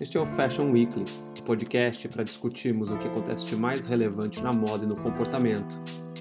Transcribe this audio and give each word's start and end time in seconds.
Este 0.00 0.16
é 0.16 0.20
o 0.20 0.26
Fashion 0.26 0.70
Weekly, 0.70 1.04
o 1.04 1.40
um 1.40 1.44
podcast 1.44 2.08
para 2.08 2.22
discutirmos 2.22 2.88
o 2.88 2.96
que 2.96 3.08
acontece 3.08 3.44
de 3.46 3.56
mais 3.56 3.84
relevante 3.84 4.40
na 4.40 4.52
moda 4.52 4.84
e 4.84 4.86
no 4.86 4.94
comportamento. 4.94 5.74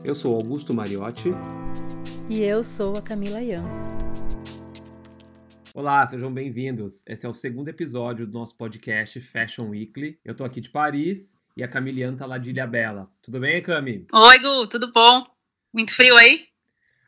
Eu 0.03 0.15
sou 0.15 0.35
Augusto 0.35 0.73
Mariotti. 0.73 1.29
E 2.27 2.41
eu 2.41 2.63
sou 2.63 2.97
a 2.97 3.03
Camila 3.03 3.39
Ian. 3.39 3.63
Olá, 5.75 6.07
sejam 6.07 6.33
bem-vindos. 6.33 7.03
Esse 7.05 7.27
é 7.27 7.29
o 7.29 7.33
segundo 7.33 7.67
episódio 7.67 8.25
do 8.25 8.33
nosso 8.33 8.57
podcast 8.57 9.21
Fashion 9.21 9.69
Weekly. 9.69 10.19
Eu 10.25 10.33
tô 10.33 10.43
aqui 10.43 10.59
de 10.59 10.71
Paris 10.71 11.37
e 11.55 11.63
a 11.63 11.67
Camilian 11.67 12.15
tá 12.15 12.25
lá 12.25 12.39
de 12.39 12.49
Ilha 12.49 12.65
Bela. 12.65 13.07
Tudo 13.21 13.39
bem, 13.39 13.61
Cami? 13.61 14.07
Oi, 14.11 14.39
Gu, 14.39 14.67
tudo 14.69 14.91
bom? 14.91 15.23
Muito 15.71 15.93
frio 15.93 16.17
aí? 16.17 16.47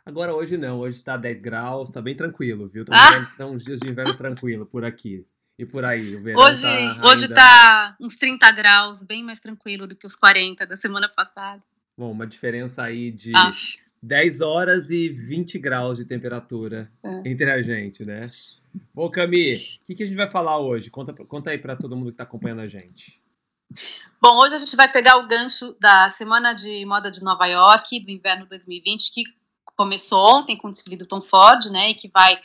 Agora 0.06 0.36
hoje 0.36 0.56
não, 0.56 0.78
hoje 0.78 1.02
tá 1.02 1.18
10 1.18 1.40
graus, 1.40 1.89
tá 1.89 2.00
bem 2.00 2.15
tranquilo, 2.15 2.68
viu? 2.68 2.83
Estamos 2.83 3.01
ah! 3.01 3.11
vendo 3.11 3.28
que 3.32 3.38
tá 3.38 3.47
uns 3.47 3.64
dias 3.64 3.79
de 3.79 3.89
inverno 3.89 4.15
tranquilo 4.15 4.68
por 4.68 4.86
aqui. 4.86 5.25
E 5.60 5.66
por 5.66 5.84
aí, 5.84 6.16
o 6.16 6.24
verão 6.24 6.40
hoje, 6.40 6.62
tá 6.62 7.02
Hoje 7.04 7.24
ainda... 7.24 7.36
tá 7.36 7.98
uns 8.00 8.16
30 8.16 8.50
graus, 8.54 9.04
bem 9.04 9.22
mais 9.22 9.42
tranquilo 9.42 9.86
do 9.86 9.94
que 9.94 10.08
os 10.08 10.16
40 10.16 10.66
da 10.66 10.78
semana 10.78 11.10
passada. 11.10 11.62
Bom, 11.98 12.12
uma 12.12 12.26
diferença 12.26 12.82
aí 12.82 13.12
de 13.12 13.36
Acho. 13.36 13.78
10 14.02 14.40
horas 14.40 14.90
e 14.90 15.10
20 15.10 15.60
graus 15.60 15.98
de 15.98 16.06
temperatura 16.06 16.90
É. 17.04 17.30
entre 17.30 17.52
a 17.52 17.62
gente, 17.62 18.06
né? 18.06 18.32
Bom, 18.94 19.10
Cami, 19.10 19.56
o 19.82 19.86
que, 19.86 19.96
que 19.96 20.04
a 20.04 20.06
gente 20.06 20.16
vai 20.16 20.30
falar 20.30 20.60
hoje? 20.60 20.90
Conta, 20.90 21.14
conta 21.26 21.50
aí 21.50 21.58
para 21.58 21.76
todo 21.76 21.94
mundo 21.94 22.12
que 22.12 22.16
tá 22.16 22.24
acompanhando 22.24 22.62
a 22.62 22.68
gente. 22.68 23.21
Bom, 24.21 24.40
hoje 24.42 24.56
a 24.56 24.60
gente 24.60 24.78
vai 24.78 24.90
pegar 24.90 25.18
o 25.18 25.28
gancho 25.28 25.76
da 25.78 26.10
Semana 26.12 26.54
de 26.54 26.86
Moda 26.86 27.12
de 27.12 27.21
Nova 27.21 27.46
York, 27.48 28.00
do 28.00 28.12
inverno 28.12 28.46
2020, 28.46 29.12
que 29.12 29.24
começou 29.76 30.20
ontem 30.38 30.56
com 30.56 30.70
o 30.70 30.71
desfile 30.71 30.96
do 30.96 31.06
Tom 31.06 31.20
Ford, 31.20 31.66
né, 31.66 31.90
e 31.92 31.96
que 31.96 32.08
vai 32.08 32.40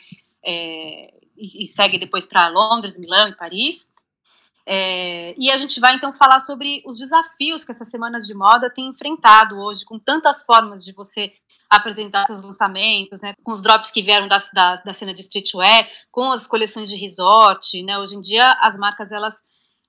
é, 0.45 1.13
e, 1.37 1.67
segue 1.67 1.97
depois 1.99 2.25
para 2.25 2.49
Londres, 2.49 2.97
Milão 2.97 3.27
e 3.27 3.35
Paris. 3.35 3.89
É, 4.67 5.35
e 5.37 5.51
a 5.51 5.57
gente 5.57 5.79
vai 5.79 5.95
então 5.95 6.11
falar 6.11 6.39
sobre 6.39 6.81
os 6.85 6.97
desafios 6.97 7.63
que 7.63 7.71
essas 7.71 7.87
semanas 7.87 8.25
de 8.25 8.33
moda 8.33 8.69
têm 8.69 8.87
enfrentado 8.87 9.57
hoje, 9.57 9.85
com 9.85 9.99
tantas 9.99 10.43
formas 10.43 10.83
de 10.83 10.91
você 10.91 11.31
apresentar 11.69 12.25
seus 12.25 12.41
lançamentos, 12.41 13.21
né, 13.21 13.33
com 13.43 13.51
os 13.51 13.61
drops 13.61 13.91
que 13.91 14.01
vieram 14.01 14.27
da, 14.27 14.41
da, 14.53 14.75
da 14.77 14.93
cena 14.93 15.13
de 15.13 15.21
streetwear, 15.21 15.87
com 16.11 16.31
as 16.31 16.47
coleções 16.47 16.89
de 16.89 16.95
resort, 16.95 17.81
né, 17.83 17.97
hoje 17.99 18.15
em 18.15 18.21
dia 18.21 18.51
as 18.61 18.77
marcas 18.77 19.11
elas 19.11 19.43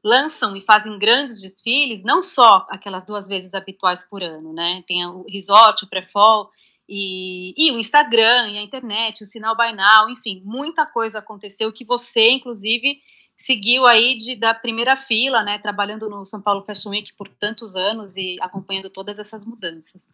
lançam 0.05 0.57
e 0.57 0.61
fazem 0.61 0.99
grandes 0.99 1.41
desfiles, 1.41 2.03
não 2.03 2.23
só 2.23 2.67
aquelas 2.71 3.05
duas 3.05 3.27
vezes 3.27 3.55
habituais 3.55 4.05
por 4.09 4.23
ano, 4.23 4.53
né, 4.53 4.83
tem 4.87 5.05
o 5.07 5.25
resort, 5.29 5.85
o 5.85 5.89
pré-fall, 5.89 6.51
e, 6.89 7.55
e, 7.57 7.73
o 7.73 7.79
Instagram, 7.79 8.51
e 8.51 8.59
a 8.59 8.63
internet, 8.63 9.23
o 9.23 9.27
sinal 9.27 9.57
now, 9.57 10.09
enfim, 10.09 10.43
muita 10.45 10.87
coisa 10.87 11.19
aconteceu 11.19 11.73
que 11.73 11.85
você, 11.85 12.31
inclusive, 12.31 13.01
seguiu 13.37 13.87
aí 13.87 14.17
de, 14.17 14.37
da 14.37 14.55
primeira 14.55 14.97
fila, 14.97 15.43
né, 15.43 15.59
trabalhando 15.59 16.09
no 16.09 16.25
São 16.25 16.41
Paulo 16.41 16.63
Fashion 16.63 16.91
Week 16.91 17.13
por 17.15 17.29
tantos 17.29 17.75
anos 17.75 18.17
e 18.17 18.37
acompanhando 18.41 18.89
todas 18.89 19.19
essas 19.19 19.45
mudanças. 19.45 20.09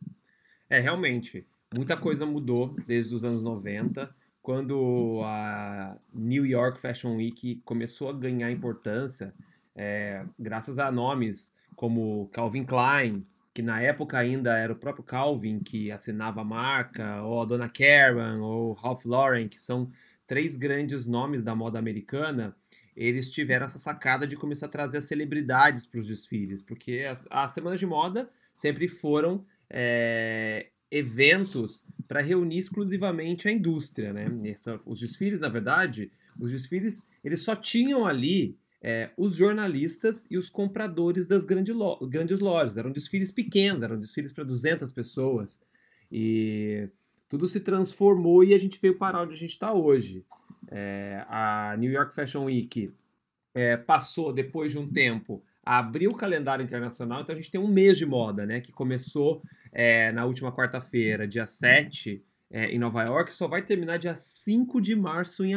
É, 0.69 0.81
realmente, 0.81 1.47
muita 1.75 1.97
coisa 1.97 2.25
mudou 2.25 2.75
desde 2.87 3.15
os 3.15 3.23
anos 3.23 3.45
90, 3.45 4.15
quando 4.41 5.21
a 5.25 5.97
New 6.13 6.45
York 6.45 6.81
Fashion 6.81 7.17
Week 7.17 7.61
começou 7.65 8.09
a 8.09 8.13
ganhar 8.13 8.51
importância, 8.51 9.35
é, 9.77 10.25
graças 10.39 10.79
a 10.79 10.91
nomes 10.91 11.55
como 11.77 12.29
Calvin 12.33 12.65
Klein, 12.65 13.25
que 13.55 13.63
na 13.63 13.81
época 13.81 14.19
ainda 14.19 14.57
era 14.57 14.73
o 14.73 14.77
próprio 14.77 15.05
Calvin 15.05 15.61
que 15.61 15.91
assinava 15.91 16.41
a 16.41 16.45
marca, 16.45 17.23
ou 17.23 17.43
a 17.43 17.45
Dona 17.45 17.69
Karen, 17.69 18.39
ou 18.41 18.73
Ralph 18.73 19.05
Lauren, 19.05 19.49
que 19.49 19.61
são 19.61 19.91
três 20.27 20.57
grandes 20.57 21.07
nomes 21.07 21.43
da 21.43 21.55
moda 21.55 21.79
americana, 21.79 22.57
eles 22.97 23.31
tiveram 23.31 23.67
essa 23.67 23.79
sacada 23.79 24.27
de 24.27 24.37
começar 24.37 24.67
a 24.67 24.71
trazer 24.71 24.99
as 24.99 25.05
celebridades 25.05 25.85
para 25.85 26.01
os 26.01 26.07
desfiles, 26.07 26.63
porque 26.63 27.07
as, 27.09 27.27
as, 27.31 27.53
semanas 27.53 27.81
de 27.81 27.87
moda 27.87 28.31
sempre 28.55 28.89
foram 28.89 29.45
é, 29.69 30.69
eventos 30.91 31.85
para 32.07 32.21
reunir 32.21 32.59
exclusivamente 32.59 33.49
a 33.49 33.53
indústria, 33.53 34.13
né? 34.13 34.27
Essa, 34.45 34.79
os 34.87 35.01
desfiles, 35.01 35.41
na 35.41 35.49
verdade, 35.49 36.11
os 36.39 36.51
desfiles 36.51 37.07
eles 37.25 37.41
só 37.41 37.57
tinham 37.57 38.07
ali 38.07 38.59
é, 38.83 39.11
os 39.17 39.37
jornalistas 39.37 40.27
e 40.29 40.37
os 40.37 40.51
compradores 40.51 41.29
das 41.29 41.45
grande 41.45 41.73
lo 41.73 41.97
grandes 42.09 42.41
lojas. 42.41 42.77
Eram 42.77 42.91
desfiles 42.91 43.31
pequenos, 43.31 43.83
eram 43.83 43.99
desfiles 43.99 44.33
para 44.33 44.43
200 44.43 44.91
pessoas. 44.91 45.61
E 46.11 46.89
tudo 47.29 47.49
se 47.49 47.61
transformou 47.61 48.43
e 48.43 48.53
a 48.53 48.59
gente 48.59 48.79
veio 48.81 48.99
parar 48.99 49.23
onde 49.23 49.35
a 49.35 49.39
gente 49.39 49.53
está 49.53 49.73
hoje. 49.73 50.27
É, 50.69 51.25
a 51.29 51.77
New 51.79 51.93
York 51.93 52.13
Fashion 52.15 52.45
Week 52.45 52.93
é, 53.55 53.77
passou, 53.77 54.33
depois 54.33 54.73
de 54.73 54.79
um 54.79 54.91
tempo, 54.91 55.45
a 55.65 55.79
abrir 55.79 56.09
o 56.09 56.15
calendário 56.15 56.65
internacional. 56.65 57.23
Então 57.23 57.35
a 57.35 57.39
gente 57.39 57.53
tem 57.53 57.61
um 57.61 57.69
mês 57.69 57.97
de 57.97 58.05
moda, 58.05 58.45
né? 58.45 58.61
Que 58.61 58.73
começou 58.73 59.43
é, 59.71 60.11
na 60.11 60.25
última 60.25 60.51
quarta-feira, 60.53 61.27
dia 61.27 61.47
7, 61.47 62.23
em 62.55 62.79
Nova 62.79 63.03
York, 63.03 63.33
só 63.33 63.49
vai 63.49 63.63
terminar 63.63 63.97
dia 63.97 64.15
5 64.15 64.79
de 64.79 64.95
março 64.95 65.43
em, 65.43 65.55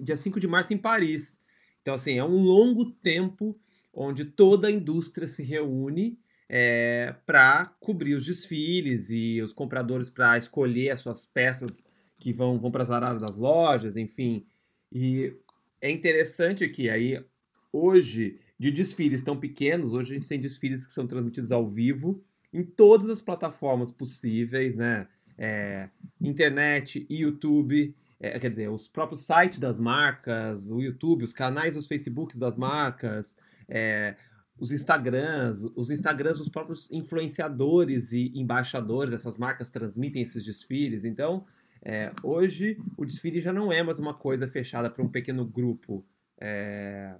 dia 0.00 0.16
5 0.16 0.38
de 0.38 0.46
março 0.46 0.72
em 0.72 0.78
Paris. 0.78 1.40
Então, 1.86 1.94
assim, 1.94 2.18
é 2.18 2.24
um 2.24 2.42
longo 2.42 2.86
tempo 2.86 3.56
onde 3.94 4.24
toda 4.24 4.66
a 4.66 4.72
indústria 4.72 5.28
se 5.28 5.44
reúne 5.44 6.18
é, 6.48 7.14
para 7.24 7.66
cobrir 7.78 8.14
os 8.14 8.26
desfiles 8.26 9.08
e 9.08 9.40
os 9.40 9.52
compradores 9.52 10.10
para 10.10 10.36
escolher 10.36 10.90
as 10.90 10.98
suas 10.98 11.24
peças 11.24 11.86
que 12.18 12.32
vão, 12.32 12.58
vão 12.58 12.72
para 12.72 12.82
as 12.82 12.90
araras 12.90 13.22
das 13.22 13.36
lojas, 13.36 13.96
enfim. 13.96 14.44
E 14.90 15.32
é 15.80 15.88
interessante 15.88 16.68
que 16.68 16.90
aí, 16.90 17.24
hoje, 17.72 18.40
de 18.58 18.72
desfiles 18.72 19.22
tão 19.22 19.38
pequenos, 19.38 19.92
hoje 19.92 20.10
a 20.10 20.14
gente 20.16 20.28
tem 20.28 20.40
desfiles 20.40 20.84
que 20.84 20.92
são 20.92 21.06
transmitidos 21.06 21.52
ao 21.52 21.70
vivo 21.70 22.20
em 22.52 22.64
todas 22.64 23.08
as 23.08 23.22
plataformas 23.22 23.92
possíveis, 23.92 24.74
né? 24.74 25.06
É, 25.38 25.88
internet, 26.20 27.06
YouTube, 27.08 27.94
é, 28.20 28.38
quer 28.38 28.50
dizer, 28.50 28.70
os 28.70 28.88
próprios 28.88 29.26
sites 29.26 29.58
das 29.58 29.78
marcas, 29.78 30.70
o 30.70 30.80
YouTube, 30.80 31.24
os 31.24 31.32
canais, 31.32 31.76
os 31.76 31.86
Facebooks 31.86 32.38
das 32.38 32.56
marcas, 32.56 33.36
é, 33.68 34.16
os 34.58 34.72
Instagrams, 34.72 35.70
os 35.74 35.90
Instagrams 35.90 36.38
dos 36.38 36.48
próprios 36.48 36.90
influenciadores 36.90 38.12
e 38.12 38.32
embaixadores 38.34 39.10
dessas 39.10 39.36
marcas 39.36 39.70
transmitem 39.70 40.22
esses 40.22 40.44
desfiles. 40.44 41.04
Então, 41.04 41.44
é, 41.82 42.10
hoje 42.22 42.78
o 42.96 43.04
desfile 43.04 43.40
já 43.40 43.52
não 43.52 43.70
é 43.70 43.82
mais 43.82 43.98
uma 43.98 44.14
coisa 44.14 44.48
fechada 44.48 44.88
para 44.88 45.02
um 45.02 45.08
pequeno 45.08 45.44
grupo. 45.44 46.04
É, 46.40 47.14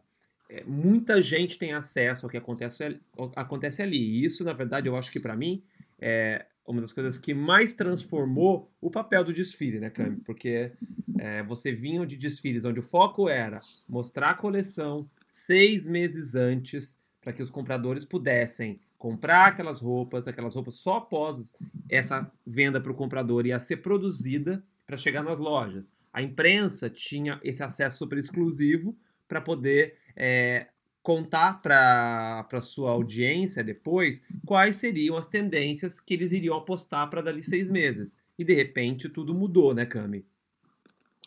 é, 0.49 0.65
muita 0.65 1.21
gente 1.21 1.59
tem 1.59 1.73
acesso 1.73 2.25
ao 2.25 2.31
que 2.31 2.37
acontece, 2.37 3.01
acontece 3.35 3.83
ali. 3.83 3.99
E 3.99 4.25
isso, 4.25 4.43
na 4.43 4.53
verdade, 4.53 4.89
eu 4.89 4.97
acho 4.97 5.13
que 5.13 5.21
para 5.21 5.37
mim 5.37 5.63
é 6.01 6.47
uma 6.67 6.81
das 6.81 6.93
coisas 6.93 7.19
que 7.19 7.33
mais 7.33 7.75
transformou 7.75 8.71
o 8.81 8.91
papel 8.91 9.25
do 9.25 9.33
desfile, 9.33 9.79
né, 9.79 9.91
Cami? 9.91 10.17
Porque 10.17 10.73
é, 11.19 11.43
você 11.43 11.73
vinha 11.73 12.05
de 12.07 12.17
desfiles 12.17 12.65
onde 12.65 12.81
o 12.81 12.83
foco 12.83 13.29
era 13.29 13.61
mostrar 13.89 14.31
a 14.31 14.35
coleção 14.35 15.09
seis 15.29 15.87
meses 15.87 16.35
antes 16.35 16.99
para 17.21 17.33
que 17.33 17.43
os 17.43 17.51
compradores 17.51 18.05
pudessem 18.05 18.81
comprar 18.97 19.49
aquelas 19.49 19.81
roupas, 19.81 20.27
aquelas 20.27 20.55
roupas 20.55 20.75
só 20.75 20.97
após 20.97 21.55
essa 21.89 22.31
venda 22.47 22.81
para 22.81 22.93
o 22.93 22.95
comprador 22.95 23.47
ia 23.47 23.59
ser 23.59 23.79
produzida 23.79 24.65
para 24.87 24.97
chegar 24.97 25.23
nas 25.23 25.39
lojas. 25.39 25.93
A 26.13 26.23
imprensa 26.23 26.89
tinha 26.89 27.39
esse 27.43 27.63
acesso 27.63 27.99
super 27.99 28.17
exclusivo 28.17 28.97
para 29.29 29.41
poder 29.41 29.97
é, 30.15 30.69
contar 31.07 31.63
para 31.63 32.45
a 32.53 32.61
sua 32.61 32.91
audiência 32.91 33.63
depois 33.63 34.25
quais 34.45 34.75
seriam 34.75 35.17
as 35.17 35.29
tendências 35.29 36.01
que 36.01 36.15
eles 36.15 36.33
iriam 36.33 36.57
apostar 36.57 37.09
para 37.09 37.23
dali 37.23 37.45
seis 37.45 37.71
meses. 37.71 38.19
E 38.37 38.45
de 38.45 38.53
repente 38.53 39.09
tudo 39.09 39.33
mudou, 39.33 39.73
né, 39.73 39.87
Cami? 39.87 40.27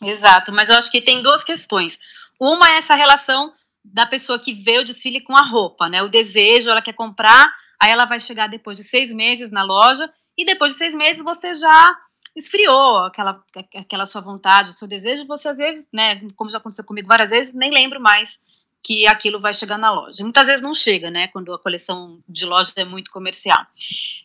Exato, 0.04 0.52
mas 0.52 0.68
eu 0.68 0.76
acho 0.76 0.90
que 0.90 1.00
tem 1.00 1.22
duas 1.22 1.42
questões. 1.42 1.98
Uma 2.38 2.72
é 2.72 2.76
essa 2.76 2.94
relação 2.94 3.54
da 3.82 4.04
pessoa 4.04 4.38
que 4.38 4.52
vê 4.52 4.80
o 4.80 4.84
desfile 4.84 5.22
com 5.22 5.34
a 5.34 5.48
roupa, 5.48 5.88
né? 5.88 6.02
O 6.02 6.10
desejo, 6.10 6.68
ela 6.68 6.82
quer 6.82 6.92
comprar, 6.92 7.50
aí 7.82 7.90
ela 7.90 8.04
vai 8.04 8.20
chegar 8.20 8.48
depois 8.48 8.76
de 8.76 8.84
seis 8.84 9.10
meses 9.10 9.50
na 9.50 9.62
loja, 9.62 10.12
e 10.36 10.44
depois 10.44 10.72
de 10.72 10.78
seis 10.78 10.94
meses 10.94 11.22
você 11.22 11.54
já 11.54 11.96
esfriou 12.36 12.98
aquela, 12.98 13.42
aquela 13.74 14.04
sua 14.04 14.20
vontade, 14.20 14.68
o 14.68 14.74
seu 14.74 14.86
desejo, 14.86 15.26
você 15.26 15.48
às 15.48 15.56
vezes, 15.56 15.88
né, 15.90 16.20
como 16.36 16.50
já 16.50 16.58
aconteceu 16.58 16.84
comigo 16.84 17.08
várias 17.08 17.30
vezes, 17.30 17.54
nem 17.54 17.70
lembro 17.70 17.98
mais 17.98 18.38
que 18.82 19.06
aquilo 19.06 19.40
vai 19.40 19.52
chegar 19.52 19.78
na 19.78 19.92
loja. 19.92 20.22
Muitas 20.22 20.46
vezes 20.46 20.62
não 20.62 20.74
chega, 20.74 21.10
né, 21.10 21.28
quando 21.28 21.52
a 21.52 21.58
coleção 21.58 22.22
de 22.28 22.46
loja 22.46 22.72
é 22.76 22.84
muito 22.84 23.10
comercial. 23.10 23.66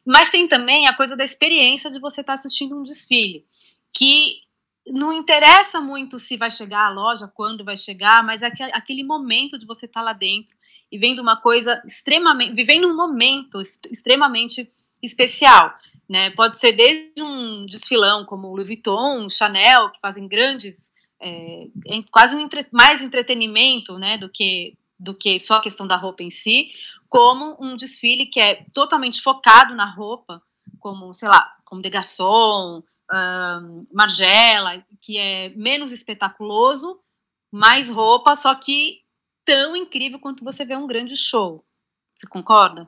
Mas 0.06 0.30
tem 0.30 0.48
também 0.48 0.88
a 0.88 0.96
coisa 0.96 1.16
da 1.16 1.24
experiência 1.24 1.90
de 1.92 2.00
você 2.00 2.22
estar 2.22 2.34
tá 2.34 2.40
assistindo 2.40 2.80
um 2.80 2.84
desfile, 2.84 3.46
que 3.94 4.46
não 4.88 5.12
interessa 5.12 5.82
muito 5.82 6.20
se 6.20 6.38
vai 6.38 6.52
chegar 6.52 6.88
à 6.88 6.90
loja, 6.90 7.32
quando 7.34 7.66
vai 7.66 7.76
chegar, 7.76 8.24
mas 8.24 8.42
é 8.42 8.52
aquele 8.72 9.04
momento 9.04 9.58
de 9.58 9.66
você 9.66 9.88
estar 9.88 10.02
tá 10.02 10.06
lá 10.06 10.14
dentro 10.14 10.56
e 10.92 10.98
vendo 10.98 11.22
uma 11.22 11.38
coisa 11.38 11.82
extremamente, 11.86 12.54
vivendo 12.54 12.88
um 12.88 12.96
momento 12.96 13.60
extremamente 13.90 14.70
especial, 15.02 15.74
né? 16.08 16.30
Pode 16.32 16.60
ser 16.60 16.74
desde 16.74 17.22
um 17.22 17.66
desfilão 17.66 18.26
como 18.26 18.50
Louis 18.50 18.68
Vuitton, 18.68 19.28
Chanel, 19.30 19.90
que 19.90 20.00
fazem 20.00 20.28
grandes 20.28 20.94
é, 21.26 21.68
quase 22.12 22.36
um 22.36 22.40
entre, 22.40 22.68
mais 22.72 23.02
entretenimento 23.02 23.98
né, 23.98 24.18
do 24.18 24.30
que 24.30 24.78
do 24.98 25.14
que 25.14 25.38
só 25.40 25.56
a 25.56 25.62
questão 25.62 25.86
da 25.86 25.98
roupa 25.98 26.24
em 26.24 26.32
si, 26.32 26.70
como 27.10 27.58
um 27.60 27.76
desfile 27.76 28.28
que 28.28 28.40
é 28.40 28.66
totalmente 28.74 29.22
focado 29.22 29.76
na 29.76 29.86
roupa, 29.86 30.42
como, 30.80 31.14
sei 31.14 31.28
lá, 31.28 31.54
como 31.66 31.82
De 31.82 31.90
Garçon, 31.90 32.82
um, 33.12 33.88
Margela, 33.92 34.86
que 35.02 35.18
é 35.18 35.50
menos 35.50 35.92
espetaculoso, 35.92 37.00
mais 37.52 37.90
roupa, 37.90 38.36
só 38.36 38.56
que 38.56 39.02
tão 39.44 39.76
incrível 39.76 40.20
quanto 40.20 40.44
você 40.44 40.66
vê 40.66 40.76
um 40.76 40.88
grande 40.88 41.16
show. 41.16 41.64
Você 42.14 42.26
concorda? 42.26 42.88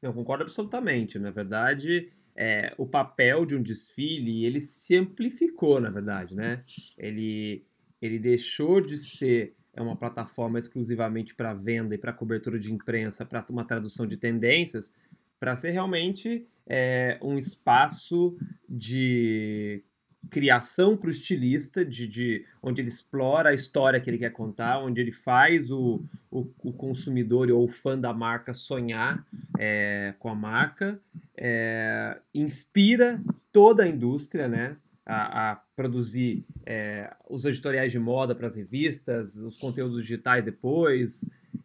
Eu 0.00 0.12
concordo 0.12 0.44
absolutamente. 0.44 1.18
Na 1.18 1.30
verdade, 1.30 2.12
é, 2.36 2.72
o 2.78 2.86
papel 2.86 3.44
de 3.44 3.56
um 3.56 3.62
desfile, 3.62 4.44
ele 4.44 4.60
se 4.60 4.96
amplificou, 4.96 5.80
na 5.80 5.90
verdade, 5.90 6.36
né? 6.36 6.62
Ele, 6.96 7.66
ele 8.00 8.18
deixou 8.18 8.80
de 8.80 8.96
ser 8.98 9.54
uma 9.76 9.96
plataforma 9.96 10.58
exclusivamente 10.58 11.34
para 11.34 11.54
venda 11.54 11.94
e 11.94 11.98
para 11.98 12.12
cobertura 12.12 12.58
de 12.58 12.72
imprensa, 12.72 13.24
para 13.24 13.44
uma 13.50 13.64
tradução 13.64 14.06
de 14.06 14.16
tendências, 14.16 14.92
para 15.38 15.54
ser 15.54 15.70
realmente 15.70 16.46
é, 16.66 17.18
um 17.22 17.38
espaço 17.38 18.36
de 18.68 19.82
criação 20.28 20.96
para 20.96 21.08
o 21.08 21.10
estilista, 21.10 21.84
de, 21.84 22.06
de, 22.06 22.44
onde 22.62 22.82
ele 22.82 22.88
explora 22.88 23.50
a 23.50 23.54
história 23.54 24.00
que 24.00 24.10
ele 24.10 24.18
quer 24.18 24.32
contar, 24.32 24.78
onde 24.80 25.00
ele 25.00 25.12
faz 25.12 25.70
o, 25.70 26.02
o, 26.30 26.46
o 26.62 26.72
consumidor 26.72 27.50
ou 27.50 27.64
o 27.64 27.68
fã 27.68 27.98
da 27.98 28.12
marca 28.12 28.52
sonhar 28.52 29.24
é, 29.58 30.14
com 30.18 30.28
a 30.28 30.34
marca, 30.34 31.00
é, 31.36 32.18
inspira 32.34 33.20
toda 33.52 33.84
a 33.84 33.88
indústria 33.88 34.48
né, 34.48 34.76
a, 35.08 35.52
a 35.52 35.56
produzir 35.74 36.44
é, 36.66 37.10
os 37.28 37.46
editoriais 37.46 37.90
de 37.90 37.98
moda 37.98 38.34
para 38.34 38.46
as 38.46 38.54
revistas, 38.54 39.36
os 39.36 39.56
conteúdos 39.56 40.02
digitais 40.02 40.44
depois, 40.44 41.24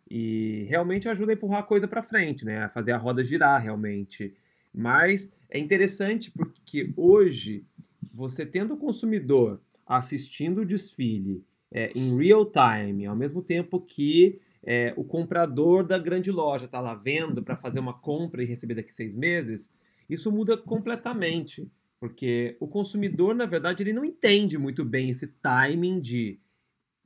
e 0.09 0.65
realmente 0.69 1.09
ajuda 1.09 1.33
a 1.33 1.35
empurrar 1.35 1.59
a 1.59 1.63
coisa 1.63 1.87
para 1.87 2.01
frente, 2.01 2.45
né, 2.45 2.63
a 2.63 2.69
fazer 2.69 2.93
a 2.93 2.97
roda 2.97 3.23
girar 3.23 3.61
realmente. 3.61 4.33
Mas 4.73 5.31
é 5.49 5.59
interessante 5.59 6.31
porque 6.31 6.93
hoje 6.95 7.65
você 8.13 8.45
tendo 8.45 8.75
o 8.75 8.77
consumidor 8.77 9.61
assistindo 9.85 10.61
o 10.61 10.65
desfile 10.65 11.43
é, 11.71 11.91
em 11.95 12.15
real 12.17 12.45
time, 12.45 13.05
ao 13.05 13.15
mesmo 13.15 13.41
tempo 13.41 13.81
que 13.81 14.39
é, 14.63 14.93
o 14.95 15.03
comprador 15.03 15.83
da 15.83 15.97
grande 15.97 16.31
loja 16.31 16.65
está 16.65 16.79
lá 16.79 16.95
vendo 16.95 17.43
para 17.43 17.57
fazer 17.57 17.79
uma 17.79 17.93
compra 17.93 18.41
e 18.41 18.45
receber 18.45 18.75
daqui 18.75 18.93
seis 18.93 19.15
meses, 19.15 19.69
isso 20.09 20.31
muda 20.31 20.55
completamente. 20.55 21.69
Porque 22.03 22.57
o 22.59 22.67
consumidor, 22.67 23.33
na 23.33 23.45
verdade, 23.45 23.81
ele 23.81 23.93
não 23.93 24.03
entende 24.03 24.57
muito 24.57 24.83
bem 24.83 25.09
esse 25.09 25.27
timing 25.27 26.01
de 26.01 26.37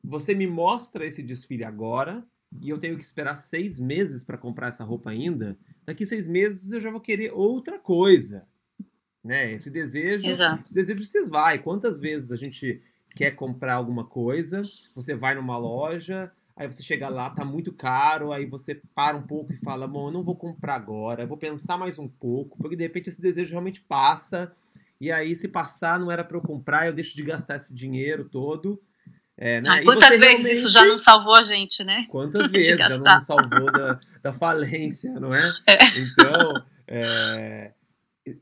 você 0.03 0.33
me 0.33 0.47
mostra 0.47 1.05
esse 1.05 1.21
desfile 1.21 1.63
agora 1.63 2.25
e 2.59 2.69
eu 2.69 2.79
tenho 2.79 2.97
que 2.97 3.03
esperar 3.03 3.35
seis 3.35 3.79
meses 3.79 4.23
para 4.23 4.39
comprar 4.39 4.69
essa 4.69 4.83
roupa 4.83 5.11
ainda. 5.11 5.55
Daqui 5.85 6.03
seis 6.05 6.27
meses 6.27 6.71
eu 6.71 6.81
já 6.81 6.89
vou 6.89 7.01
querer 7.01 7.31
outra 7.31 7.77
coisa 7.77 8.47
né? 9.27 9.51
Esse 9.51 9.69
desejo, 9.69 10.25
Exato. 10.25 10.63
esse 10.63 10.73
desejo 10.73 11.03
se 11.03 11.17
esvai. 11.19 11.59
Quantas 11.59 11.99
vezes 11.99 12.31
a 12.31 12.35
gente 12.35 12.81
quer 13.15 13.31
comprar 13.31 13.73
alguma 13.73 14.05
coisa, 14.05 14.61
você 14.95 15.13
vai 15.13 15.35
numa 15.35 15.57
loja, 15.57 16.31
aí 16.55 16.65
você 16.65 16.81
chega 16.81 17.09
lá, 17.09 17.29
tá 17.29 17.43
muito 17.43 17.73
caro, 17.73 18.31
aí 18.31 18.45
você 18.45 18.81
para 18.95 19.17
um 19.17 19.23
pouco 19.23 19.53
e 19.53 19.57
fala, 19.57 19.87
bom, 19.87 20.07
eu 20.07 20.11
não 20.13 20.23
vou 20.23 20.35
comprar 20.35 20.75
agora, 20.75 21.23
eu 21.23 21.27
vou 21.27 21.37
pensar 21.37 21.77
mais 21.77 21.99
um 21.99 22.07
pouco, 22.07 22.57
porque 22.57 22.75
de 22.75 22.83
repente 22.83 23.09
esse 23.09 23.21
desejo 23.21 23.51
realmente 23.51 23.81
passa, 23.81 24.55
e 24.99 25.11
aí 25.11 25.35
se 25.35 25.47
passar 25.47 25.99
não 25.99 26.11
era 26.11 26.23
para 26.23 26.37
eu 26.37 26.41
comprar, 26.41 26.87
eu 26.87 26.93
deixo 26.93 27.15
de 27.15 27.23
gastar 27.23 27.55
esse 27.55 27.73
dinheiro 27.73 28.27
todo. 28.29 28.81
É, 29.37 29.61
né? 29.61 29.69
ah, 29.69 29.83
quantas 29.83 30.09
vezes 30.09 30.25
realmente... 30.25 30.55
isso 30.55 30.69
já 30.69 30.83
não 30.83 30.97
salvou 30.97 31.35
a 31.35 31.43
gente, 31.43 31.83
né? 31.83 32.05
Quantas 32.09 32.49
vezes 32.51 32.77
já 32.77 32.89
não 32.89 32.99
nos 32.99 33.23
salvou 33.23 33.71
da, 33.71 33.99
da 34.23 34.33
falência, 34.33 35.13
não 35.19 35.33
é? 35.33 35.53
é. 35.67 35.99
Então, 35.99 36.63
é, 36.87 37.71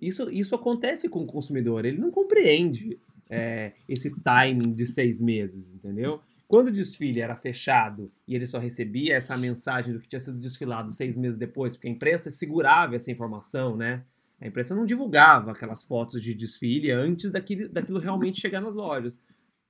isso, 0.01 0.29
isso 0.31 0.55
acontece 0.55 1.09
com 1.09 1.19
o 1.19 1.27
consumidor, 1.27 1.85
ele 1.85 1.97
não 1.97 2.11
compreende 2.11 2.97
é, 3.29 3.73
esse 3.89 4.09
timing 4.21 4.73
de 4.73 4.85
seis 4.85 5.19
meses, 5.19 5.73
entendeu? 5.73 6.21
Quando 6.47 6.67
o 6.67 6.71
desfile 6.71 7.21
era 7.21 7.35
fechado 7.35 8.11
e 8.27 8.35
ele 8.35 8.45
só 8.45 8.59
recebia 8.59 9.15
essa 9.15 9.35
mensagem 9.35 9.93
do 9.93 9.99
que 9.99 10.07
tinha 10.07 10.19
sido 10.19 10.37
desfilado 10.37 10.91
seis 10.91 11.17
meses 11.17 11.37
depois, 11.37 11.75
porque 11.75 11.87
a 11.87 11.91
imprensa 11.91 12.29
segurava 12.29 12.95
essa 12.95 13.11
informação, 13.11 13.75
né? 13.75 14.03
A 14.39 14.47
imprensa 14.47 14.75
não 14.75 14.85
divulgava 14.85 15.51
aquelas 15.51 15.83
fotos 15.83 16.21
de 16.21 16.33
desfile 16.33 16.91
antes 16.91 17.31
daquilo, 17.31 17.69
daquilo 17.69 17.99
realmente 17.99 18.41
chegar 18.41 18.61
nas 18.61 18.75
lojas. 18.75 19.21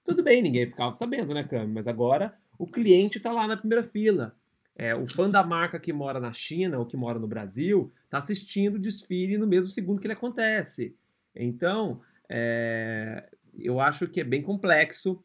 Tudo 0.03 0.23
bem, 0.23 0.41
ninguém 0.41 0.67
ficava 0.67 0.93
sabendo, 0.93 1.33
né, 1.33 1.43
Cami? 1.43 1.73
Mas 1.73 1.87
agora 1.87 2.33
o 2.57 2.67
cliente 2.67 3.17
está 3.17 3.31
lá 3.31 3.47
na 3.47 3.57
primeira 3.57 3.83
fila. 3.83 4.35
É, 4.75 4.93
o 4.93 5.07
fã 5.07 5.29
da 5.29 5.43
marca 5.43 5.79
que 5.79 5.93
mora 5.93 6.19
na 6.19 6.33
China 6.33 6.79
ou 6.79 6.85
que 6.85 6.97
mora 6.97 7.17
no 7.17 7.27
Brasil 7.27 7.93
está 8.03 8.17
assistindo 8.17 8.75
o 8.75 8.79
desfile 8.79 9.37
no 9.37 9.47
mesmo 9.47 9.69
segundo 9.69 9.99
que 9.99 10.07
ele 10.07 10.13
acontece. 10.13 10.95
Então, 11.33 12.01
é, 12.27 13.29
eu 13.57 13.79
acho 13.79 14.07
que 14.07 14.19
é 14.19 14.23
bem 14.23 14.41
complexo 14.41 15.23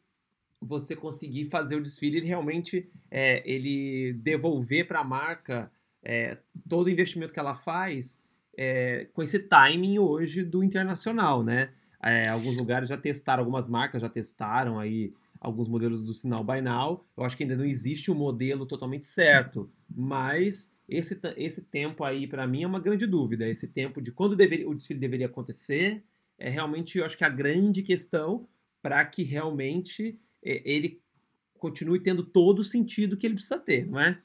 você 0.61 0.95
conseguir 0.95 1.45
fazer 1.45 1.75
o 1.75 1.81
desfile 1.81 2.19
e 2.19 2.25
realmente 2.25 2.89
é, 3.09 3.41
ele 3.49 4.13
devolver 4.13 4.87
para 4.87 4.99
a 4.99 5.03
marca 5.03 5.71
é, 6.03 6.37
todo 6.69 6.87
o 6.87 6.89
investimento 6.89 7.33
que 7.33 7.39
ela 7.39 7.55
faz 7.55 8.21
é, 8.57 9.07
com 9.13 9.23
esse 9.23 9.39
timing 9.39 9.99
hoje 9.99 10.43
do 10.43 10.63
internacional, 10.63 11.43
né? 11.43 11.71
É, 12.03 12.27
alguns 12.29 12.57
lugares 12.57 12.89
já 12.89 12.97
testaram, 12.97 13.41
algumas 13.41 13.67
marcas 13.67 14.01
já 14.01 14.09
testaram 14.09 14.79
aí 14.79 15.13
alguns 15.39 15.67
modelos 15.67 16.03
do 16.03 16.13
sinal 16.13 16.43
by 16.43 16.61
now. 16.61 17.05
Eu 17.17 17.23
acho 17.23 17.35
que 17.35 17.43
ainda 17.43 17.55
não 17.55 17.65
existe 17.65 18.11
um 18.11 18.15
modelo 18.15 18.65
totalmente 18.65 19.07
certo, 19.07 19.71
mas 19.89 20.71
esse, 20.87 21.19
esse 21.35 21.63
tempo 21.63 22.03
aí 22.03 22.27
para 22.27 22.45
mim 22.45 22.63
é 22.63 22.67
uma 22.67 22.79
grande 22.79 23.07
dúvida. 23.07 23.47
Esse 23.47 23.67
tempo 23.67 24.01
de 24.01 24.11
quando 24.11 24.35
deveria, 24.35 24.67
o 24.67 24.75
desfile 24.75 24.99
deveria 24.99 25.25
acontecer 25.25 26.03
é 26.37 26.49
realmente, 26.49 26.97
eu 26.97 27.05
acho 27.05 27.17
que 27.17 27.23
a 27.23 27.29
grande 27.29 27.83
questão 27.83 28.47
para 28.81 29.03
que 29.05 29.23
realmente 29.23 30.19
é, 30.43 30.61
ele 30.65 30.99
continue 31.57 31.99
tendo 31.99 32.23
todo 32.23 32.59
o 32.59 32.63
sentido 32.63 33.15
que 33.15 33.27
ele 33.27 33.35
precisa 33.35 33.59
ter, 33.59 33.87
não 33.87 33.99
é? 33.99 34.19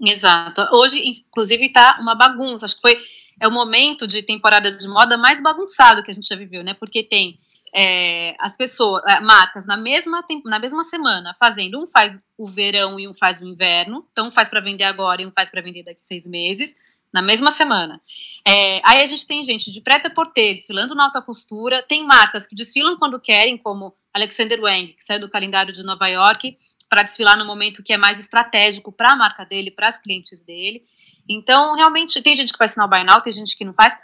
Exato. 0.00 0.60
Hoje, 0.72 0.98
inclusive, 0.98 1.66
está 1.66 1.98
uma 2.00 2.16
bagunça. 2.16 2.64
Acho 2.64 2.74
que 2.74 2.80
foi 2.80 2.96
é 3.40 3.48
o 3.48 3.52
momento 3.52 4.06
de 4.06 4.22
temporada 4.22 4.70
de 4.76 4.88
moda 4.88 5.16
mais 5.16 5.42
bagunçado 5.42 6.02
que 6.02 6.10
a 6.10 6.14
gente 6.14 6.28
já 6.28 6.36
viveu, 6.36 6.62
né? 6.62 6.74
Porque 6.74 7.02
tem 7.02 7.38
é, 7.74 8.36
as 8.38 8.56
pessoas, 8.56 9.02
é, 9.06 9.20
marcas 9.20 9.66
na 9.66 9.76
mesma, 9.76 10.24
na 10.44 10.58
mesma 10.60 10.84
semana 10.84 11.34
fazendo, 11.38 11.82
um 11.82 11.86
faz 11.86 12.22
o 12.38 12.46
verão 12.46 13.00
e 13.00 13.08
um 13.08 13.14
faz 13.14 13.40
o 13.40 13.44
inverno, 13.44 14.06
então 14.12 14.28
um 14.28 14.30
faz 14.30 14.48
para 14.48 14.60
vender 14.60 14.84
agora 14.84 15.22
e 15.22 15.26
um 15.26 15.32
faz 15.32 15.50
para 15.50 15.60
vender 15.60 15.82
daqui 15.82 16.04
seis 16.04 16.24
meses, 16.26 16.72
na 17.12 17.20
mesma 17.20 17.52
semana. 17.52 18.00
É, 18.46 18.80
aí 18.84 19.02
a 19.02 19.06
gente 19.06 19.26
tem 19.26 19.42
gente 19.42 19.70
de 19.70 19.80
preta 19.80 20.08
por 20.08 20.28
ter 20.28 20.54
desfilando 20.54 20.94
na 20.94 21.04
alta 21.04 21.20
costura, 21.20 21.82
tem 21.82 22.04
marcas 22.04 22.46
que 22.46 22.54
desfilam 22.54 22.96
quando 22.96 23.20
querem, 23.20 23.58
como 23.58 23.94
Alexander 24.12 24.60
Wang, 24.60 24.92
que 24.92 25.04
saiu 25.04 25.20
do 25.20 25.30
calendário 25.30 25.72
de 25.72 25.82
Nova 25.82 26.06
York 26.06 26.56
para 26.88 27.02
desfilar 27.02 27.36
no 27.36 27.44
momento 27.44 27.82
que 27.82 27.92
é 27.92 27.96
mais 27.96 28.20
estratégico 28.20 28.92
para 28.92 29.12
a 29.12 29.16
marca 29.16 29.44
dele, 29.44 29.72
para 29.72 29.88
as 29.88 29.98
clientes 29.98 30.44
dele. 30.44 30.84
Então, 31.28 31.74
realmente, 31.74 32.20
tem 32.22 32.34
gente 32.34 32.52
que 32.52 32.58
faz 32.58 32.72
sinal 32.72 32.88
buy 32.88 33.04
now, 33.04 33.20
tem 33.20 33.32
gente 33.32 33.56
que 33.56 33.64
não 33.64 33.72
faz, 33.72 33.96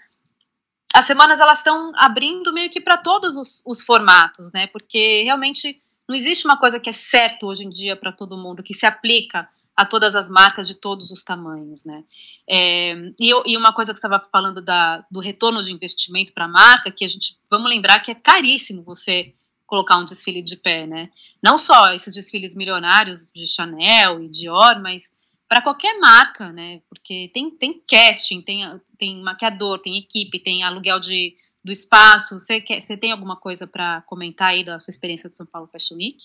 as 0.95 1.07
semanas 1.07 1.39
elas 1.39 1.59
estão 1.59 1.93
abrindo 1.97 2.53
meio 2.53 2.71
que 2.71 2.81
para 2.81 2.97
todos 2.97 3.37
os, 3.37 3.63
os, 3.67 3.83
formatos, 3.83 4.51
né? 4.53 4.67
Porque 4.67 5.23
realmente 5.23 5.81
não 6.09 6.17
existe 6.17 6.45
uma 6.45 6.59
coisa 6.59 6.81
que 6.81 6.91
é 6.91 6.93
certo 6.93 7.47
hoje 7.47 7.65
em 7.65 7.71
dia 7.71 7.95
para 7.95 8.13
todo 8.13 8.37
mundo, 8.37 8.63
que 8.63 8.75
se 8.75 8.85
aplica 8.85 9.49
a 9.77 9.85
todas 9.87 10.15
as 10.15 10.29
marcas 10.29 10.67
de 10.67 10.75
todos 10.75 11.11
os 11.11 11.23
tamanhos, 11.23 11.85
né? 11.85 12.05
É, 12.49 12.93
e, 13.19 13.31
e, 13.47 13.57
uma 13.57 13.73
coisa 13.73 13.93
que 13.93 13.99
estava 13.99 14.23
falando 14.33 14.61
da, 14.61 15.05
do 15.11 15.21
retorno 15.21 15.63
de 15.63 15.73
investimento 15.73 16.33
para 16.33 16.47
a 16.47 16.49
marca, 16.49 16.91
que 16.91 17.05
a 17.05 17.09
gente 17.09 17.39
vamos 17.51 17.71
lembrar 17.71 18.01
que 18.01 18.11
é 18.11 18.15
caríssimo 18.15 18.83
você 18.83 19.33
colocar 19.67 19.97
um 19.99 20.05
desfile 20.05 20.43
de 20.43 20.57
pé, 20.57 20.87
né? 20.87 21.11
Não 21.41 21.57
só 21.57 21.95
esses 21.95 22.15
desfiles 22.15 22.57
milionários 22.57 23.31
de 23.33 23.47
Chanel 23.47 24.21
e 24.21 24.29
Dior, 24.29 24.83
mas 24.83 25.13
para 25.51 25.63
qualquer 25.63 25.99
marca, 25.99 26.53
né? 26.53 26.81
Porque 26.89 27.29
tem, 27.35 27.51
tem 27.51 27.83
casting, 27.85 28.41
tem, 28.41 28.61
tem 28.97 29.21
maquiador, 29.21 29.81
tem 29.81 29.99
equipe, 29.99 30.39
tem 30.39 30.63
aluguel 30.63 31.01
de, 31.01 31.35
do 31.65 31.73
espaço. 31.73 32.39
Você, 32.39 32.61
quer, 32.61 32.81
você 32.81 32.97
tem 32.97 33.11
alguma 33.11 33.35
coisa 33.35 33.67
para 33.67 34.01
comentar 34.03 34.51
aí 34.51 34.65
da 34.65 34.79
sua 34.79 34.93
experiência 34.93 35.29
de 35.29 35.37
São 35.37 35.45
Paulo 35.45 35.67
Fashion 35.67 35.97
Week? 35.97 36.19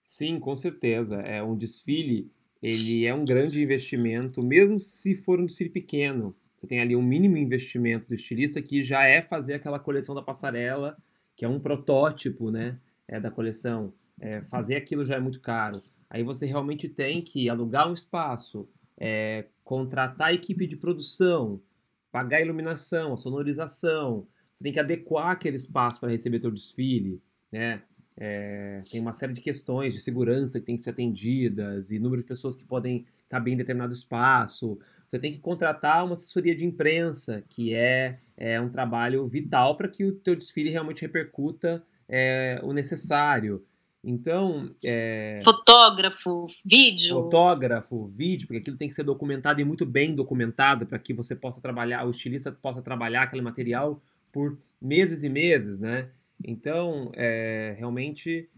Sim, 0.00 0.40
com 0.40 0.56
certeza. 0.56 1.16
É 1.16 1.42
um 1.42 1.54
desfile, 1.54 2.32
ele 2.62 3.04
é 3.04 3.14
um 3.14 3.26
grande 3.26 3.62
investimento, 3.62 4.42
mesmo 4.42 4.80
se 4.80 5.14
for 5.14 5.38
um 5.38 5.44
desfile 5.44 5.68
pequeno. 5.68 6.34
Você 6.56 6.66
tem 6.66 6.80
ali 6.80 6.96
um 6.96 7.02
mínimo 7.02 7.36
investimento 7.36 8.08
do 8.08 8.14
estilista 8.14 8.62
que 8.62 8.82
já 8.82 9.04
é 9.04 9.20
fazer 9.20 9.52
aquela 9.52 9.78
coleção 9.78 10.14
da 10.14 10.22
passarela, 10.22 10.96
que 11.36 11.44
é 11.44 11.48
um 11.48 11.60
protótipo, 11.60 12.50
né? 12.50 12.78
É, 13.06 13.20
da 13.20 13.30
coleção. 13.30 13.92
É, 14.18 14.40
fazer 14.40 14.76
aquilo 14.76 15.04
já 15.04 15.16
é 15.16 15.20
muito 15.20 15.42
caro. 15.42 15.82
Aí 16.10 16.22
você 16.22 16.44
realmente 16.44 16.88
tem 16.88 17.22
que 17.22 17.48
alugar 17.48 17.88
um 17.88 17.94
espaço, 17.94 18.68
é, 18.98 19.46
contratar 19.64 20.28
a 20.28 20.32
equipe 20.34 20.66
de 20.66 20.76
produção, 20.76 21.62
pagar 22.10 22.38
a 22.38 22.42
iluminação, 22.42 23.14
a 23.14 23.16
sonorização. 23.16 24.26
Você 24.50 24.64
tem 24.64 24.72
que 24.72 24.80
adequar 24.80 25.30
aquele 25.30 25.56
espaço 25.56 26.00
para 26.00 26.10
receber 26.10 26.40
teu 26.40 26.50
desfile, 26.50 27.22
né? 27.50 27.82
é, 28.20 28.82
tem 28.90 29.00
uma 29.00 29.14
série 29.14 29.32
de 29.32 29.40
questões 29.40 29.94
de 29.94 30.00
segurança 30.02 30.60
que 30.60 30.66
tem 30.66 30.76
que 30.76 30.82
ser 30.82 30.90
atendidas 30.90 31.90
e 31.90 31.98
número 31.98 32.20
de 32.20 32.28
pessoas 32.28 32.54
que 32.54 32.64
podem 32.64 33.06
caber 33.30 33.54
em 33.54 33.56
determinado 33.56 33.94
espaço. 33.94 34.78
Você 35.08 35.18
tem 35.18 35.32
que 35.32 35.38
contratar 35.38 36.04
uma 36.04 36.12
assessoria 36.12 36.54
de 36.54 36.64
imprensa, 36.64 37.42
que 37.48 37.74
é, 37.74 38.18
é 38.36 38.60
um 38.60 38.68
trabalho 38.68 39.26
vital 39.26 39.74
para 39.76 39.88
que 39.88 40.04
o 40.04 40.12
teu 40.12 40.36
desfile 40.36 40.68
realmente 40.68 41.00
repercuta 41.00 41.82
é, 42.06 42.60
o 42.62 42.74
necessário. 42.74 43.64
Então. 44.02 44.74
É, 44.82 45.40
fotógrafo, 45.44 46.46
vídeo. 46.64 47.10
Fotógrafo, 47.10 48.06
vídeo, 48.06 48.46
porque 48.46 48.60
aquilo 48.60 48.76
tem 48.76 48.88
que 48.88 48.94
ser 48.94 49.02
documentado 49.02 49.60
e 49.60 49.64
muito 49.64 49.84
bem 49.84 50.14
documentado 50.14 50.86
para 50.86 50.98
que 50.98 51.12
você 51.12 51.36
possa 51.36 51.60
trabalhar, 51.60 52.06
o 52.06 52.10
estilista 52.10 52.50
possa 52.50 52.80
trabalhar 52.80 53.22
aquele 53.22 53.42
material 53.42 54.00
por 54.32 54.58
meses 54.80 55.22
e 55.22 55.28
meses, 55.28 55.80
né? 55.80 56.08
Então, 56.42 57.12
é, 57.14 57.74
realmente 57.78 58.48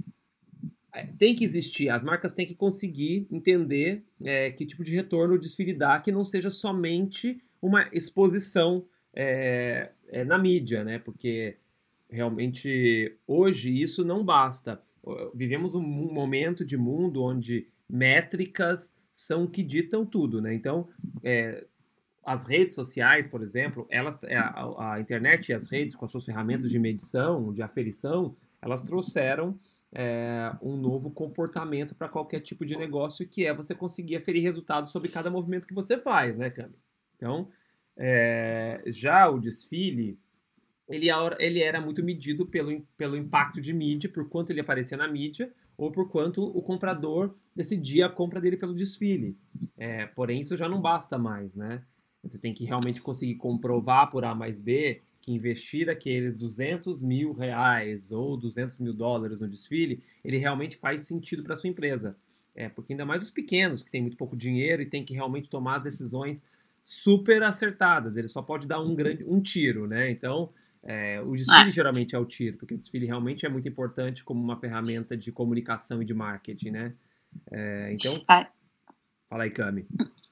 é, 0.94 1.06
tem 1.18 1.34
que 1.34 1.44
existir, 1.44 1.88
as 1.88 2.04
marcas 2.04 2.32
têm 2.32 2.46
que 2.46 2.54
conseguir 2.54 3.26
entender 3.30 4.04
é, 4.22 4.50
que 4.50 4.64
tipo 4.64 4.84
de 4.84 4.94
retorno 4.94 5.34
o 5.34 5.38
desfile 5.38 5.72
dá, 5.72 5.98
que 5.98 6.12
não 6.12 6.24
seja 6.24 6.50
somente 6.50 7.42
uma 7.60 7.88
exposição 7.92 8.84
é, 9.14 9.90
é, 10.08 10.24
na 10.24 10.38
mídia, 10.38 10.84
né? 10.84 10.98
Porque 10.98 11.56
realmente 12.08 13.16
hoje 13.26 13.80
isso 13.80 14.04
não 14.04 14.24
basta. 14.24 14.80
Vivemos 15.34 15.74
um 15.74 15.82
momento 15.82 16.64
de 16.64 16.76
mundo 16.76 17.22
onde 17.22 17.68
métricas 17.88 18.94
são 19.12 19.46
que 19.46 19.62
ditam 19.62 20.06
tudo, 20.06 20.40
né? 20.40 20.54
Então, 20.54 20.88
é, 21.22 21.66
as 22.24 22.46
redes 22.46 22.74
sociais, 22.74 23.26
por 23.26 23.42
exemplo, 23.42 23.86
elas, 23.90 24.22
é, 24.24 24.36
a, 24.36 24.94
a, 24.94 25.00
internet 25.00 25.48
e 25.48 25.54
as 25.54 25.70
redes, 25.70 25.94
com 25.94 26.04
as 26.04 26.10
suas 26.10 26.24
ferramentas 26.24 26.70
de 26.70 26.78
medição, 26.78 27.52
de 27.52 27.62
aferição, 27.62 28.36
elas 28.60 28.82
trouxeram 28.82 29.58
é, 29.92 30.54
um 30.62 30.76
novo 30.76 31.10
comportamento 31.10 31.94
para 31.94 32.08
qualquer 32.08 32.40
tipo 32.40 32.64
de 32.64 32.76
negócio, 32.76 33.28
que 33.28 33.44
é 33.44 33.52
você 33.52 33.74
conseguir 33.74 34.16
aferir 34.16 34.42
resultados 34.42 34.92
sobre 34.92 35.10
cada 35.10 35.30
movimento 35.30 35.66
que 35.66 35.74
você 35.74 35.98
faz, 35.98 36.36
né, 36.36 36.48
Cami? 36.48 36.76
Então, 37.16 37.48
é, 37.96 38.82
já 38.86 39.28
o 39.28 39.38
desfile, 39.38 40.18
ele, 40.92 41.08
ele 41.38 41.62
era 41.62 41.80
muito 41.80 42.04
medido 42.04 42.46
pelo, 42.46 42.80
pelo 42.96 43.16
impacto 43.16 43.60
de 43.60 43.72
mídia, 43.72 44.10
por 44.10 44.28
quanto 44.28 44.50
ele 44.50 44.60
aparecia 44.60 44.96
na 44.96 45.08
mídia, 45.08 45.50
ou 45.76 45.90
por 45.90 46.10
quanto 46.10 46.44
o 46.44 46.60
comprador 46.60 47.34
decidia 47.56 48.06
a 48.06 48.10
compra 48.10 48.40
dele 48.40 48.58
pelo 48.58 48.74
desfile. 48.74 49.36
É, 49.76 50.06
porém, 50.06 50.42
isso 50.42 50.56
já 50.56 50.68
não 50.68 50.80
basta 50.80 51.18
mais, 51.18 51.56
né? 51.56 51.82
Você 52.22 52.38
tem 52.38 52.52
que 52.52 52.64
realmente 52.64 53.00
conseguir 53.00 53.36
comprovar 53.36 54.10
por 54.10 54.24
A 54.24 54.34
mais 54.34 54.58
B 54.58 55.00
que 55.22 55.32
investir 55.32 55.88
aqueles 55.88 56.34
200 56.34 57.02
mil 57.02 57.32
reais 57.32 58.10
ou 58.12 58.36
200 58.36 58.78
mil 58.78 58.92
dólares 58.92 59.40
no 59.40 59.48
desfile, 59.48 60.02
ele 60.24 60.36
realmente 60.36 60.76
faz 60.76 61.02
sentido 61.02 61.42
para 61.42 61.56
sua 61.56 61.70
empresa. 61.70 62.16
É, 62.54 62.68
porque 62.68 62.92
ainda 62.92 63.06
mais 63.06 63.22
os 63.22 63.30
pequenos, 63.30 63.82
que 63.82 63.90
têm 63.90 64.02
muito 64.02 64.16
pouco 64.16 64.36
dinheiro 64.36 64.82
e 64.82 64.86
tem 64.86 65.04
que 65.04 65.14
realmente 65.14 65.48
tomar 65.48 65.76
as 65.76 65.84
decisões 65.84 66.44
super 66.82 67.42
acertadas. 67.42 68.16
Ele 68.16 68.28
só 68.28 68.42
pode 68.42 68.66
dar 68.66 68.80
um 68.80 68.94
grande 68.94 69.24
um 69.24 69.40
tiro, 69.40 69.86
né? 69.86 70.10
Então, 70.10 70.50
é, 70.84 71.20
o 71.20 71.32
desfile 71.32 71.68
ah. 71.68 71.70
geralmente 71.70 72.14
é 72.14 72.18
o 72.18 72.24
tiro, 72.24 72.58
porque 72.58 72.74
o 72.74 72.78
desfile 72.78 73.06
realmente 73.06 73.46
é 73.46 73.48
muito 73.48 73.68
importante 73.68 74.24
como 74.24 74.42
uma 74.42 74.56
ferramenta 74.56 75.16
de 75.16 75.30
comunicação 75.30 76.02
e 76.02 76.04
de 76.04 76.12
marketing, 76.12 76.70
né? 76.70 76.94
É, 77.50 77.92
então, 77.92 78.22
ah. 78.28 78.48
fala 79.28 79.44
aí, 79.44 79.50
Cami. 79.50 79.86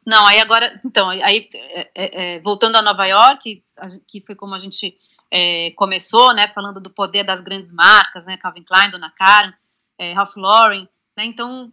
Não, 0.04 0.26
aí 0.26 0.40
agora, 0.40 0.80
então, 0.84 1.08
aí 1.08 1.48
é, 1.54 1.90
é, 1.94 2.34
é, 2.34 2.40
voltando 2.40 2.76
a 2.76 2.82
Nova 2.82 3.06
York, 3.06 3.62
que 4.06 4.20
foi 4.22 4.34
como 4.34 4.54
a 4.54 4.58
gente 4.58 4.98
é, 5.30 5.70
começou, 5.72 6.34
né, 6.34 6.48
falando 6.48 6.80
do 6.80 6.90
poder 6.90 7.22
das 7.22 7.40
grandes 7.40 7.72
marcas, 7.72 8.26
né, 8.26 8.36
Calvin 8.36 8.64
Klein, 8.64 8.90
Dona 8.90 9.10
Karen, 9.10 9.52
é, 9.98 10.12
Ralph 10.12 10.36
Lauren, 10.36 10.88
né, 11.16 11.24
então, 11.26 11.70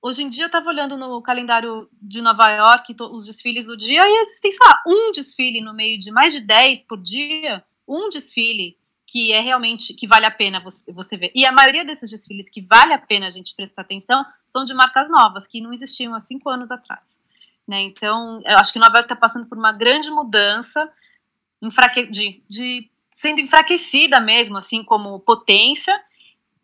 hoje 0.00 0.22
em 0.22 0.28
dia 0.28 0.44
eu 0.44 0.48
estava 0.48 0.68
olhando 0.68 0.96
no 0.96 1.20
calendário 1.22 1.88
de 2.00 2.22
Nova 2.22 2.48
York 2.52 2.94
os 3.00 3.24
desfiles 3.24 3.66
do 3.66 3.76
dia 3.76 4.02
e 4.06 4.22
existem, 4.22 4.52
sei 4.52 4.66
lá, 4.66 4.82
um 4.86 5.10
desfile 5.10 5.60
no 5.60 5.74
meio 5.74 5.98
de 5.98 6.12
mais 6.12 6.32
de 6.32 6.40
10 6.40 6.84
por 6.84 7.02
dia, 7.02 7.64
um 7.86 8.08
desfile 8.08 8.76
que 9.06 9.32
é 9.32 9.40
realmente, 9.40 9.94
que 9.94 10.06
vale 10.06 10.26
a 10.26 10.30
pena 10.30 10.58
você, 10.58 10.92
você 10.92 11.16
ver. 11.16 11.30
E 11.34 11.46
a 11.46 11.52
maioria 11.52 11.84
desses 11.84 12.10
desfiles 12.10 12.50
que 12.50 12.60
vale 12.60 12.92
a 12.92 12.98
pena 12.98 13.26
a 13.26 13.30
gente 13.30 13.54
prestar 13.54 13.82
atenção 13.82 14.24
são 14.48 14.64
de 14.64 14.74
marcas 14.74 15.08
novas, 15.08 15.46
que 15.46 15.60
não 15.60 15.72
existiam 15.72 16.14
há 16.14 16.20
cinco 16.20 16.50
anos 16.50 16.72
atrás. 16.72 17.20
Né? 17.66 17.82
Então, 17.82 18.40
eu 18.44 18.58
acho 18.58 18.72
que 18.72 18.78
Nova 18.78 18.98
York 18.98 19.04
está 19.04 19.16
passando 19.16 19.46
por 19.46 19.56
uma 19.56 19.72
grande 19.72 20.10
mudança, 20.10 20.90
enfraque 21.62 22.06
de, 22.08 22.42
de, 22.48 22.90
sendo 23.10 23.40
enfraquecida 23.40 24.20
mesmo, 24.20 24.56
assim 24.58 24.82
como 24.82 25.20
potência, 25.20 25.98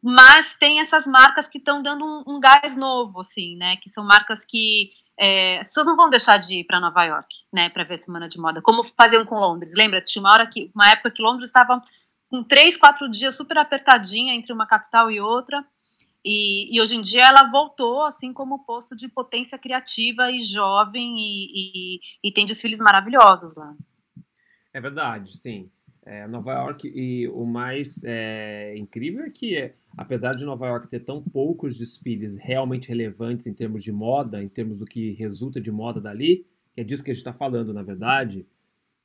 mas 0.03 0.55
tem 0.55 0.81
essas 0.81 1.07
marcas 1.07 1.47
que 1.47 1.59
estão 1.59 1.81
dando 1.81 2.05
um, 2.05 2.35
um, 2.35 2.41
gás 2.41 2.77
novo, 2.77 3.21
assim, 3.21 3.57
né? 3.57 3.77
Que 3.77 3.89
são 3.89 4.05
marcas 4.05 4.45
que 4.45 4.91
é, 5.19 5.59
as 5.61 5.69
pessoas 5.69 5.87
não 5.87 5.97
vão 5.97 6.11
deixar 6.11 6.39
de 6.39 6.61
ir 6.61 6.65
para 6.65 6.81
Nova 6.81 7.05
York, 7.05 7.45
né? 7.53 7.69
Para 7.69 7.85
ver 7.85 7.95
a 7.95 7.99
semana 7.99 8.29
de 8.29 8.39
moda, 8.39 8.63
como 8.63 8.83
faziam 8.83 9.25
com 9.25 9.39
Londres. 9.39 9.75
Lembra? 9.75 10.01
Tinha 10.01 10.23
uma 10.23 10.33
hora 10.33 10.47
que, 10.47 10.71
uma 10.75 10.91
época 10.91 11.11
que 11.11 11.23
Londres 11.23 11.49
estava 11.49 11.83
com 12.29 12.43
três, 12.43 12.77
quatro 12.77 13.11
dias 13.11 13.37
super 13.37 13.59
apertadinha 13.59 14.35
entre 14.35 14.53
uma 14.53 14.67
capital 14.67 15.11
e 15.11 15.21
outra. 15.21 15.65
E, 16.25 16.75
e, 16.75 16.81
hoje 16.81 16.95
em 16.95 17.03
dia 17.03 17.27
ela 17.27 17.51
voltou 17.51 18.05
assim 18.05 18.33
como 18.33 18.65
posto 18.65 18.95
de 18.95 19.09
potência 19.09 19.59
criativa 19.59 20.31
e 20.31 20.41
jovem 20.41 21.17
e, 21.19 21.47
e, 21.53 22.01
e 22.23 22.33
tem 22.33 22.47
desfiles 22.47 22.79
maravilhosos 22.79 23.57
lá. 23.57 23.75
É 24.73 24.81
verdade, 24.81 25.37
sim. 25.37 25.69
É, 26.05 26.27
Nova 26.27 26.53
York 26.53 26.91
e 26.93 27.29
o 27.29 27.45
mais 27.45 28.03
é, 28.05 28.75
incrível 28.77 29.23
é 29.25 29.31
que, 29.31 29.57
é, 29.57 29.75
apesar 29.97 30.33
de 30.33 30.45
Nova 30.45 30.67
York 30.67 30.89
ter 30.89 31.01
tão 31.01 31.23
poucos 31.23 31.79
desfiles 31.79 32.37
realmente 32.37 32.89
relevantes 32.89 33.47
em 33.47 33.55
termos 33.55 33.85
de 33.85 33.93
moda, 33.93 34.43
em 34.43 34.49
termos 34.49 34.81
do 34.81 34.85
que 34.85 35.13
resulta 35.13 35.61
de 35.61 35.71
moda 35.71 36.01
dali, 36.01 36.45
que 36.75 36.81
é 36.81 36.85
disso 36.85 37.05
que 37.05 37.11
a 37.11 37.15
gente 37.15 37.21
está 37.21 37.33
falando, 37.33 37.73
na 37.73 37.83
verdade, 37.85 38.45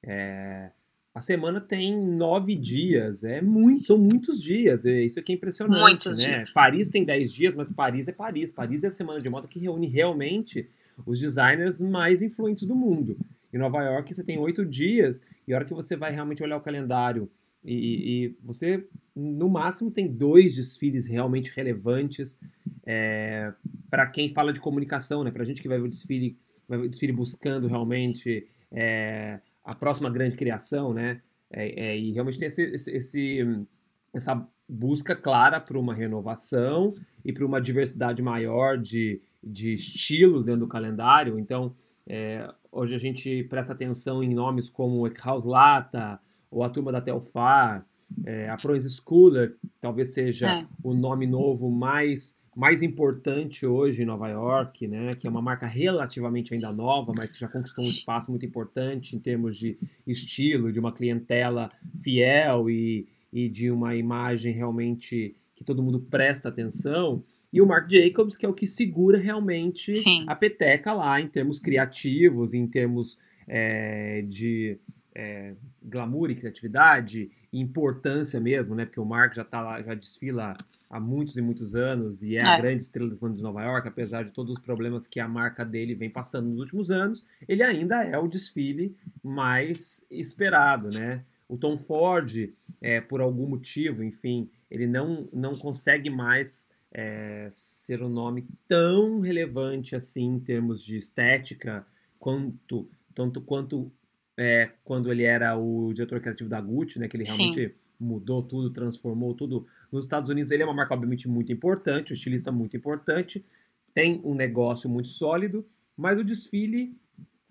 é, 0.04 0.72
a 1.14 1.22
semana 1.22 1.62
tem 1.62 1.96
nove 1.96 2.56
dias, 2.56 3.24
é 3.24 3.42
muito, 3.42 3.88
são 3.88 3.98
muitos 3.98 4.42
dias, 4.42 4.86
é, 4.86 5.04
isso 5.04 5.20
aqui 5.20 5.34
é 5.34 5.36
impressionante, 5.36 5.82
muitos 5.82 6.18
né? 6.18 6.36
Dias. 6.36 6.54
Paris 6.54 6.90
tem 6.90 7.04
dez 7.04 7.34
dias, 7.34 7.54
mas 7.54 7.72
Paris 7.72 8.08
é 8.08 8.12
Paris, 8.12 8.52
Paris 8.52 8.84
é 8.84 8.88
a 8.88 8.92
semana 8.92 9.22
de 9.22 9.30
moda 9.30 9.48
que 9.48 9.60
reúne 9.60 9.88
realmente 9.88 10.70
os 11.06 11.20
designers 11.20 11.80
mais 11.82 12.22
influentes 12.22 12.68
do 12.68 12.76
mundo. 12.76 13.18
Em 13.54 13.58
Nova 13.58 13.82
York 13.84 14.14
você 14.14 14.24
tem 14.24 14.38
oito 14.38 14.66
dias, 14.66 15.22
e 15.48 15.54
a 15.54 15.58
hora 15.58 15.66
que 15.66 15.74
você 15.74 15.96
vai 15.96 16.12
realmente 16.12 16.44
olhar 16.44 16.58
o 16.58 16.62
calendário, 16.62 17.30
e, 17.64 18.26
e 18.26 18.38
você, 18.42 18.88
no 19.16 19.50
máximo, 19.50 19.92
tem 19.92 20.08
dois 20.08 20.56
desfiles 20.56 21.08
realmente 21.08 21.52
relevantes 21.56 22.40
é, 22.86 23.52
para 23.90 24.08
quem 24.08 24.30
fala 24.30 24.54
de 24.54 24.62
comunicação, 24.62 25.24
né? 25.24 25.32
Para 25.32 25.44
gente 25.44 25.62
que 25.62 25.68
vai 25.68 25.78
ver 25.78 25.86
o 25.86 25.90
desfile, 25.90 26.38
vai 26.68 26.80
ver 26.80 26.86
o 26.86 26.90
desfile 26.90 27.12
buscando 27.12 27.68
realmente 27.68 28.48
é, 28.72 29.40
a 29.64 29.76
próxima 29.76 30.10
grande 30.10 30.38
criação, 30.38 30.94
né? 30.94 31.22
É, 31.52 31.88
é, 31.88 31.98
e 31.98 32.12
realmente 32.12 32.38
tem 32.38 32.48
esse, 32.48 32.64
esse 32.90 33.66
essa 34.14 34.48
busca 34.68 35.16
clara 35.16 35.60
para 35.60 35.78
uma 35.78 35.94
renovação 35.94 36.94
e 37.24 37.32
para 37.32 37.46
uma 37.46 37.62
diversidade 37.62 38.22
maior 38.22 38.78
de, 38.78 39.22
de 39.44 39.74
estilos 39.74 40.46
dentro 40.46 40.62
do 40.62 40.68
calendário. 40.68 41.40
Então, 41.40 41.74
é, 42.08 42.50
hoje 42.72 42.96
a 42.96 42.98
gente 42.98 43.44
presta 43.44 43.74
atenção 43.74 44.24
em 44.24 44.34
nomes 44.34 44.70
como 44.70 45.06
Eckhaus 45.06 45.44
Lata 45.44 46.20
ou 46.50 46.64
a 46.64 46.70
turma 46.70 46.92
da 46.92 47.02
Telfar, 47.02 47.86
é, 48.26 48.50
a 48.50 48.56
Proens 48.56 48.86
Schooler, 48.96 49.58
talvez 49.82 50.14
seja 50.14 50.50
é. 50.50 50.68
o 50.82 50.94
nome 50.94 51.28
novo 51.28 51.70
mais 51.70 52.38
mais 52.56 52.82
importante 52.82 53.68
hoje 53.68 54.02
em 54.02 54.06
Nova 54.06 54.28
York, 54.30 54.88
né, 54.88 55.14
que 55.14 55.28
é 55.28 55.30
uma 55.30 55.44
marca 55.44 55.68
relativamente 55.68 56.56
ainda 56.56 56.74
nova, 56.74 57.14
mas 57.16 57.32
que 57.32 57.40
já 57.40 57.48
conquistou 57.48 57.86
um 57.86 57.88
espaço 57.88 58.32
muito 58.32 58.48
importante 58.48 59.16
em 59.16 59.20
termos 59.20 59.56
de 59.56 59.78
estilo, 60.08 60.72
de 60.72 60.80
uma 60.80 60.92
clientela 60.92 61.72
fiel 62.02 62.68
e, 62.68 63.08
e 63.32 63.48
de 63.48 63.70
uma 63.70 63.96
imagem 63.96 64.52
realmente 64.52 65.36
que 65.56 65.64
todo 65.64 65.84
mundo 65.84 66.00
presta 66.00 66.50
atenção. 66.50 67.24
E 67.52 67.62
o 67.62 67.66
Marc 67.66 67.90
Jacobs, 67.90 68.36
que 68.36 68.46
é 68.46 68.50
o 68.50 68.54
que 68.54 68.68
segura 68.68 69.18
realmente 69.18 69.96
Sim. 69.96 70.26
a 70.28 70.36
peteca 70.36 70.94
lá, 70.94 71.20
em 71.20 71.28
termos 71.28 71.60
criativos, 71.60 72.54
em 72.54 72.68
termos 72.68 73.18
é, 73.48 74.22
de 74.28 74.78
é, 75.16 75.54
glamour 75.82 76.30
e 76.30 76.36
criatividade, 76.36 77.32
e 77.52 77.60
importância 77.60 78.40
mesmo, 78.40 78.76
né? 78.76 78.86
Porque 78.86 79.00
o 79.00 79.06
Mark 79.06 79.34
já 79.34 79.44
tá 79.44 79.62
lá, 79.62 79.82
já 79.82 79.94
desfila 79.94 80.56
há 80.90 81.00
muitos 81.00 81.36
e 81.38 81.42
muitos 81.42 81.76
anos 81.76 82.22
e 82.22 82.38
é, 82.38 82.40
é. 82.40 82.44
a 82.44 82.60
grande 82.60 82.82
estrela 82.82 83.10
das 83.10 83.18
bandas 83.18 83.38
de 83.38 83.44
Nova 83.44 83.64
York, 83.64 83.88
apesar 83.88 84.24
de 84.24 84.32
todos 84.32 84.54
os 84.54 84.60
problemas 84.60 85.08
que 85.08 85.20
a 85.20 85.28
marca 85.28 85.66
dele 85.66 85.96
vem 85.96 86.10
passando 86.10 86.50
nos 86.50 86.60
últimos 86.60 86.92
anos, 86.92 87.26
ele 87.48 87.64
ainda 87.64 88.04
é 88.04 88.18
o 88.18 88.28
desfile 88.28 88.96
mais 89.24 90.06
esperado, 90.10 90.90
né? 90.90 91.24
O 91.48 91.58
Tom 91.58 91.78
Ford, 91.78 92.50
é, 92.82 93.00
por 93.00 93.22
algum 93.22 93.48
motivo, 93.48 94.04
enfim, 94.04 94.50
ele 94.70 94.86
não, 94.86 95.30
não 95.32 95.56
consegue 95.56 96.10
mais 96.10 96.70
é, 96.98 97.48
ser 97.52 98.02
um 98.02 98.10
nome 98.10 98.48
tão 98.68 99.20
relevante 99.20 99.96
assim 99.96 100.26
em 100.26 100.40
termos 100.40 100.84
de 100.84 100.98
estética 100.98 101.86
quanto 102.20 102.90
tanto 103.14 103.40
quanto 103.40 103.92
é, 104.36 104.72
quando 104.84 105.12
ele 105.12 105.24
era 105.24 105.56
o 105.56 105.94
diretor 105.94 106.20
criativo 106.20 106.50
da 106.50 106.60
Gucci, 106.60 106.98
né? 106.98 107.08
Que 107.08 107.16
ele 107.16 107.24
realmente 107.24 107.70
Sim. 107.70 107.76
mudou 108.00 108.42
tudo, 108.42 108.72
transformou 108.72 109.36
tudo 109.36 109.68
nos 109.92 110.06
Estados 110.06 110.30
Unidos 110.30 110.52
ele 110.52 110.64
é 110.64 110.66
uma 110.66 110.74
marca 110.74 110.96
obviamente 110.96 111.28
muito 111.28 111.52
importante, 111.52 112.12
um 112.12 112.16
estilista 112.16 112.52
muito 112.52 112.76
importante, 112.76 113.46
tem 113.94 114.20
um 114.24 114.34
negócio 114.34 114.90
muito 114.90 115.10
sólido, 115.10 115.64
mas 115.96 116.18
o 116.20 116.24
desfile 116.24 116.98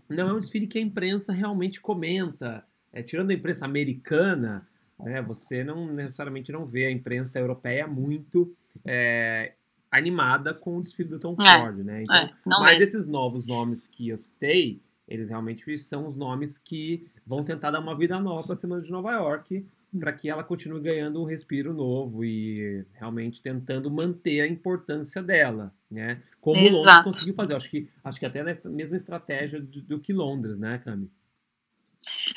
não 0.09 0.29
é 0.29 0.33
um 0.33 0.39
desfile 0.41 0.67
que 0.67 0.79
a 0.79 0.83
imprensa 0.83 1.33
realmente 1.33 1.81
comenta. 1.81 2.65
É, 2.93 3.03
tirando 3.03 3.31
a 3.31 3.35
imprensa 3.35 3.65
americana, 3.65 4.67
né, 4.99 5.21
você 5.23 5.63
não 5.63 5.93
necessariamente 5.93 6.51
não 6.51 6.65
vê 6.65 6.87
a 6.87 6.91
imprensa 6.91 7.39
europeia 7.39 7.87
muito 7.87 8.55
é, 8.85 9.53
animada 9.91 10.55
com 10.55 10.79
o 10.79 10.83
desfile 10.83 11.11
do 11.11 11.19
Tom 11.19 11.37
é, 11.41 11.53
Ford, 11.53 11.79
né? 11.79 12.03
Então, 12.03 12.17
é, 12.17 12.31
mas 12.61 12.81
esses 12.81 13.07
novos 13.07 13.47
nomes 13.47 13.87
que 13.87 14.09
eu 14.09 14.19
citei, 14.19 14.81
eles 15.07 15.29
realmente 15.29 15.77
são 15.79 16.07
os 16.07 16.17
nomes 16.17 16.59
que 16.59 17.07
vão 17.27 17.45
tentar 17.45 17.71
dar 17.71 17.81
uma 17.81 17.97
vida 17.97 18.19
nova 18.19 18.45
para 18.45 18.53
a 18.55 18.57
Semana 18.57 18.83
de 18.83 18.91
Nova 18.91 19.13
York, 19.13 19.67
para 19.99 20.13
que 20.13 20.29
ela 20.29 20.45
continue 20.45 20.81
ganhando 20.81 21.23
um 21.23 21.25
respiro 21.25 21.73
novo 21.73 22.25
e 22.25 22.85
realmente 22.95 23.41
tentando 23.41 23.91
manter 23.91 24.41
a 24.41 24.47
importância 24.47 25.23
dela, 25.23 25.73
né? 25.91 26.23
Como 26.41 26.61
Exato. 26.61 26.77
Londres 26.77 27.05
conseguiu 27.05 27.35
fazer. 27.35 27.55
Acho 27.55 27.71
que, 27.71 27.89
acho 28.05 28.19
que 28.19 28.27
até 28.27 28.43
nessa 28.43 28.69
mesma 28.69 28.97
estratégia 28.97 29.61
do, 29.61 29.81
do 29.83 29.99
que 29.99 30.13
Londres, 30.13 30.59
né, 30.59 30.79
Cami? 30.79 31.11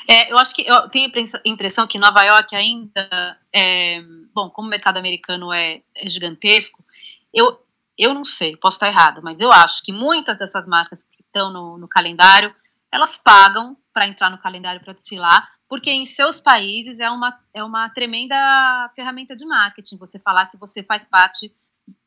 É, 0.08 0.30
eu 0.30 0.38
acho 0.38 0.54
que 0.54 0.62
eu 0.62 0.88
tenho 0.88 1.10
a 1.10 1.48
impressão 1.48 1.86
que 1.86 1.98
Nova 1.98 2.22
York 2.22 2.54
ainda, 2.54 3.38
é, 3.54 4.02
bom, 4.34 4.50
como 4.50 4.68
o 4.68 4.70
mercado 4.70 4.98
americano 4.98 5.52
é, 5.52 5.82
é 5.94 6.08
gigantesco, 6.08 6.84
eu, 7.32 7.60
eu 7.96 8.14
não 8.14 8.24
sei, 8.24 8.56
posso 8.56 8.76
estar 8.76 8.88
errado, 8.88 9.20
mas 9.22 9.40
eu 9.40 9.50
acho 9.52 9.82
que 9.82 9.92
muitas 9.92 10.38
dessas 10.38 10.66
marcas 10.66 11.04
que 11.04 11.22
estão 11.22 11.52
no, 11.52 11.78
no 11.78 11.88
calendário, 11.88 12.54
elas 12.90 13.16
pagam 13.18 13.76
para 13.92 14.06
entrar 14.06 14.30
no 14.30 14.38
calendário 14.38 14.80
para 14.80 14.92
desfilar, 14.92 15.48
porque 15.68 15.90
em 15.90 16.06
seus 16.06 16.40
países 16.40 16.98
é 16.98 17.08
uma, 17.08 17.38
é 17.54 17.62
uma 17.62 17.88
tremenda 17.90 18.90
ferramenta 18.96 19.36
de 19.36 19.46
marketing 19.46 19.96
você 19.96 20.18
falar 20.18 20.46
que 20.46 20.56
você 20.56 20.82
faz 20.82 21.06
parte 21.06 21.54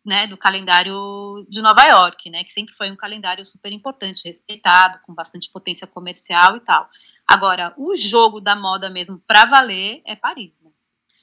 né, 0.05 0.27
do 0.27 0.37
calendário 0.37 1.45
de 1.49 1.61
Nova 1.61 1.81
York, 1.83 2.29
né, 2.29 2.43
que 2.43 2.51
sempre 2.51 2.75
foi 2.75 2.91
um 2.91 2.95
calendário 2.95 3.45
super 3.45 3.71
importante, 3.71 4.25
respeitado, 4.25 4.99
com 5.03 5.13
bastante 5.13 5.49
potência 5.49 5.87
comercial 5.87 6.57
e 6.57 6.59
tal. 6.59 6.89
Agora, 7.33 7.73
o 7.77 7.95
jogo 7.95 8.39
da 8.39 8.55
moda 8.55 8.91
mesmo 8.91 9.17
para 9.25 9.45
valer 9.45 10.03
é 10.05 10.15
Paris, 10.15 10.53
né? 10.61 10.69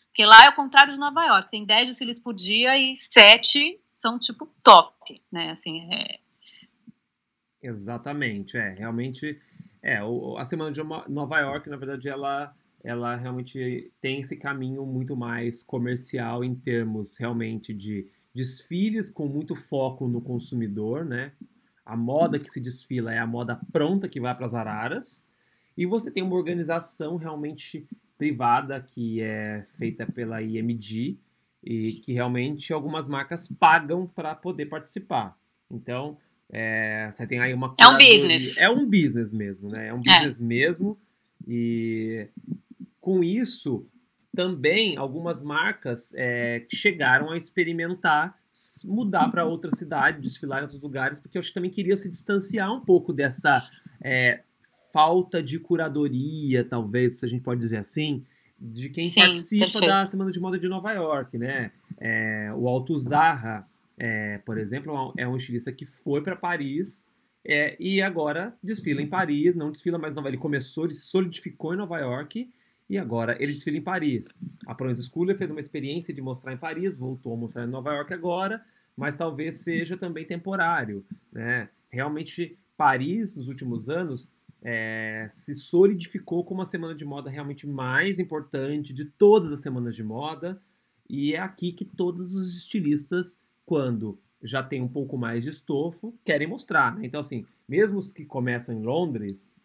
Porque 0.09 0.27
lá 0.27 0.45
é 0.45 0.49
o 0.49 0.57
contrário 0.57 0.93
de 0.93 0.99
Nova 0.99 1.25
York, 1.25 1.49
tem 1.53 1.65
10 1.65 1.87
desfiles 1.87 2.19
por 2.19 2.35
dia 2.35 2.77
e 2.77 2.97
7 2.97 3.81
são 3.93 4.19
tipo 4.19 4.45
top, 4.61 5.23
né? 5.31 5.51
Assim, 5.51 5.89
é... 5.95 6.19
Exatamente, 7.63 8.57
é, 8.57 8.71
realmente 8.71 9.41
é, 9.81 10.03
o, 10.03 10.37
a 10.37 10.45
semana 10.45 10.73
de 10.73 10.83
Nova 10.83 11.39
York, 11.39 11.71
na 11.71 11.77
verdade, 11.77 12.09
ela 12.09 12.53
ela 12.83 13.15
realmente 13.15 13.93
tem 14.01 14.21
esse 14.21 14.37
caminho 14.37 14.85
muito 14.85 15.17
mais 15.17 15.63
comercial 15.63 16.43
em 16.43 16.57
termos 16.57 17.19
realmente 17.19 17.73
de 17.73 18.09
desfiles 18.35 19.11
com 19.11 19.29
muito 19.29 19.55
foco 19.55 20.09
no 20.09 20.21
consumidor, 20.21 21.05
né? 21.05 21.33
A 21.85 21.97
moda 21.97 22.39
que 22.39 22.51
se 22.51 22.59
desfila 22.59 23.13
é 23.13 23.19
a 23.19 23.27
moda 23.27 23.61
pronta 23.71 24.09
que 24.09 24.19
vai 24.19 24.35
para 24.35 24.47
as 24.47 24.55
araras. 24.55 25.30
E 25.81 25.87
você 25.87 26.11
tem 26.11 26.23
uma 26.23 26.37
organização 26.37 27.17
realmente 27.17 27.89
privada 28.19 28.79
que 28.83 29.23
é 29.23 29.63
feita 29.79 30.05
pela 30.05 30.43
IMG 30.43 31.19
e 31.65 31.93
que 32.05 32.13
realmente 32.13 32.71
algumas 32.71 33.09
marcas 33.09 33.49
pagam 33.49 34.07
para 34.07 34.35
poder 34.35 34.67
participar. 34.67 35.39
Então, 35.71 36.19
é, 36.51 37.09
você 37.11 37.27
tem 37.27 37.41
aí 37.41 37.55
uma. 37.55 37.75
É 37.81 37.89
um 37.89 37.97
business. 37.97 38.59
É 38.59 38.69
um 38.69 38.85
business 38.85 39.33
mesmo, 39.33 39.71
né? 39.71 39.87
É 39.87 39.95
um 39.95 40.03
é. 40.07 40.19
business 40.19 40.39
é. 40.39 40.45
mesmo. 40.45 40.99
E 41.49 42.29
com 43.01 43.25
isso, 43.25 43.87
também 44.37 44.99
algumas 44.99 45.43
marcas 45.43 46.13
é, 46.15 46.67
chegaram 46.71 47.31
a 47.31 47.39
experimentar 47.39 48.39
mudar 48.85 49.31
para 49.31 49.47
outra 49.47 49.71
cidade, 49.75 50.21
desfilar 50.21 50.59
em 50.59 50.63
outros 50.63 50.83
lugares, 50.83 51.19
porque 51.19 51.39
eu 51.39 51.41
acho 51.41 51.49
que 51.49 51.55
também 51.55 51.71
queria 51.71 51.97
se 51.97 52.11
distanciar 52.11 52.71
um 52.71 52.81
pouco 52.81 53.15
dessa 53.15 53.63
é, 54.03 54.43
falta 54.93 55.43
de 55.43 55.59
curadoria, 55.59 56.65
talvez, 56.65 57.19
se 57.19 57.25
a 57.25 57.29
gente 57.29 57.43
pode 57.43 57.61
dizer 57.61 57.79
assim, 57.79 58.25
de 58.61 58.91
quem 58.91 59.07
Sim, 59.07 59.21
participa 59.21 59.65
perfeito. 59.67 59.87
da 59.87 60.07
Semana 60.07 60.31
de 60.31 60.39
Moda 60.39 60.59
de 60.59 60.69
Nova 60.69 60.93
York, 60.93 61.39
né? 61.39 61.73
É, 61.99 62.53
o 62.55 62.69
Alto 62.69 62.99
Zarra, 62.99 63.67
é, 63.99 64.39
por 64.39 64.59
exemplo, 64.59 65.15
é 65.17 65.27
um 65.27 65.37
estilista 65.37 65.73
que 65.73 65.87
foi 65.87 66.23
para 66.23 66.37
Paris 66.37 67.07
é, 67.45 67.75
e 67.81 68.03
agora 68.03 68.55
desfila 68.63 69.01
em 69.01 69.07
Paris, 69.07 69.55
não 69.55 69.71
desfila 69.71 69.99
mais 69.99 70.15
Nova 70.15 70.29
York. 70.29 70.37
Ele 70.37 70.43
começou, 70.43 70.85
ele 70.85 70.95
se 70.95 71.07
solidificou 71.07 71.73
em 71.73 71.77
Nova 71.79 71.99
York 71.99 72.51
e 72.89 72.99
agora 72.99 73.37
ele 73.41 73.53
desfila 73.53 73.79
em 73.79 73.83
Paris. 73.83 74.37
A 74.67 74.75
Provence 74.75 75.09
Schooler 75.09 75.37
fez 75.37 75.51
uma 75.51 75.61
experiência 75.61 76.13
de 76.13 76.21
mostrar 76.21 76.53
em 76.53 76.59
Paris, 76.59 76.99
voltou 76.99 77.33
a 77.33 77.37
mostrar 77.37 77.65
em 77.65 77.71
Nova 77.71 77.95
York 77.95 78.13
agora, 78.13 78.63
mas 78.97 79.15
talvez 79.15 79.57
seja 79.57 79.97
também 79.97 80.27
temporário. 80.27 81.05
Né? 81.33 81.69
Realmente, 81.89 82.59
Paris, 82.77 83.37
nos 83.37 83.49
últimos 83.49 83.89
anos, 83.89 84.31
é, 84.63 85.29
se 85.31 85.55
solidificou 85.55 86.45
como 86.45 86.63
a 86.63 86.67
semana 86.67 86.95
de 86.95 87.05
moda 87.05 87.31
realmente 87.31 87.67
mais 87.67 88.19
importante 88.19 88.93
de 88.93 89.05
todas 89.05 89.51
as 89.53 89.61
semanas 89.61 89.95
de 89.95 90.05
moda. 90.05 90.61
E 91.09 91.35
é 91.35 91.39
aqui 91.39 91.73
que 91.73 91.85
todos 91.85 92.35
os 92.35 92.57
estilistas, 92.57 93.41
quando 93.65 94.19
já 94.43 94.63
tem 94.63 94.81
um 94.81 94.89
pouco 94.89 95.17
mais 95.17 95.45
de 95.45 95.51
estofo, 95.51 96.15
querem 96.25 96.47
mostrar. 96.47 96.97
Né? 96.97 97.07
Então, 97.07 97.21
assim, 97.21 97.45
mesmo 97.69 97.99
os 97.99 98.13
que 98.13 98.25
começam 98.25 98.75
em 98.75 98.83
Londres, 98.83 99.57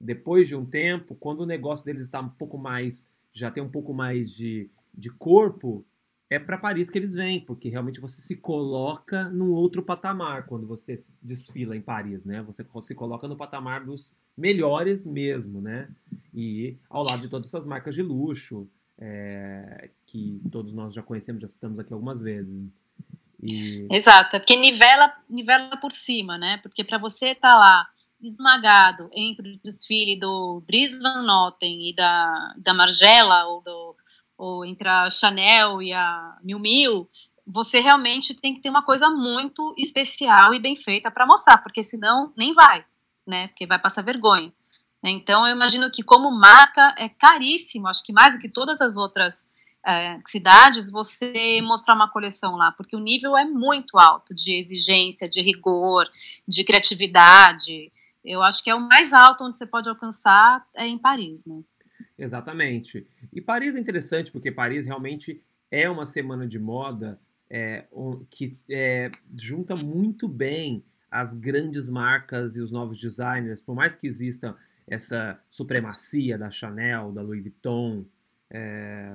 depois 0.00 0.48
de 0.48 0.56
um 0.56 0.64
tempo, 0.64 1.14
quando 1.14 1.40
o 1.40 1.46
negócio 1.46 1.84
deles 1.84 2.02
está 2.02 2.20
um 2.20 2.28
pouco 2.28 2.58
mais, 2.58 3.06
já 3.32 3.50
tem 3.50 3.62
um 3.62 3.70
pouco 3.70 3.94
mais 3.94 4.30
de, 4.34 4.70
de 4.92 5.10
corpo, 5.10 5.84
é 6.30 6.38
para 6.38 6.58
Paris 6.58 6.88
que 6.88 6.98
eles 6.98 7.14
vêm, 7.14 7.40
porque 7.40 7.68
realmente 7.68 8.00
você 8.00 8.20
se 8.20 8.36
coloca 8.36 9.28
num 9.28 9.52
outro 9.52 9.82
patamar 9.82 10.46
quando 10.46 10.66
você 10.66 10.94
desfila 11.22 11.76
em 11.76 11.80
Paris, 11.80 12.24
né? 12.24 12.42
Você 12.42 12.64
se 12.82 12.94
coloca 12.94 13.28
no 13.28 13.36
patamar 13.36 13.84
dos 13.84 14.16
melhores 14.36 15.04
mesmo, 15.04 15.60
né? 15.60 15.88
E 16.32 16.76
ao 16.88 17.02
lado 17.02 17.22
de 17.22 17.28
todas 17.28 17.48
essas 17.48 17.66
marcas 17.66 17.94
de 17.94 18.02
luxo, 18.02 18.68
é, 18.98 19.90
que 20.06 20.40
todos 20.50 20.72
nós 20.72 20.94
já 20.94 21.02
conhecemos, 21.02 21.42
já 21.42 21.48
citamos 21.48 21.78
aqui 21.78 21.92
algumas 21.92 22.20
vezes. 22.20 22.66
E... 23.42 23.86
Exato, 23.90 24.36
é 24.36 24.38
porque 24.38 24.56
nivela, 24.56 25.12
nivela 25.28 25.76
por 25.76 25.92
cima, 25.92 26.38
né? 26.38 26.58
Porque 26.62 26.82
para 26.82 26.98
você 26.98 27.28
estar 27.28 27.52
tá 27.52 27.58
lá 27.58 27.88
esmagado 28.22 29.10
entre 29.12 29.54
o 29.54 29.60
desfile 29.62 30.18
do 30.18 30.62
Dries 30.66 30.98
Van 31.00 31.22
Noten 31.22 31.90
e 31.90 31.94
da, 31.94 32.54
da 32.56 32.72
Margiela 32.72 33.44
ou 33.46 33.60
do 33.60 33.93
ou 34.36 34.64
entre 34.64 34.88
a 34.88 35.10
Chanel 35.10 35.82
e 35.82 35.92
a 35.92 36.38
Miu 36.42 36.58
Miu, 36.58 37.08
você 37.46 37.80
realmente 37.80 38.34
tem 38.34 38.54
que 38.54 38.60
ter 38.60 38.70
uma 38.70 38.82
coisa 38.82 39.10
muito 39.10 39.74
especial 39.76 40.54
e 40.54 40.58
bem 40.58 40.76
feita 40.76 41.10
para 41.10 41.26
mostrar, 41.26 41.58
porque 41.58 41.82
senão 41.82 42.32
nem 42.36 42.54
vai, 42.54 42.84
né? 43.26 43.48
Porque 43.48 43.66
vai 43.66 43.78
passar 43.78 44.02
vergonha. 44.02 44.52
Então, 45.02 45.46
eu 45.46 45.54
imagino 45.54 45.90
que, 45.90 46.02
como 46.02 46.30
marca, 46.30 46.94
é 46.96 47.10
caríssimo, 47.10 47.88
acho 47.88 48.02
que 48.02 48.12
mais 48.12 48.34
do 48.34 48.40
que 48.40 48.48
todas 48.48 48.80
as 48.80 48.96
outras 48.96 49.46
é, 49.86 50.18
cidades, 50.26 50.90
você 50.90 51.60
mostrar 51.62 51.94
uma 51.94 52.10
coleção 52.10 52.56
lá, 52.56 52.72
porque 52.72 52.96
o 52.96 53.00
nível 53.00 53.36
é 53.36 53.44
muito 53.44 53.98
alto 53.98 54.34
de 54.34 54.58
exigência, 54.58 55.28
de 55.28 55.42
rigor, 55.42 56.08
de 56.48 56.64
criatividade. 56.64 57.92
Eu 58.24 58.42
acho 58.42 58.64
que 58.64 58.70
é 58.70 58.74
o 58.74 58.80
mais 58.80 59.12
alto 59.12 59.44
onde 59.44 59.58
você 59.58 59.66
pode 59.66 59.88
alcançar 59.88 60.66
é 60.74 60.86
em 60.86 60.96
Paris, 60.96 61.44
né? 61.44 61.60
Exatamente. 62.18 63.06
E 63.32 63.40
Paris 63.40 63.74
é 63.74 63.78
interessante 63.78 64.30
porque 64.30 64.50
Paris 64.50 64.86
realmente 64.86 65.42
é 65.70 65.88
uma 65.88 66.06
semana 66.06 66.46
de 66.46 66.58
moda 66.58 67.18
é, 67.50 67.84
que 68.30 68.56
é, 68.70 69.10
junta 69.36 69.74
muito 69.76 70.28
bem 70.28 70.84
as 71.10 71.34
grandes 71.34 71.88
marcas 71.88 72.56
e 72.56 72.60
os 72.60 72.72
novos 72.72 73.00
designers, 73.00 73.60
por 73.60 73.74
mais 73.74 73.94
que 73.94 74.06
exista 74.06 74.56
essa 74.86 75.38
supremacia 75.48 76.36
da 76.36 76.50
Chanel, 76.50 77.12
da 77.12 77.22
Louis 77.22 77.40
Vuitton, 77.40 78.04
é, 78.50 79.14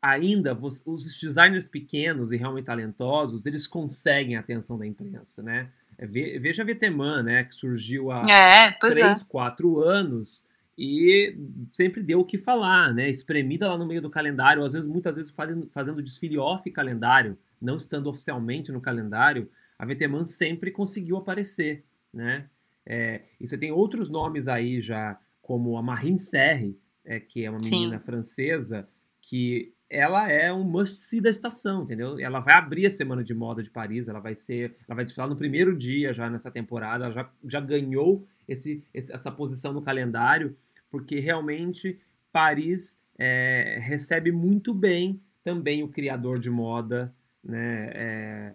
ainda 0.00 0.54
os 0.54 1.20
designers 1.20 1.68
pequenos 1.68 2.32
e 2.32 2.36
realmente 2.36 2.66
talentosos, 2.66 3.44
eles 3.46 3.66
conseguem 3.66 4.36
a 4.36 4.40
atenção 4.40 4.78
da 4.78 4.86
imprensa, 4.86 5.42
né? 5.42 5.70
Veja 5.98 6.62
a 6.62 6.66
Veteman, 6.66 7.22
né, 7.22 7.44
que 7.44 7.54
surgiu 7.54 8.10
há 8.10 8.20
é, 8.28 8.72
3, 8.72 9.22
é. 9.22 9.24
4 9.26 9.80
anos 9.80 10.44
e 10.78 11.36
sempre 11.70 12.02
deu 12.02 12.20
o 12.20 12.24
que 12.24 12.36
falar, 12.36 12.92
né? 12.92 13.08
Espremida 13.08 13.68
lá 13.68 13.78
no 13.78 13.86
meio 13.86 14.02
do 14.02 14.10
calendário, 14.10 14.62
às 14.62 14.74
vezes, 14.74 14.86
muitas 14.86 15.16
vezes 15.16 15.30
fazendo, 15.30 15.66
fazendo 15.68 16.02
desfile 16.02 16.38
off 16.38 16.70
calendário, 16.70 17.38
não 17.60 17.76
estando 17.76 18.08
oficialmente 18.08 18.70
no 18.70 18.80
calendário, 18.80 19.48
a 19.78 19.86
VTman 19.86 20.24
sempre 20.24 20.70
conseguiu 20.70 21.16
aparecer, 21.16 21.84
né? 22.12 22.48
É, 22.84 23.22
e 23.40 23.46
você 23.46 23.56
tem 23.56 23.72
outros 23.72 24.10
nomes 24.10 24.48
aí 24.48 24.80
já, 24.80 25.18
como 25.40 25.76
a 25.76 25.82
Marine 25.82 26.18
Serre, 26.18 26.78
é, 27.04 27.18
que 27.18 27.44
é 27.44 27.50
uma 27.50 27.58
menina 27.62 27.98
Sim. 27.98 28.04
francesa, 28.04 28.88
que 29.22 29.72
ela 29.88 30.30
é 30.30 30.52
um 30.52 30.64
must-see 30.64 31.20
da 31.20 31.30
estação, 31.30 31.82
entendeu? 31.82 32.18
Ela 32.18 32.40
vai 32.40 32.54
abrir 32.54 32.86
a 32.86 32.90
Semana 32.90 33.22
de 33.22 33.32
Moda 33.32 33.62
de 33.62 33.70
Paris, 33.70 34.08
ela 34.08 34.20
vai 34.20 34.34
ser, 34.34 34.76
ela 34.86 34.96
vai 34.96 35.04
desfilar 35.04 35.28
no 35.28 35.36
primeiro 35.36 35.76
dia 35.76 36.12
já 36.12 36.28
nessa 36.28 36.50
temporada, 36.50 37.04
ela 37.04 37.14
já, 37.14 37.30
já 37.44 37.60
ganhou 37.60 38.26
esse 38.48 38.84
essa 38.92 39.30
posição 39.30 39.72
no 39.72 39.82
calendário, 39.82 40.56
porque 40.96 41.20
realmente 41.20 42.00
Paris 42.32 42.98
é, 43.18 43.78
recebe 43.82 44.32
muito 44.32 44.72
bem 44.72 45.20
também 45.44 45.82
o 45.82 45.88
criador 45.88 46.38
de 46.38 46.48
moda, 46.48 47.14
né? 47.44 47.90
É, 47.94 48.54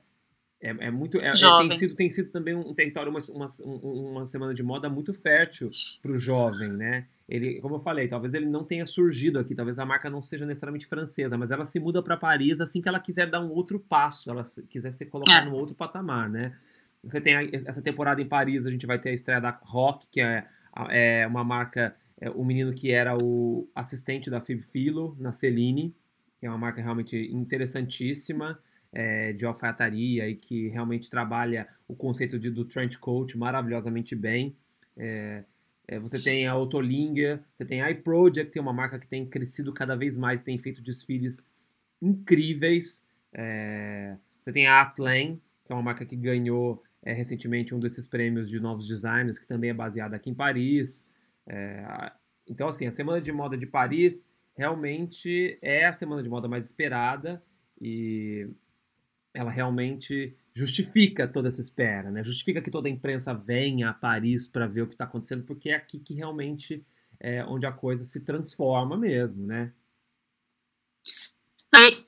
é, 0.60 0.70
é 0.88 0.92
muito. 0.92 1.20
É, 1.20 1.28
é 1.28 1.34
tem, 1.34 1.72
sido, 1.72 1.96
tem 1.96 2.10
sido 2.10 2.32
também 2.32 2.56
um 2.56 2.74
território, 2.74 3.12
uma, 3.12 3.20
uma, 3.30 3.46
uma 3.84 4.26
semana 4.26 4.56
de 4.56 4.64
moda 4.64 4.90
muito 4.90 5.14
fértil 5.14 5.70
para 6.02 6.12
o 6.12 6.18
jovem, 6.18 6.72
né? 6.72 7.06
Ele, 7.30 7.62
como 7.62 7.76
eu 7.76 7.80
falei, 7.80 8.08
talvez 8.08 8.34
ele 8.34 8.48
não 8.48 8.64
tenha 8.64 8.88
surgido 8.88 9.38
aqui, 9.38 9.54
talvez 9.54 9.78
a 9.78 9.86
marca 9.86 10.10
não 10.10 10.22
seja 10.22 10.48
necessariamente 10.48 10.88
francesa, 10.88 11.38
mas 11.38 11.52
ela 11.52 11.64
se 11.64 11.80
muda 11.80 12.02
para 12.02 12.18
Paris 12.18 12.60
assim 12.60 12.82
que 12.82 12.90
ela 12.90 13.00
quiser 13.00 13.30
dar 13.30 13.40
um 13.40 13.52
outro 13.52 13.80
passo, 13.80 14.32
ela 14.32 14.44
quiser 14.68 14.92
se 14.92 15.06
colocar 15.06 15.44
é. 15.44 15.46
num 15.46 15.54
outro 15.54 15.76
patamar, 15.76 16.28
né? 16.28 16.54
Você 17.04 17.22
tem 17.22 17.36
a, 17.36 17.44
essa 17.66 17.84
temporada 17.84 18.20
em 18.20 18.28
Paris, 18.28 18.66
a 18.66 18.72
gente 18.72 18.88
vai 18.88 18.98
ter 18.98 19.10
a 19.10 19.14
estreia 19.14 19.40
da 19.40 19.52
Rock, 19.62 20.08
que 20.10 20.22
é, 20.22 20.46
é 20.90 21.28
uma 21.28 21.44
marca, 21.44 21.96
é, 22.22 22.30
o 22.30 22.46
menino 22.46 22.74
que 22.74 22.92
era 22.92 23.18
o 23.18 23.68
assistente 23.76 24.30
da 24.30 24.40
Philo 24.40 25.18
na 25.20 25.34
Celine, 25.34 25.94
que 26.40 26.46
é 26.46 26.50
uma 26.50 26.58
marca 26.58 26.82
realmente 26.82 27.18
interessantíssima. 27.34 28.60
É, 28.94 29.32
de 29.32 29.46
alfaiataria 29.46 30.28
e 30.28 30.36
que 30.36 30.68
realmente 30.68 31.10
trabalha 31.10 31.66
o 31.88 31.96
conceito 31.96 32.38
de, 32.38 32.52
do 32.52 32.66
trench 32.66 32.98
coat 32.98 33.38
maravilhosamente 33.38 34.14
bem. 34.14 34.54
É, 34.98 35.46
é, 35.88 36.00
você 36.00 36.18
tem 36.18 36.48
a 36.48 36.56
Otolinga, 36.56 37.44
você 37.52 37.66
tem 37.66 37.82
a 37.82 37.92
iProject, 37.92 38.52
que 38.52 38.58
é 38.58 38.62
uma 38.62 38.74
marca 38.74 38.98
que 38.98 39.08
tem 39.08 39.26
crescido 39.26 39.74
cada 39.74 39.96
vez 39.96 40.16
mais, 40.16 40.42
tem 40.42 40.58
feito 40.58 40.82
desfiles 40.82 41.46
incríveis. 42.02 43.04
É, 43.34 44.16
você 44.42 44.52
tem 44.54 44.68
a 44.68 44.82
Atlan, 44.82 45.36
que 45.66 45.72
é 45.72 45.74
uma 45.74 45.84
marca 45.84 46.06
que 46.06 46.16
ganhou 46.16 46.82
é, 47.04 47.12
recentemente 47.14 47.76
um 47.76 47.80
desses 47.80 48.08
prêmios 48.08 48.50
de 48.50 48.60
novos 48.60 48.88
designers, 48.88 49.38
que 49.38 49.48
também 49.48 49.70
é 49.70 49.74
baseada 49.74 50.16
aqui 50.16 50.30
em 50.30 50.34
Paris. 50.34 51.06
É, 51.48 52.12
então, 52.48 52.68
assim, 52.68 52.88
a 52.88 52.92
Semana 52.92 53.22
de 53.22 53.32
Moda 53.32 53.58
de 53.58 53.66
Paris 53.66 54.28
realmente 54.56 55.58
é 55.62 55.86
a 55.86 55.94
semana 55.94 56.22
de 56.22 56.30
moda 56.30 56.48
mais 56.48 56.66
esperada 56.66 57.44
e 57.80 58.48
ela 59.34 59.50
realmente 59.50 60.36
justifica 60.54 61.28
toda 61.28 61.48
essa 61.48 61.62
espera, 61.62 62.12
né? 62.12 62.24
Justifica 62.24 62.62
que 62.62 62.70
toda 62.70 62.88
a 62.88 62.92
imprensa 62.92 63.34
venha 63.34 63.90
a 63.90 63.94
Paris 63.94 64.46
para 64.48 64.68
ver 64.68 64.82
o 64.82 64.88
que 64.88 64.94
está 64.94 65.06
acontecendo, 65.06 65.44
porque 65.46 65.70
é 65.70 65.76
aqui 65.76 66.00
que 66.00 66.14
realmente 66.14 66.86
é 67.20 67.44
onde 67.46 67.66
a 67.66 67.72
coisa 67.72 68.04
se 68.04 68.20
transforma 68.22 68.98
mesmo, 68.98 69.46
né? 69.46 69.72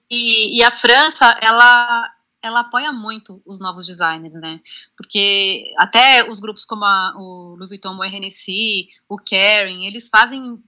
E, 0.09 0.59
e, 0.59 0.63
a 0.63 0.71
França, 0.71 1.39
ela, 1.41 2.12
ela 2.43 2.59
apoia 2.59 2.91
muito 2.91 3.41
os 3.45 3.57
novos 3.57 3.87
designers, 3.87 4.33
né? 4.33 4.59
Porque 4.97 5.73
até 5.77 6.29
os 6.29 6.41
grupos 6.41 6.65
como 6.65 6.83
a, 6.83 7.15
o 7.17 7.55
Louis 7.55 7.69
Vuitton, 7.69 7.95
o 7.95 8.03
RNC, 8.03 8.89
o 9.07 9.17
Kering, 9.17 9.85
eles 9.85 10.09
fazem 10.09 10.61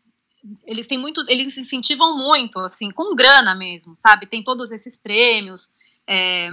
eles 0.65 0.85
têm 0.85 0.97
muitos, 0.97 1.27
eles 1.27 1.57
incentivam 1.57 2.15
muito, 2.17 2.59
assim, 2.59 2.91
com 2.91 3.15
grana 3.15 3.55
mesmo, 3.55 3.95
sabe? 3.95 4.27
Tem 4.27 4.43
todos 4.43 4.71
esses 4.71 4.95
prêmios, 4.95 5.71
é, 6.07 6.51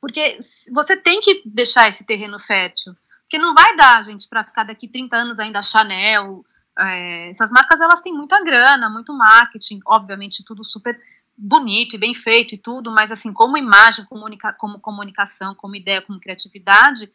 porque 0.00 0.36
você 0.72 0.96
tem 0.96 1.20
que 1.20 1.42
deixar 1.44 1.88
esse 1.88 2.04
terreno 2.04 2.38
fértil, 2.40 2.94
porque 3.22 3.38
não 3.38 3.54
vai 3.54 3.76
dar, 3.76 4.04
gente, 4.04 4.26
para 4.26 4.42
ficar 4.42 4.64
daqui 4.64 4.88
30 4.88 5.16
anos 5.16 5.38
ainda 5.38 5.62
Chanel, 5.62 6.44
é, 6.78 7.30
essas 7.30 7.50
marcas 7.50 7.80
elas 7.80 8.00
têm 8.00 8.12
muita 8.12 8.42
grana, 8.42 8.88
muito 8.88 9.12
marketing, 9.12 9.80
obviamente 9.86 10.44
tudo 10.44 10.64
super 10.64 11.00
bonito 11.38 11.94
e 11.94 11.98
bem 11.98 12.14
feito 12.14 12.54
e 12.54 12.58
tudo, 12.58 12.90
mas 12.90 13.12
assim, 13.12 13.32
como 13.32 13.56
imagem, 13.56 14.04
comunica 14.04 14.52
como 14.52 14.80
comunicação, 14.80 15.54
como 15.54 15.76
ideia, 15.76 16.02
como 16.02 16.18
criatividade, 16.18 17.10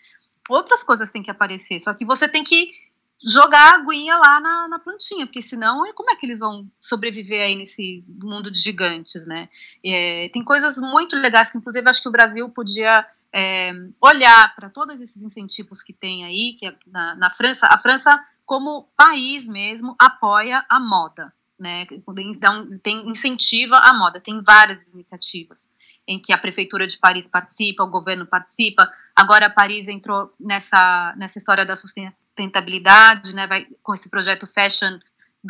outras 0.50 0.84
coisas 0.84 1.12
têm 1.12 1.22
que 1.22 1.32
aparecer, 1.32 1.80
só 1.80 1.94
que 1.94 2.06
você 2.06 2.28
tem 2.28 2.44
que 2.44 2.70
jogar 3.26 3.74
a 3.74 3.76
aguinha 3.76 4.18
lá 4.18 4.40
na, 4.40 4.68
na, 4.68 4.80
plantinha, 4.80 5.26
porque 5.26 5.42
senão 5.42 5.82
como 5.94 6.12
é 6.12 6.16
que 6.16 6.26
eles 6.26 6.40
vão 6.40 6.70
sobreviver 6.80 7.42
aí 7.42 7.56
nesse 7.56 8.04
mundo 8.22 8.52
de 8.52 8.60
gigantes, 8.60 9.26
né? 9.26 9.48
É, 9.84 10.30
tem 10.34 10.44
coisas 10.44 10.78
muito 10.78 11.16
legais 11.16 11.50
que, 11.50 11.58
inclusive, 11.58 11.90
acho 11.90 12.02
que 12.02 12.10
o 12.10 12.12
Brasil 12.12 12.50
podia 12.50 13.06
é, 13.32 13.72
olhar 14.02 14.54
para 14.56 14.70
todos 14.70 15.00
esses 15.00 15.24
incentivos 15.24 15.82
que 15.82 15.94
tem 15.94 16.26
aí, 16.26 16.56
que 16.60 16.68
é 16.68 16.76
na, 16.86 17.16
na, 17.16 17.30
França, 17.32 17.68
a 17.72 17.80
França, 17.80 18.12
como 18.46 18.90
país 18.98 19.48
mesmo, 19.48 19.96
apoia 19.98 20.66
a 20.70 20.80
moda, 20.80 21.34
né? 21.64 21.88
Então, 22.18 22.70
tem 22.84 23.10
incentiva 23.10 23.78
a 23.78 23.94
moda, 23.94 24.20
tem 24.20 24.44
várias 24.44 24.84
iniciativas 24.94 25.70
em 26.06 26.20
que 26.20 26.34
a 26.34 26.38
prefeitura 26.38 26.86
de 26.86 26.98
Paris 26.98 27.28
participa, 27.28 27.84
o 27.84 27.90
governo 27.90 28.26
participa. 28.26 28.92
Agora 29.16 29.50
Paris 29.50 29.88
entrou 29.88 30.34
nessa 30.38 31.14
nessa 31.18 31.38
história 31.38 31.66
da 31.66 31.78
sustentabilidade 31.78 33.34
né, 33.34 33.48
vai, 33.48 33.66
com 33.82 33.94
esse 33.94 34.10
projeto 34.10 34.46
Fashion, 34.46 35.00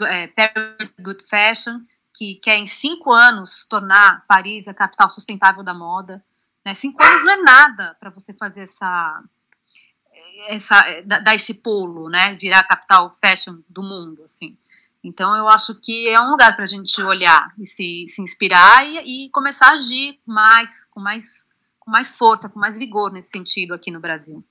é, 0.04 0.28
Paris 0.28 0.94
Good 1.00 1.26
Fashion, 1.28 1.82
que 2.16 2.36
quer 2.36 2.58
em 2.58 2.68
cinco 2.68 3.12
anos 3.12 3.66
tornar 3.68 4.24
Paris 4.28 4.68
a 4.68 4.74
capital 4.74 5.10
sustentável 5.10 5.64
da 5.64 5.74
moda. 5.74 6.24
Né? 6.64 6.76
Cinco 6.76 7.04
anos 7.04 7.24
não 7.24 7.34
é 7.34 7.42
nada 7.42 7.98
para 8.00 8.12
você 8.12 8.32
fazer 8.32 8.62
essa, 8.62 9.24
essa 10.48 11.02
dar 11.04 11.34
esse 11.34 11.54
pulo, 11.54 12.10
né, 12.10 12.36
virar 12.36 12.60
a 12.60 12.68
capital 12.68 13.18
fashion 13.24 13.58
do 13.68 13.82
mundo, 13.82 14.24
assim. 14.24 14.56
Então 15.04 15.36
eu 15.36 15.48
acho 15.50 15.80
que 15.82 16.08
é 16.08 16.20
um 16.22 16.32
lugar 16.32 16.56
para 16.56 16.64
a 16.64 16.68
gente 16.68 17.02
olhar 17.02 17.54
e 17.60 17.66
se, 17.66 18.06
se 18.08 18.22
inspirar 18.22 18.86
e, 18.86 19.26
e 19.26 19.30
começar 19.32 19.68
a 19.68 19.74
agir 19.74 20.20
mais, 20.26 20.86
com 20.86 21.02
mais, 21.02 21.48
com 21.80 21.92
mais 21.92 22.12
força, 22.12 22.48
com 22.48 22.60
mais 22.60 22.78
vigor 22.78 23.12
nesse 23.12 23.30
sentido 23.30 23.74
aqui 23.74 23.92
no 23.92 24.00
Brasil. 24.00 24.44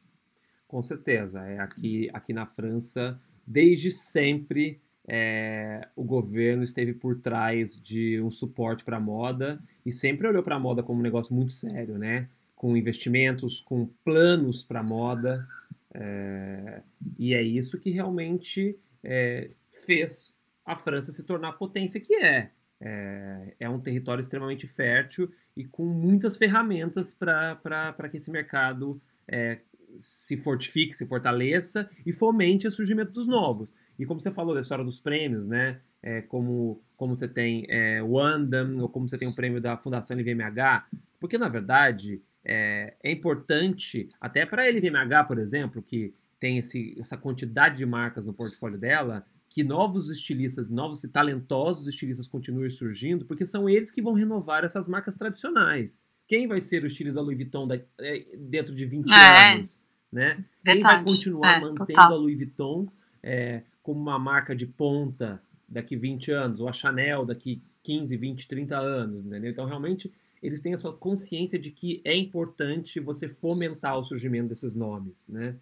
Com 0.68 0.82
certeza. 0.82 1.40
É 1.40 1.58
aqui, 1.58 2.10
aqui 2.12 2.32
na 2.32 2.44
França, 2.44 3.18
desde 3.46 3.90
sempre, 3.90 4.80
é, 5.08 5.88
o 5.96 6.04
governo 6.04 6.62
esteve 6.62 6.92
por 6.92 7.18
trás 7.20 7.80
de 7.80 8.20
um 8.20 8.30
suporte 8.30 8.84
para 8.84 8.98
a 8.98 9.00
moda 9.00 9.62
e 9.84 9.90
sempre 9.90 10.28
olhou 10.28 10.42
para 10.42 10.56
a 10.56 10.60
moda 10.60 10.82
como 10.82 11.00
um 11.00 11.02
negócio 11.02 11.34
muito 11.34 11.52
sério, 11.52 11.98
né? 11.98 12.28
Com 12.54 12.76
investimentos, 12.76 13.60
com 13.60 13.86
planos 14.04 14.62
para 14.62 14.80
a 14.80 14.84
moda. 14.84 15.48
É, 15.94 16.82
e 17.18 17.34
é 17.34 17.42
isso 17.42 17.78
que 17.78 17.90
realmente 17.90 18.78
é, 19.02 19.50
fez 19.84 20.34
a 20.64 20.76
França 20.76 21.12
se 21.12 21.24
tornar 21.24 21.48
a 21.48 21.52
potência 21.52 22.00
que 22.00 22.14
é. 22.14 22.50
É, 22.80 23.54
é 23.60 23.68
um 23.68 23.78
território 23.78 24.20
extremamente 24.20 24.66
fértil 24.66 25.32
e 25.56 25.64
com 25.64 25.84
muitas 25.84 26.36
ferramentas 26.36 27.14
para 27.14 28.08
que 28.10 28.16
esse 28.16 28.30
mercado 28.30 29.00
é, 29.28 29.60
se 29.98 30.36
fortifique, 30.36 30.94
se 30.94 31.06
fortaleça 31.06 31.88
e 32.04 32.12
fomente 32.12 32.66
o 32.66 32.70
surgimento 32.70 33.12
dos 33.12 33.26
novos. 33.26 33.72
E 33.98 34.04
como 34.04 34.20
você 34.20 34.32
falou 34.32 34.54
da 34.54 34.60
história 34.60 34.84
dos 34.84 34.98
prêmios, 34.98 35.46
né? 35.46 35.80
É, 36.02 36.20
como, 36.22 36.82
como 36.96 37.16
você 37.16 37.28
tem 37.28 37.64
é, 37.68 38.02
o 38.02 38.18
Andam, 38.18 38.78
ou 38.80 38.88
como 38.88 39.08
você 39.08 39.16
tem 39.16 39.28
o 39.28 39.34
prêmio 39.34 39.60
da 39.60 39.76
Fundação 39.76 40.16
LVMH, 40.16 40.86
porque 41.20 41.38
na 41.38 41.48
verdade 41.48 42.20
é, 42.44 42.94
é 43.00 43.12
importante, 43.12 44.08
até 44.20 44.44
para 44.44 44.64
a 44.64 44.68
LVMH, 44.68 45.24
por 45.28 45.38
exemplo, 45.38 45.80
que 45.80 46.12
tem 46.40 46.58
esse, 46.58 46.96
essa 46.98 47.16
quantidade 47.16 47.78
de 47.78 47.86
marcas 47.86 48.26
no 48.26 48.34
portfólio 48.34 48.76
dela, 48.76 49.24
que 49.52 49.62
novos 49.62 50.08
estilistas, 50.08 50.70
novos 50.70 51.04
e 51.04 51.08
talentosos 51.08 51.86
estilistas 51.86 52.26
continuem 52.26 52.70
surgindo, 52.70 53.24
porque 53.26 53.44
são 53.44 53.68
eles 53.68 53.90
que 53.90 54.00
vão 54.00 54.14
renovar 54.14 54.64
essas 54.64 54.88
marcas 54.88 55.16
tradicionais. 55.16 56.02
Quem 56.26 56.46
vai 56.46 56.60
ser 56.60 56.82
o 56.82 56.86
estilista 56.86 57.20
Louis 57.20 57.36
Vuitton 57.36 57.66
da, 57.66 57.78
é, 58.00 58.26
dentro 58.36 58.74
de 58.74 58.86
20 58.86 59.10
é. 59.10 59.54
anos? 59.54 59.80
Né? 60.10 60.44
Quem 60.64 60.82
vai 60.82 61.04
continuar 61.04 61.58
é, 61.58 61.60
mantendo 61.60 61.86
total. 61.86 62.12
a 62.12 62.16
Louis 62.16 62.36
Vuitton 62.36 62.88
é, 63.22 63.62
como 63.82 64.00
uma 64.00 64.18
marca 64.18 64.56
de 64.56 64.66
ponta 64.66 65.42
daqui 65.68 65.96
20 65.96 66.30
anos, 66.32 66.60
ou 66.60 66.68
a 66.68 66.72
Chanel 66.72 67.24
daqui 67.26 67.62
15, 67.82 68.16
20, 68.16 68.48
30 68.48 68.78
anos, 68.78 69.22
entendeu? 69.22 69.50
Então, 69.50 69.66
realmente, 69.66 70.10
eles 70.42 70.60
têm 70.60 70.72
a 70.72 70.78
sua 70.78 70.92
consciência 70.92 71.58
de 71.58 71.70
que 71.70 72.00
é 72.04 72.16
importante 72.16 73.00
você 73.00 73.28
fomentar 73.28 73.98
o 73.98 74.02
surgimento 74.02 74.48
desses 74.48 74.74
nomes, 74.74 75.26
né? 75.28 75.56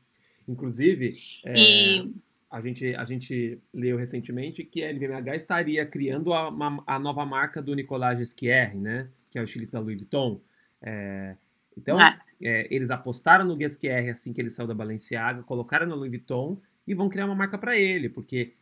Inclusive, 0.49 1.17
é, 1.45 1.55
e... 1.59 2.15
a, 2.51 2.61
gente, 2.61 2.95
a 2.95 3.05
gente 3.05 3.61
leu 3.73 3.97
recentemente 3.97 4.65
que 4.65 4.83
a 4.83 4.91
LVMH 4.91 5.37
estaria 5.37 5.87
criando 5.87 6.33
a, 6.33 6.49
a 6.87 6.99
nova 6.99 7.25
marca 7.25 7.63
do 7.63 7.75
Nicolas 7.75 8.19
Ghesquière, 8.19 8.77
né? 8.77 9.09
Que 9.31 9.39
é 9.39 9.43
o 9.43 9.45
estilista 9.45 9.79
da 9.79 9.83
Louis 9.83 9.97
Vuitton. 9.97 10.41
É, 10.83 11.37
então, 11.77 12.01
é. 12.01 12.19
É, 12.43 12.75
eles 12.75 12.91
apostaram 12.91 13.45
no 13.45 13.57
Guesquier 13.57 14.09
assim 14.11 14.33
que 14.33 14.41
ele 14.41 14.51
saiu 14.51 14.67
da 14.67 14.75
Balenciaga, 14.75 15.43
colocaram 15.43 15.87
no 15.87 15.95
Louis 15.95 16.11
Vuitton 16.11 16.61
e 16.87 16.95
vão 16.95 17.09
criar 17.09 17.27
uma 17.27 17.35
marca 17.35 17.57
para 17.57 17.79
ele, 17.79 18.09
porque 18.09 18.55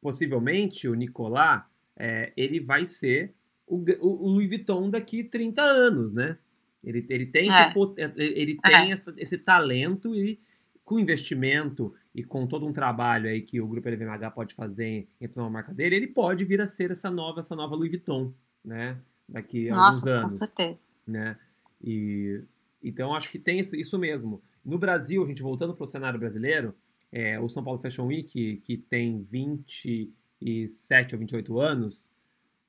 possivelmente 0.00 0.88
o 0.88 0.94
Nicolas, 0.94 1.62
é, 1.96 2.32
ele 2.36 2.60
vai 2.60 2.86
ser 2.86 3.34
o, 3.66 3.84
o, 4.00 4.28
Louis 4.30 4.48
Vuitton 4.48 4.88
daqui 4.88 5.24
30 5.24 5.60
anos, 5.62 6.12
né? 6.12 6.38
Ele, 6.82 7.04
ele 7.10 7.26
tem, 7.26 7.50
é. 7.52 7.68
esse, 7.68 7.78
ele 8.16 8.58
é. 8.64 8.70
tem 8.70 8.92
essa, 8.92 9.14
esse 9.18 9.36
talento 9.36 10.14
e 10.14 10.38
com 10.86 11.00
investimento 11.00 11.92
e 12.14 12.22
com 12.22 12.46
todo 12.46 12.64
um 12.64 12.72
trabalho 12.72 13.28
aí 13.28 13.42
que 13.42 13.60
o 13.60 13.66
grupo 13.66 13.88
LVMH 13.88 14.30
pode 14.30 14.54
fazer 14.54 15.08
em 15.20 15.26
torno 15.26 15.48
da 15.48 15.52
marca 15.52 15.74
dele, 15.74 15.96
ele 15.96 16.06
pode 16.06 16.44
vir 16.44 16.60
a 16.60 16.66
ser 16.68 16.92
essa 16.92 17.10
nova, 17.10 17.40
essa 17.40 17.56
nova 17.56 17.74
Louis 17.74 17.90
Vuitton, 17.90 18.32
né? 18.64 18.96
Daqui 19.28 19.68
a 19.68 19.74
Nossa, 19.74 19.88
alguns 19.88 20.06
anos. 20.06 20.32
Com 20.32 20.38
certeza. 20.38 20.86
Né? 21.04 21.36
E 21.82 22.40
então 22.80 23.12
acho 23.14 23.32
que 23.32 23.38
tem 23.38 23.58
isso 23.58 23.98
mesmo. 23.98 24.40
No 24.64 24.78
Brasil, 24.78 25.24
a 25.24 25.26
gente 25.26 25.42
voltando 25.42 25.74
para 25.74 25.82
o 25.82 25.88
cenário 25.88 26.20
brasileiro, 26.20 26.72
é, 27.10 27.38
o 27.40 27.48
São 27.48 27.64
Paulo 27.64 27.80
Fashion 27.80 28.06
Week, 28.06 28.62
que, 28.64 28.76
tem 28.76 29.22
27 29.22 31.14
ou 31.14 31.18
28 31.18 31.58
anos, 31.58 32.08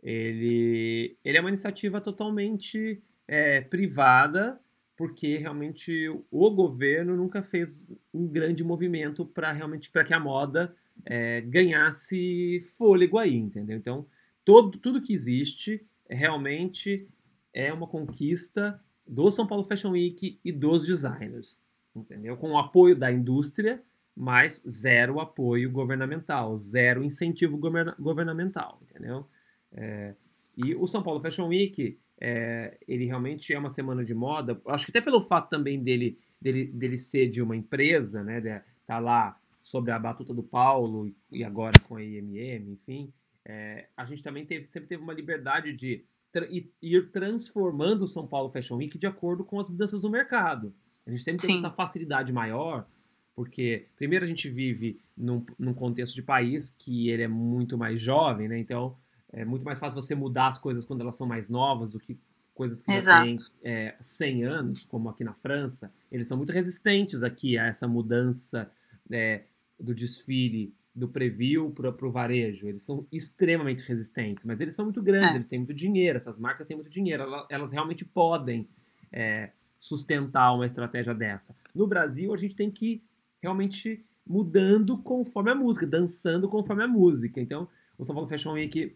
ele, 0.01 1.15
ele 1.23 1.37
é 1.37 1.39
uma 1.39 1.49
iniciativa 1.49 2.01
totalmente 2.01 2.99
é, 3.27 3.61
privada, 3.61 4.59
porque 4.97 5.37
realmente 5.37 6.09
o 6.31 6.49
governo 6.49 7.15
nunca 7.15 7.43
fez 7.43 7.87
um 8.11 8.27
grande 8.27 8.63
movimento 8.63 9.23
para 9.23 9.51
realmente 9.51 9.91
para 9.91 10.03
que 10.03 10.13
a 10.13 10.19
moda 10.19 10.75
é, 11.05 11.39
ganhasse 11.41 12.59
fôlego 12.75 13.19
aí, 13.19 13.35
entendeu? 13.35 13.77
Então, 13.77 14.07
todo, 14.43 14.79
tudo 14.79 15.01
que 15.01 15.13
existe 15.13 15.85
realmente 16.09 17.07
é 17.53 17.71
uma 17.71 17.85
conquista 17.85 18.81
do 19.05 19.29
São 19.29 19.45
Paulo 19.45 19.63
Fashion 19.63 19.91
Week 19.91 20.39
e 20.43 20.51
dos 20.51 20.85
designers, 20.85 21.61
entendeu? 21.95 22.35
Com 22.35 22.51
o 22.51 22.57
apoio 22.57 22.95
da 22.95 23.11
indústria, 23.11 23.81
mas 24.15 24.63
zero 24.67 25.19
apoio 25.19 25.69
governamental, 25.69 26.57
zero 26.57 27.03
incentivo 27.03 27.57
governamental, 27.99 28.81
entendeu? 28.81 29.27
É, 29.71 30.15
e 30.57 30.73
o 30.73 30.87
São 30.87 31.03
Paulo 31.03 31.19
Fashion 31.19 31.47
Week, 31.49 31.99
é, 32.19 32.77
ele 32.87 33.05
realmente 33.05 33.53
é 33.53 33.59
uma 33.59 33.69
semana 33.69 34.03
de 34.03 34.13
moda, 34.13 34.59
acho 34.67 34.85
que 34.85 34.91
até 34.91 35.01
pelo 35.01 35.21
fato 35.21 35.49
também 35.49 35.81
dele, 35.81 36.17
dele, 36.41 36.65
dele 36.65 36.97
ser 36.97 37.27
de 37.27 37.41
uma 37.41 37.55
empresa, 37.55 38.23
né, 38.23 38.41
de, 38.41 38.61
tá 38.85 38.99
lá 38.99 39.37
sobre 39.61 39.91
a 39.91 39.99
batuta 39.99 40.33
do 40.33 40.43
Paulo 40.43 41.13
e 41.31 41.43
agora 41.43 41.79
com 41.87 41.95
a 41.95 42.03
IMM, 42.03 42.71
enfim, 42.71 43.13
é, 43.45 43.87
a 43.95 44.05
gente 44.05 44.23
também 44.23 44.45
teve, 44.45 44.65
sempre 44.65 44.89
teve 44.89 45.01
uma 45.01 45.13
liberdade 45.13 45.73
de 45.73 46.03
tra 46.31 46.45
ir 46.49 47.11
transformando 47.11 48.03
o 48.03 48.07
São 48.07 48.27
Paulo 48.27 48.49
Fashion 48.49 48.75
Week 48.77 48.97
de 48.97 49.07
acordo 49.07 49.45
com 49.45 49.59
as 49.59 49.69
mudanças 49.69 50.01
do 50.01 50.09
mercado. 50.09 50.73
A 51.05 51.09
gente 51.09 51.23
sempre 51.23 51.47
tem 51.47 51.57
essa 51.57 51.69
facilidade 51.69 52.33
maior, 52.33 52.85
porque 53.33 53.87
primeiro 53.95 54.25
a 54.25 54.27
gente 54.27 54.49
vive 54.49 54.99
num, 55.15 55.45
num 55.57 55.73
contexto 55.73 56.13
de 56.13 56.21
país 56.21 56.69
que 56.69 57.09
ele 57.09 57.23
é 57.23 57.27
muito 57.27 57.77
mais 57.77 58.01
jovem, 58.01 58.49
né? 58.49 58.59
Então 58.59 58.97
é 59.31 59.45
muito 59.45 59.65
mais 59.65 59.79
fácil 59.79 60.01
você 60.01 60.15
mudar 60.15 60.47
as 60.47 60.57
coisas 60.57 60.85
quando 60.85 61.01
elas 61.01 61.17
são 61.17 61.27
mais 61.27 61.49
novas 61.49 61.91
do 61.91 61.99
que 61.99 62.17
coisas 62.53 62.81
que 62.81 62.91
Exato. 62.91 63.19
já 63.19 63.23
têm 63.23 63.37
é, 63.63 63.95
100 64.01 64.43
anos, 64.43 64.85
como 64.85 65.09
aqui 65.09 65.23
na 65.23 65.33
França. 65.33 65.91
Eles 66.11 66.27
são 66.27 66.37
muito 66.37 66.51
resistentes 66.51 67.21
aqui 67.21 67.57
a 67.57 67.67
essa 67.67 67.87
mudança 67.87 68.71
é, 69.11 69.43
do 69.79 69.93
desfile 69.93 70.73
do 70.95 71.07
preview 71.07 71.69
para 71.69 72.07
o 72.07 72.09
varejo. 72.09 72.67
Eles 72.67 72.81
são 72.81 73.05
extremamente 73.11 73.83
resistentes, 73.83 74.43
mas 74.45 74.59
eles 74.59 74.73
são 74.73 74.85
muito 74.85 75.01
grandes, 75.03 75.31
é. 75.31 75.35
eles 75.35 75.47
têm 75.47 75.59
muito 75.59 75.73
dinheiro, 75.73 76.17
essas 76.17 76.39
marcas 76.39 76.65
têm 76.65 76.75
muito 76.75 76.89
dinheiro, 76.89 77.21
elas, 77.21 77.45
elas 77.51 77.71
realmente 77.71 78.03
podem 78.03 78.67
é, 79.11 79.51
sustentar 79.77 80.51
uma 80.53 80.65
estratégia 80.65 81.13
dessa. 81.13 81.55
No 81.75 81.85
Brasil, 81.85 82.33
a 82.33 82.37
gente 82.37 82.55
tem 82.55 82.71
que 82.71 83.03
realmente 83.39 84.03
mudando 84.25 84.97
conforme 84.97 85.51
a 85.51 85.55
música, 85.55 85.85
dançando 85.85 86.49
conforme 86.49 86.83
a 86.83 86.87
música. 86.87 87.39
Então, 87.39 87.67
o 87.95 88.03
São 88.03 88.15
Paulo 88.15 88.27
Fashion 88.27 88.53
Week 88.53 88.95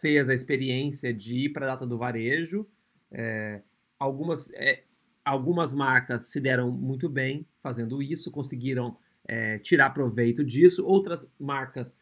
fez 0.00 0.28
a 0.28 0.34
experiência 0.34 1.12
de 1.12 1.46
ir 1.46 1.48
para 1.50 1.66
a 1.66 1.70
data 1.70 1.86
do 1.86 1.98
varejo. 1.98 2.66
É, 3.10 3.60
algumas, 3.98 4.52
é, 4.54 4.84
algumas 5.24 5.74
marcas 5.74 6.26
se 6.26 6.40
deram 6.40 6.70
muito 6.70 7.08
bem 7.08 7.46
fazendo 7.60 8.02
isso, 8.02 8.30
conseguiram 8.30 8.96
é, 9.26 9.58
tirar 9.58 9.90
proveito 9.90 10.44
disso. 10.44 10.84
Outras 10.84 11.28
marcas 11.38 11.96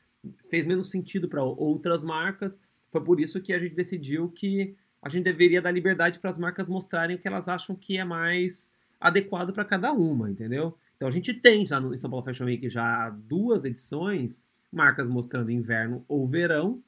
fez 0.49 0.67
menos 0.67 0.91
sentido 0.91 1.29
para 1.29 1.43
outras 1.43 2.03
marcas. 2.03 2.61
Foi 2.91 3.03
por 3.03 3.21
isso 3.21 3.41
que 3.41 3.53
a 3.53 3.59
gente 3.59 3.75
decidiu 3.75 4.29
que 4.31 4.77
a 5.03 5.09
gente 5.09 5.25
deveria 5.25 5.63
dar 5.63 5.71
liberdade 5.71 6.19
para 6.19 6.31
as 6.31 6.39
marcas 6.39 6.69
mostrarem 6.69 7.17
o 7.17 7.19
que 7.19 7.27
elas 7.27 7.49
acham 7.49 7.75
que 7.75 7.97
é 7.97 8.05
mais 8.05 8.75
adequado 9.01 9.53
para 9.53 9.65
cada 9.65 9.93
uma, 9.93 10.31
entendeu? 10.31 10.77
Então 10.97 11.09
a 11.09 11.11
gente 11.11 11.33
tem 11.33 11.65
já 11.65 11.81
no 11.81 11.97
São 11.97 12.11
Paulo 12.11 12.25
Fashion 12.25 12.45
Week 12.45 12.69
já 12.69 13.09
duas 13.09 13.65
edições, 13.65 14.43
marcas 14.71 15.09
mostrando 15.09 15.51
inverno 15.51 16.05
ou 16.07 16.27
verão, 16.27 16.83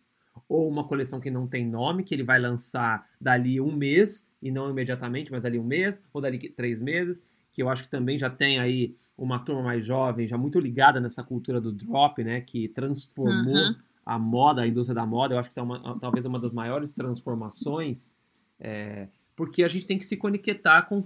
ou 0.48 0.68
uma 0.68 0.84
coleção 0.84 1.20
que 1.20 1.30
não 1.30 1.46
tem 1.46 1.66
nome, 1.66 2.04
que 2.04 2.14
ele 2.14 2.22
vai 2.22 2.38
lançar 2.38 3.06
dali 3.20 3.60
um 3.60 3.74
mês, 3.74 4.26
e 4.40 4.50
não 4.50 4.70
imediatamente, 4.70 5.30
mas 5.30 5.42
dali 5.42 5.58
um 5.58 5.64
mês, 5.64 6.02
ou 6.12 6.20
dali 6.20 6.38
três 6.50 6.80
meses, 6.80 7.22
que 7.52 7.62
eu 7.62 7.68
acho 7.68 7.84
que 7.84 7.90
também 7.90 8.18
já 8.18 8.30
tem 8.30 8.58
aí 8.58 8.94
uma 9.16 9.38
turma 9.38 9.62
mais 9.62 9.84
jovem, 9.84 10.26
já 10.26 10.38
muito 10.38 10.58
ligada 10.58 11.00
nessa 11.00 11.22
cultura 11.22 11.60
do 11.60 11.70
drop, 11.70 12.24
né, 12.24 12.40
que 12.40 12.68
transformou 12.68 13.54
uhum. 13.54 13.74
a 14.04 14.18
moda, 14.18 14.62
a 14.62 14.66
indústria 14.66 14.94
da 14.94 15.06
moda, 15.06 15.34
eu 15.34 15.38
acho 15.38 15.50
que 15.50 15.58
é 15.58 15.62
uma, 15.62 15.98
talvez 16.00 16.24
uma 16.24 16.40
das 16.40 16.54
maiores 16.54 16.92
transformações, 16.92 18.12
é, 18.58 19.08
porque 19.36 19.62
a 19.62 19.68
gente 19.68 19.86
tem 19.86 19.98
que 19.98 20.04
se 20.04 20.16
conectar 20.16 20.82
com, 20.82 21.04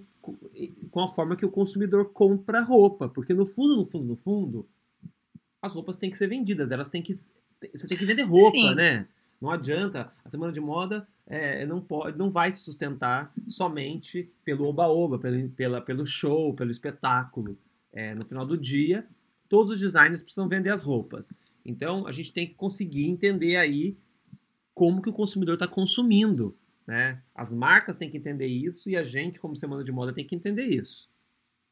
com 0.91 1.01
a 1.01 1.09
forma 1.09 1.37
que 1.37 1.45
o 1.45 1.51
consumidor 1.51 2.13
compra 2.13 2.63
roupa, 2.63 3.09
porque 3.09 3.35
no 3.35 3.45
fundo, 3.45 3.77
no 3.77 3.87
fundo, 3.87 4.05
no 4.05 4.17
fundo, 4.17 4.69
as 5.61 5.75
roupas 5.75 5.97
têm 5.97 6.11
que 6.11 6.17
ser 6.19 6.29
vendidas, 6.29 6.71
elas 6.71 6.89
têm 6.89 7.03
que 7.03 7.13
você 7.75 7.89
tem 7.89 7.97
que 7.97 8.05
vender 8.05 8.23
roupa, 8.23 8.51
Sim. 8.51 8.75
né? 8.75 9.09
Não 9.41 9.51
adianta. 9.51 10.13
A 10.25 10.29
semana 10.29 10.53
de 10.53 10.61
moda 10.61 11.07
é, 11.27 11.67
não 11.67 11.81
pode, 11.81 12.17
não 12.17 12.31
vai 12.31 12.53
se 12.53 12.63
sustentar 12.65 13.33
somente 13.49 14.31
pelo 14.45 14.67
oba-oba, 14.67 15.19
pelo, 15.19 15.49
pela, 15.51 15.81
pelo 15.81 16.07
show, 16.07 16.55
pelo 16.55 16.71
espetáculo. 16.71 17.59
É, 17.93 18.15
no 18.15 18.25
final 18.25 18.47
do 18.47 18.57
dia, 18.57 19.07
todos 19.49 19.71
os 19.71 19.81
designers 19.81 20.23
precisam 20.23 20.49
vender 20.49 20.71
as 20.71 20.83
roupas. 20.83 21.33
Então, 21.65 22.07
a 22.07 22.13
gente 22.13 22.33
tem 22.33 22.47
que 22.47 22.55
conseguir 22.55 23.07
entender 23.07 23.57
aí 23.57 23.97
como 24.75 25.03
que 25.03 25.09
o 25.09 25.13
consumidor 25.13 25.55
está 25.55 25.67
consumindo. 25.67 26.57
Né? 26.87 27.21
As 27.35 27.53
marcas 27.53 27.97
têm 27.97 28.11
que 28.11 28.17
entender 28.17 28.47
isso 28.47 28.89
e 28.89 28.97
a 28.97 29.03
gente, 29.03 29.41
como 29.41 29.57
semana 29.57 29.83
de 29.83 29.91
moda, 29.91 30.13
tem 30.13 30.25
que 30.25 30.37
entender 30.37 30.67
isso. 30.67 31.09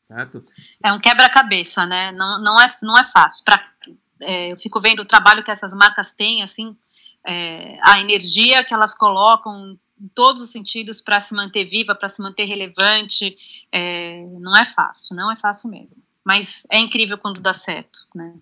Certo? 0.00 0.44
É 0.82 0.92
um 0.92 1.00
quebra-cabeça, 1.00 1.86
né? 1.86 2.12
Não, 2.12 2.42
não, 2.42 2.60
é, 2.60 2.76
não 2.82 2.98
é 2.98 3.04
fácil. 3.04 3.44
Pra, 3.44 3.72
é, 4.20 4.52
eu 4.52 4.56
fico 4.56 4.80
vendo 4.80 5.00
o 5.00 5.06
trabalho 5.06 5.44
que 5.44 5.50
essas 5.50 5.72
marcas 5.72 6.12
têm, 6.12 6.42
assim, 6.42 6.76
é, 7.26 7.78
a 7.82 8.00
energia 8.00 8.64
que 8.64 8.74
elas 8.74 8.94
colocam 8.94 9.78
em 10.00 10.08
todos 10.08 10.42
os 10.42 10.50
sentidos 10.50 11.00
para 11.00 11.20
se 11.20 11.34
manter 11.34 11.64
viva, 11.64 11.94
para 11.94 12.08
se 12.08 12.20
manter 12.20 12.44
relevante, 12.44 13.36
é, 13.72 14.26
não 14.40 14.56
é 14.56 14.64
fácil, 14.64 15.16
não 15.16 15.30
é 15.32 15.36
fácil 15.36 15.70
mesmo. 15.70 16.02
Mas 16.24 16.66
é 16.70 16.78
incrível 16.78 17.18
quando 17.18 17.40
dá 17.40 17.52
certo, 17.52 18.00
né? 18.14 18.34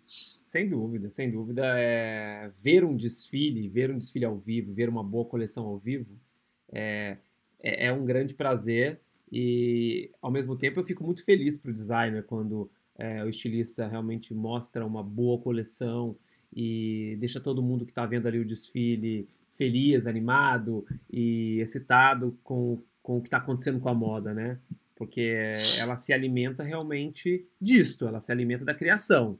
Sem 0.45 0.68
dúvida, 0.68 1.11
sem 1.11 1.31
dúvida. 1.31 1.62
É, 1.77 2.51
ver 2.59 2.85
um 2.85 2.97
desfile, 2.97 3.68
ver 3.68 3.90
um 3.90 3.99
desfile 3.99 4.25
ao 4.25 4.38
vivo, 4.38 4.73
ver 4.73 4.88
uma 4.88 5.03
boa 5.03 5.25
coleção 5.25 5.64
ao 5.66 5.79
vivo, 5.79 6.16
é, 6.71 7.18
é, 7.61 7.87
é 7.87 7.92
um 7.92 8.05
grande 8.05 8.35
prazer 8.35 9.01
e, 9.31 10.11
ao 10.21 10.31
mesmo 10.31 10.57
tempo, 10.57 10.79
eu 10.79 10.85
fico 10.85 11.03
muito 11.03 11.25
feliz 11.25 11.57
para 11.57 11.71
o 11.71 11.75
designer 11.75 12.25
quando 12.25 12.71
é, 12.99 13.25
o 13.25 13.29
estilista 13.29 13.88
realmente 13.88 14.35
mostra 14.35 14.85
uma 14.85 15.03
boa 15.03 15.40
coleção 15.40 16.16
e 16.55 17.17
deixa 17.19 17.41
todo 17.41 17.62
mundo 17.62 17.85
que 17.85 17.91
está 17.91 18.05
vendo 18.05 18.27
ali 18.27 18.38
o 18.38 18.45
desfile 18.45 19.29
feliz, 19.53 20.07
animado 20.07 20.87
e 21.11 21.59
excitado 21.61 22.37
com, 22.43 22.83
com 23.03 23.19
o 23.19 23.21
que 23.21 23.29
está 23.29 23.38
acontecendo 23.38 23.81
com 23.81 23.88
a 23.88 23.95
moda, 23.95 24.35
né? 24.35 24.59
Porque 24.97 25.35
ela 25.79 25.97
se 25.97 26.12
alimenta 26.12 26.62
realmente 26.62 27.47
disto, 27.61 28.07
ela 28.07 28.21
se 28.21 28.31
alimenta 28.31 28.65
da 28.65 28.75
criação. 28.75 29.38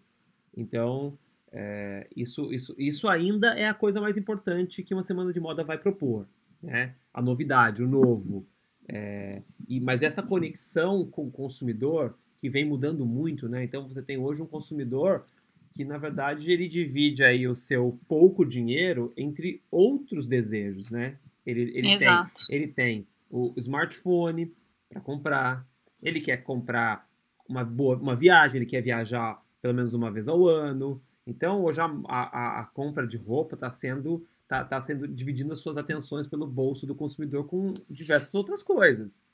Então, 0.57 1.17
é, 1.51 2.07
isso, 2.17 2.53
isso, 2.53 2.75
isso 2.79 3.09
ainda 3.09 3.55
é 3.55 3.69
a 3.69 3.75
coisa 3.75 4.01
mais 4.01 4.17
importante 4.17 4.83
que 4.83 4.95
uma 4.95 5.03
semana 5.03 5.33
de 5.33 5.41
moda 5.41 5.63
vai 5.63 5.79
propor, 5.79 6.27
né? 6.63 6.95
A 7.13 7.21
novidade, 7.21 7.83
o 7.83 7.89
novo. 7.89 8.47
É, 8.89 9.43
e, 9.69 9.81
mas 9.81 10.03
essa 10.03 10.23
conexão 10.23 11.05
com 11.07 11.27
o 11.27 11.31
consumidor 11.31 12.17
que 12.37 12.49
vem 12.49 12.65
mudando 12.65 13.07
muito, 13.07 13.49
né? 13.49 13.63
Então 13.65 13.87
você 13.87 14.03
tem 14.03 14.19
hoje 14.19 14.43
um 14.43 14.47
consumidor 14.47 15.25
que 15.73 15.85
na 15.85 15.99
verdade 15.99 16.51
ele 16.51 16.69
divide 16.69 17.25
aí 17.25 17.49
o 17.49 17.55
seu 17.55 17.99
pouco 18.07 18.45
dinheiro 18.45 19.13
entre 19.17 19.63
outros 19.71 20.27
desejos, 20.27 20.91
né? 20.91 21.17
Ele, 21.45 21.73
ele 21.75 21.99
tem, 21.99 22.27
ele 22.49 22.69
tem 22.69 23.07
o 23.31 23.53
smartphone 23.57 24.53
para 24.89 25.01
comprar, 25.01 25.67
ele 26.03 26.21
quer 26.21 26.39
comprar 26.39 27.09
uma 27.49 27.65
boa 27.65 27.97
uma 27.97 28.15
viagem, 28.15 28.59
ele 28.59 28.71
quer 28.71 28.83
viajar 28.83 29.43
pelo 29.61 29.75
menos 29.75 29.95
uma 29.95 30.11
vez 30.11 30.29
ao 30.29 30.47
ano. 30.47 31.03
Então 31.27 31.63
hoje 31.65 31.81
a, 31.81 31.91
a, 32.09 32.61
a 32.61 32.65
compra 32.67 33.07
de 33.07 33.17
roupa 33.17 33.55
está 33.55 33.71
sendo 33.71 34.27
tá, 34.47 34.65
tá 34.65 34.81
sendo 34.81 35.09
dividindo 35.09 35.53
as 35.53 35.61
suas 35.61 35.77
atenções 35.77 36.29
pelo 36.29 36.47
bolso 36.47 36.87
do 36.87 36.95
consumidor 36.95 37.47
com 37.47 37.73
diversas 37.91 38.35
outras 38.35 38.63
coisas. 38.63 39.25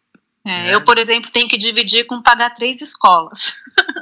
É, 0.46 0.70
é. 0.70 0.74
Eu, 0.74 0.84
por 0.84 0.96
exemplo, 0.98 1.30
tenho 1.30 1.48
que 1.48 1.58
dividir 1.58 2.06
com 2.06 2.22
pagar 2.22 2.54
três 2.54 2.80
escolas. 2.80 3.56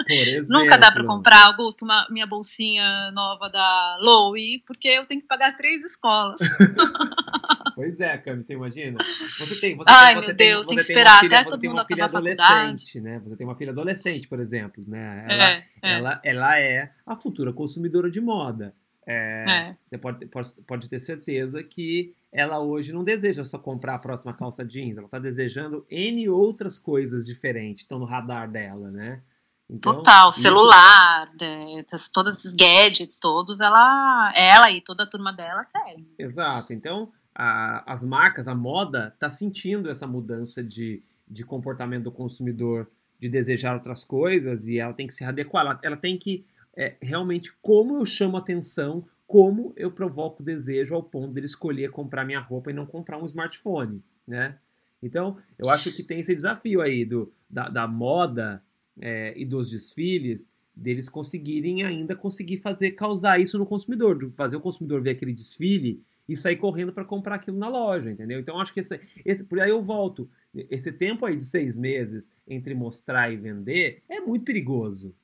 Nunca 0.48 0.76
dá 0.76 0.90
para 0.90 1.04
comprar, 1.04 1.46
Augusto, 1.46 1.84
uma, 1.84 2.06
minha 2.10 2.26
bolsinha 2.26 3.10
nova 3.12 3.48
da 3.48 3.98
Lowe, 4.00 4.62
porque 4.66 4.88
eu 4.88 5.06
tenho 5.06 5.20
que 5.20 5.26
pagar 5.26 5.56
três 5.56 5.82
escolas. 5.84 6.38
pois 7.74 8.00
é, 8.00 8.16
Cami, 8.18 8.42
você 8.42 8.54
imagina? 8.54 8.98
Você 9.38 9.60
tem, 9.60 9.76
você 9.76 9.90
Ai, 9.90 10.06
tem, 10.06 10.14
você 10.14 10.26
meu 10.26 10.36
tem, 10.36 10.46
Deus, 10.48 10.66
tem, 10.66 10.76
que 10.76 10.82
esperar 10.82 11.20
filha, 11.20 11.40
até 11.40 11.50
todo 11.50 11.62
mundo 11.62 11.72
uma 11.72 11.84
filha 11.84 12.04
adolescente, 12.04 13.00
né? 13.00 13.20
Você 13.24 13.36
tem 13.36 13.46
uma 13.46 13.56
filha 13.56 13.72
adolescente, 13.72 14.28
por 14.28 14.40
exemplo, 14.40 14.84
né? 14.86 15.26
Ela 15.28 15.50
é, 15.50 15.64
é. 15.82 15.92
Ela, 15.92 16.20
ela 16.24 16.58
é 16.58 16.90
a 17.06 17.16
futura 17.16 17.52
consumidora 17.52 18.10
de 18.10 18.20
moda. 18.20 18.74
É, 19.06 19.44
é. 19.48 19.76
Você 19.84 19.96
pode, 19.96 20.26
pode, 20.26 20.50
pode 20.66 20.88
ter 20.88 20.98
certeza 20.98 21.62
que 21.62 22.12
ela 22.32 22.58
hoje 22.58 22.92
não 22.92 23.04
deseja 23.04 23.44
só 23.44 23.56
comprar 23.56 23.94
a 23.94 23.98
próxima 23.98 24.34
calça 24.34 24.64
jeans, 24.64 24.96
ela 24.96 25.06
está 25.06 25.18
desejando 25.18 25.86
N 25.88 26.28
outras 26.28 26.76
coisas 26.76 27.24
diferentes, 27.24 27.84
estão 27.84 27.98
no 27.98 28.04
radar 28.04 28.50
dela, 28.50 28.90
né? 28.90 29.22
Então, 29.68 29.96
Total, 29.96 30.30
isso... 30.30 30.42
celular, 30.42 31.28
todos 32.12 32.34
esses 32.34 32.52
gadgets 32.52 33.18
todos, 33.18 33.60
ela, 33.60 34.32
ela 34.36 34.70
e 34.70 34.80
toda 34.80 35.02
a 35.02 35.06
turma 35.06 35.32
dela 35.32 35.64
querem. 35.64 36.08
Exato, 36.18 36.72
então 36.72 37.12
a, 37.34 37.92
as 37.92 38.04
marcas, 38.04 38.48
a 38.48 38.54
moda, 38.54 39.12
está 39.12 39.28
sentindo 39.28 39.90
essa 39.90 40.06
mudança 40.06 40.62
de, 40.62 41.02
de 41.28 41.44
comportamento 41.44 42.04
do 42.04 42.12
consumidor, 42.12 42.88
de 43.18 43.28
desejar 43.28 43.74
outras 43.74 44.04
coisas, 44.04 44.66
e 44.66 44.78
ela 44.78 44.94
tem 44.94 45.06
que 45.06 45.14
se 45.14 45.24
adequar. 45.24 45.66
Ela, 45.66 45.80
ela 45.82 45.96
tem 45.96 46.16
que 46.16 46.46
é, 46.76 46.96
realmente 47.00 47.52
como 47.60 47.98
eu 47.98 48.06
chamo 48.06 48.36
atenção, 48.36 49.04
como 49.26 49.72
eu 49.76 49.90
provoco 49.90 50.42
desejo 50.42 50.94
ao 50.94 51.02
ponto 51.02 51.32
dele 51.32 51.46
escolher 51.46 51.90
comprar 51.90 52.24
minha 52.24 52.40
roupa 52.40 52.70
e 52.70 52.74
não 52.74 52.86
comprar 52.86 53.18
um 53.18 53.26
smartphone, 53.26 54.02
né? 54.26 54.58
Então, 55.02 55.36
eu 55.58 55.68
acho 55.68 55.92
que 55.92 56.02
tem 56.02 56.20
esse 56.20 56.34
desafio 56.34 56.80
aí 56.80 57.04
do, 57.04 57.32
da, 57.50 57.68
da 57.68 57.86
moda 57.86 58.62
é, 59.00 59.32
e 59.36 59.44
dos 59.44 59.70
desfiles, 59.70 60.50
deles 60.74 61.08
conseguirem 61.08 61.84
ainda 61.84 62.14
conseguir 62.14 62.58
fazer, 62.58 62.92
causar 62.92 63.40
isso 63.40 63.58
no 63.58 63.66
consumidor, 63.66 64.30
fazer 64.30 64.56
o 64.56 64.60
consumidor 64.60 65.02
ver 65.02 65.10
aquele 65.10 65.32
desfile 65.32 66.02
e 66.28 66.36
sair 66.36 66.56
correndo 66.56 66.92
para 66.92 67.04
comprar 67.04 67.36
aquilo 67.36 67.56
na 67.56 67.68
loja, 67.68 68.10
entendeu? 68.10 68.40
Então, 68.40 68.60
acho 68.60 68.74
que 68.74 68.80
esse, 68.80 69.00
esse, 69.24 69.44
por 69.44 69.60
aí 69.60 69.70
eu 69.70 69.80
volto. 69.80 70.28
Esse 70.54 70.90
tempo 70.92 71.24
aí 71.24 71.36
de 71.36 71.44
seis 71.44 71.78
meses 71.78 72.32
entre 72.46 72.74
mostrar 72.74 73.32
e 73.32 73.36
vender 73.36 74.02
é 74.08 74.20
muito 74.20 74.44
perigoso. 74.44 75.14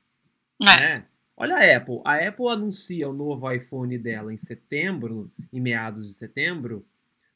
É. 0.60 0.64
Né? 0.64 1.04
Olha 1.36 1.56
a 1.56 1.76
Apple. 1.76 2.00
A 2.04 2.16
Apple 2.28 2.48
anuncia 2.48 3.08
o 3.08 3.12
novo 3.12 3.50
iPhone 3.50 3.98
dela 3.98 4.32
em 4.32 4.36
setembro, 4.36 5.30
em 5.52 5.60
meados 5.60 6.06
de 6.06 6.14
setembro. 6.14 6.84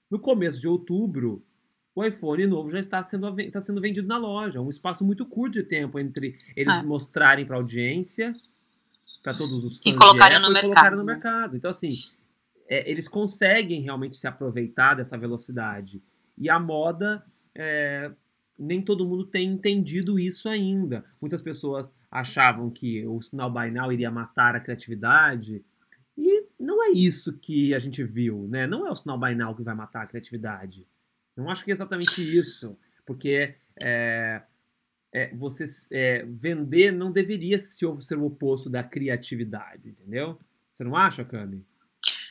No 0.08 0.18
começo 0.18 0.60
de 0.60 0.68
outubro, 0.68 1.42
o 1.96 2.04
iPhone 2.04 2.46
novo 2.46 2.70
já 2.70 2.78
está 2.78 3.02
sendo, 3.02 3.40
está 3.40 3.58
sendo 3.58 3.80
vendido 3.80 4.06
na 4.06 4.18
loja. 4.18 4.60
Um 4.60 4.68
espaço 4.68 5.02
muito 5.02 5.24
curto 5.24 5.54
de 5.54 5.62
tempo 5.62 5.98
entre 5.98 6.36
eles 6.54 6.76
ah. 6.76 6.82
mostrarem 6.82 7.46
para 7.46 7.56
a 7.56 7.58
audiência, 7.58 8.36
para 9.22 9.32
todos 9.32 9.64
os 9.64 9.78
fãs 9.78 9.94
e 9.94 9.98
colocarem, 9.98 10.38
no, 10.38 10.50
e 10.50 10.52
mercado. 10.52 10.62
colocarem 10.68 10.98
no 10.98 11.04
mercado. 11.04 11.56
Então, 11.56 11.70
assim, 11.70 11.94
é, 12.68 12.88
eles 12.88 13.08
conseguem 13.08 13.80
realmente 13.80 14.14
se 14.18 14.26
aproveitar 14.26 14.92
dessa 14.92 15.16
velocidade. 15.16 16.02
E 16.36 16.50
a 16.50 16.60
moda, 16.60 17.24
é, 17.54 18.10
nem 18.58 18.82
todo 18.82 19.06
mundo 19.06 19.24
tem 19.24 19.48
entendido 19.48 20.18
isso 20.18 20.50
ainda. 20.50 21.02
Muitas 21.18 21.40
pessoas 21.40 21.94
achavam 22.10 22.68
que 22.68 23.06
o 23.06 23.22
sinal 23.22 23.50
Buy 23.50 23.70
Now 23.70 23.90
iria 23.90 24.10
matar 24.10 24.54
a 24.54 24.60
criatividade. 24.60 25.64
E 26.14 26.44
não 26.60 26.84
é 26.84 26.90
isso 26.90 27.38
que 27.38 27.74
a 27.74 27.78
gente 27.78 28.04
viu, 28.04 28.46
né? 28.50 28.66
Não 28.66 28.86
é 28.86 28.90
o 28.90 28.94
sinal 28.94 29.18
Buy 29.18 29.34
Now 29.34 29.54
que 29.54 29.62
vai 29.62 29.74
matar 29.74 30.02
a 30.02 30.06
criatividade. 30.06 30.86
Não 31.36 31.50
acho 31.50 31.64
que 31.64 31.70
é 31.70 31.74
exatamente 31.74 32.20
isso. 32.20 32.76
Porque 33.04 33.56
é, 33.78 34.42
é, 35.12 35.34
você 35.34 35.64
é, 35.92 36.24
vender 36.26 36.92
não 36.92 37.12
deveria 37.12 37.60
ser 37.60 37.86
o 37.86 38.24
oposto 38.24 38.68
da 38.68 38.82
criatividade, 38.82 39.90
entendeu? 39.90 40.38
Você 40.70 40.82
não 40.82 40.96
acha, 40.96 41.24
Cami? 41.24 41.64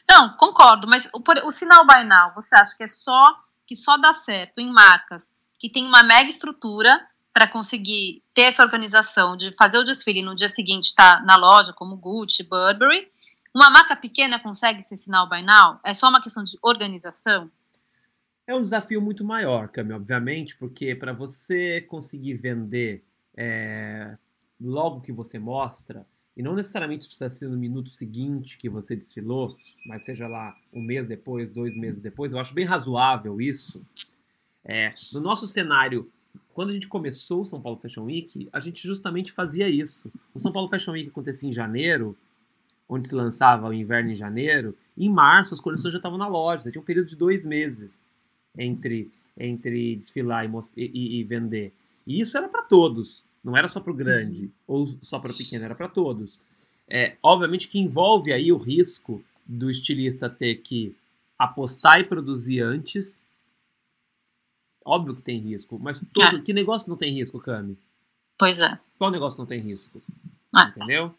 Não, 0.10 0.36
concordo, 0.38 0.88
mas 0.88 1.08
o, 1.14 1.48
o 1.48 1.52
sinal 1.52 1.86
Now, 1.86 2.34
você 2.36 2.56
acha 2.56 2.76
que 2.76 2.84
é 2.84 2.88
só 2.88 3.24
que 3.66 3.76
só 3.76 3.98
dá 3.98 4.14
certo 4.14 4.60
em 4.60 4.72
marcas 4.72 5.34
que 5.58 5.70
tem 5.70 5.88
uma 5.88 6.04
mega 6.04 6.30
estrutura 6.30 7.08
para 7.34 7.48
conseguir 7.48 8.24
ter 8.34 8.44
essa 8.44 8.64
organização 8.64 9.36
de 9.36 9.52
fazer 9.58 9.78
o 9.78 9.84
desfile 9.84 10.22
no 10.22 10.36
dia 10.36 10.48
seguinte 10.48 10.86
estar 10.86 11.18
tá 11.18 11.24
na 11.24 11.36
loja, 11.36 11.74
como 11.74 11.98
Gucci, 11.98 12.44
Burberry. 12.44 13.12
Uma 13.54 13.70
marca 13.70 13.96
pequena 13.96 14.40
consegue 14.40 14.82
esse 14.82 14.96
sinal 14.96 15.28
Buy 15.28 15.42
Now? 15.42 15.80
É 15.84 15.94
só 15.94 16.08
uma 16.08 16.22
questão 16.22 16.44
de 16.44 16.58
organização? 16.62 17.50
É 18.48 18.54
um 18.54 18.62
desafio 18.62 19.02
muito 19.02 19.24
maior, 19.24 19.70
Cami, 19.70 19.92
obviamente, 19.92 20.56
porque 20.56 20.94
para 20.94 21.12
você 21.12 21.82
conseguir 21.82 22.36
vender 22.36 23.04
é, 23.36 24.14
logo 24.62 25.02
que 25.02 25.12
você 25.12 25.40
mostra, 25.40 26.06
e 26.38 26.44
não 26.44 26.54
necessariamente 26.54 27.08
precisa 27.08 27.30
ser 27.30 27.48
no 27.48 27.58
minuto 27.58 27.90
seguinte 27.90 28.58
que 28.60 28.70
você 28.70 28.96
desfilou, 28.96 29.58
mas 29.88 30.04
seja 30.04 30.28
lá 30.28 30.56
um 30.72 30.82
mês 30.82 31.08
depois, 31.08 31.50
dois 31.50 31.76
meses 31.76 32.02
depois, 32.02 32.34
eu 32.34 32.40
acho 32.40 32.54
bem 32.54 32.66
razoável 32.66 33.42
isso. 33.42 33.82
É, 34.64 34.94
no 35.12 35.22
nosso 35.22 35.48
cenário, 35.48 36.12
quando 36.54 36.70
a 36.70 36.74
gente 36.74 36.88
começou 36.88 37.42
o 37.42 37.46
São 37.46 37.60
Paulo 37.60 37.80
Fashion 37.80 38.04
Week, 38.04 38.48
a 38.54 38.60
gente 38.60 38.86
justamente 38.86 39.32
fazia 39.32 39.68
isso. 39.68 40.12
O 40.36 40.40
São 40.40 40.52
Paulo 40.52 40.70
Fashion 40.70 40.92
Week 40.92 41.10
acontecia 41.10 41.50
em 41.50 41.54
janeiro, 41.54 42.16
onde 42.88 43.08
se 43.08 43.16
lançava 43.16 43.70
o 43.70 43.74
inverno 43.74 44.12
em 44.12 44.16
janeiro, 44.16 44.78
e 44.96 45.08
em 45.08 45.10
março 45.10 45.56
as 45.56 45.60
coleções 45.60 45.94
já 45.94 45.98
estavam 45.98 46.18
na 46.20 46.28
loja, 46.28 46.70
tinha 46.70 46.82
um 46.82 46.86
período 46.86 47.08
de 47.08 47.16
dois 47.16 47.44
meses 47.44 48.06
entre, 48.58 49.12
entre 49.38 49.96
desfilar 49.96 50.46
e, 50.46 50.52
e, 50.78 51.20
e 51.20 51.24
vender. 51.24 51.74
E 52.06 52.20
isso 52.20 52.38
era 52.38 52.48
para 52.48 52.64
todos. 52.64 53.24
Não 53.44 53.56
era 53.56 53.68
só 53.68 53.80
para 53.80 53.92
o 53.92 53.96
grande 53.96 54.50
ou 54.68 54.98
só 55.02 55.20
para 55.20 55.32
o 55.32 55.38
pequeno, 55.38 55.66
era 55.66 55.76
para 55.76 55.88
todos. 55.88 56.40
É, 56.88 57.16
obviamente 57.22 57.68
que 57.68 57.80
envolve 57.80 58.32
aí 58.32 58.52
o 58.52 58.58
risco 58.58 59.24
do 59.46 59.70
estilista 59.70 60.30
ter 60.30 60.56
que 60.56 60.96
apostar 61.38 62.00
e 62.00 62.04
produzir 62.04 62.62
antes. 62.62 63.24
Óbvio 64.84 65.16
que 65.16 65.22
tem 65.22 65.40
risco, 65.40 65.80
mas 65.80 66.02
todo, 66.14 66.38
é. 66.38 66.42
que 66.42 66.54
negócio 66.54 66.90
não 66.90 66.98
tem 66.98 67.12
risco, 67.12 67.40
Cami? 67.40 67.78
Pois 68.38 68.60
é. 68.60 68.80
Qual 68.98 69.10
negócio 69.12 69.40
não 69.40 69.46
tem 69.46 69.60
risco? 69.60 70.02
É. 70.56 70.70
Entendeu? 70.70 71.14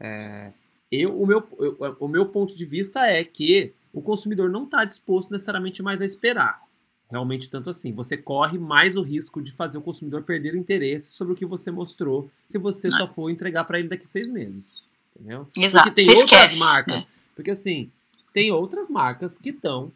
É, 0.00 0.52
eu, 0.90 1.20
o, 1.20 1.26
meu, 1.26 1.46
eu, 1.58 1.96
o 1.98 2.08
meu 2.08 2.26
ponto 2.26 2.56
de 2.56 2.64
vista 2.64 3.06
é 3.06 3.22
que 3.24 3.72
o 3.92 4.00
consumidor 4.00 4.48
não 4.48 4.64
está 4.64 4.84
disposto 4.84 5.30
necessariamente 5.30 5.82
mais 5.82 6.00
a 6.00 6.04
esperar 6.06 6.67
realmente 7.10 7.48
tanto 7.48 7.70
assim. 7.70 7.92
Você 7.92 8.16
corre 8.16 8.58
mais 8.58 8.96
o 8.96 9.02
risco 9.02 9.40
de 9.40 9.50
fazer 9.52 9.78
o 9.78 9.82
consumidor 9.82 10.22
perder 10.22 10.54
o 10.54 10.58
interesse 10.58 11.12
sobre 11.12 11.32
o 11.32 11.36
que 11.36 11.46
você 11.46 11.70
mostrou 11.70 12.30
se 12.46 12.58
você 12.58 12.90
só 12.90 13.06
for 13.06 13.30
entregar 13.30 13.64
para 13.64 13.78
ele 13.78 13.88
daqui 13.88 14.06
seis 14.06 14.28
meses. 14.28 14.82
Entendeu? 15.16 15.48
Exato. 15.56 15.84
Porque 15.84 16.04
tem 16.04 16.16
outras 16.16 16.56
marcas. 16.56 17.06
Porque 17.34 17.50
assim, 17.50 17.90
tem 18.32 18.50
outras 18.50 18.88
marcas 18.88 19.38
que 19.38 19.50
estão 19.50 19.90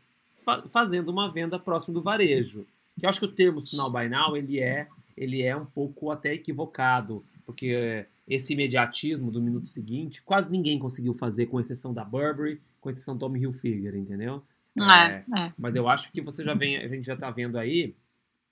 fa 0.44 0.62
fazendo 0.68 1.10
uma 1.10 1.30
venda 1.30 1.58
próximo 1.58 1.94
do 1.94 2.02
varejo. 2.02 2.66
Que 2.98 3.06
eu 3.06 3.10
acho 3.10 3.20
que 3.20 3.26
o 3.26 3.32
termo 3.32 3.60
sinal 3.60 3.90
by 3.92 4.08
now, 4.08 4.36
ele 4.36 4.60
é, 4.60 4.88
ele 5.16 5.42
é 5.42 5.56
um 5.56 5.64
pouco 5.64 6.10
até 6.10 6.34
equivocado. 6.34 7.24
Porque 7.44 8.06
esse 8.28 8.52
imediatismo 8.52 9.30
do 9.30 9.40
minuto 9.40 9.66
seguinte, 9.68 10.22
quase 10.22 10.50
ninguém 10.50 10.78
conseguiu 10.78 11.14
fazer, 11.14 11.46
com 11.46 11.60
exceção 11.60 11.92
da 11.92 12.04
Burberry, 12.04 12.60
com 12.80 12.90
exceção 12.90 13.14
do 13.14 13.20
Tommy 13.20 13.40
Hilfiger, 13.40 13.94
entendeu? 13.94 14.42
É, 14.78 15.24
é. 15.38 15.52
Mas 15.58 15.76
eu 15.76 15.88
acho 15.88 16.10
que 16.10 16.20
você 16.20 16.42
já 16.44 16.54
vem, 16.54 16.76
a 16.76 16.88
gente 16.88 17.04
já 17.04 17.14
está 17.14 17.30
vendo 17.30 17.58
aí 17.58 17.94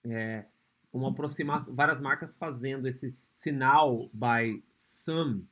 é, 0.04 0.44
uma 0.92 1.10
aproximação, 1.10 1.74
várias 1.74 2.00
marcas 2.00 2.36
fazendo 2.36 2.86
esse 2.86 3.14
sinal 3.32 4.10
by 4.12 4.62
some, 4.70 5.46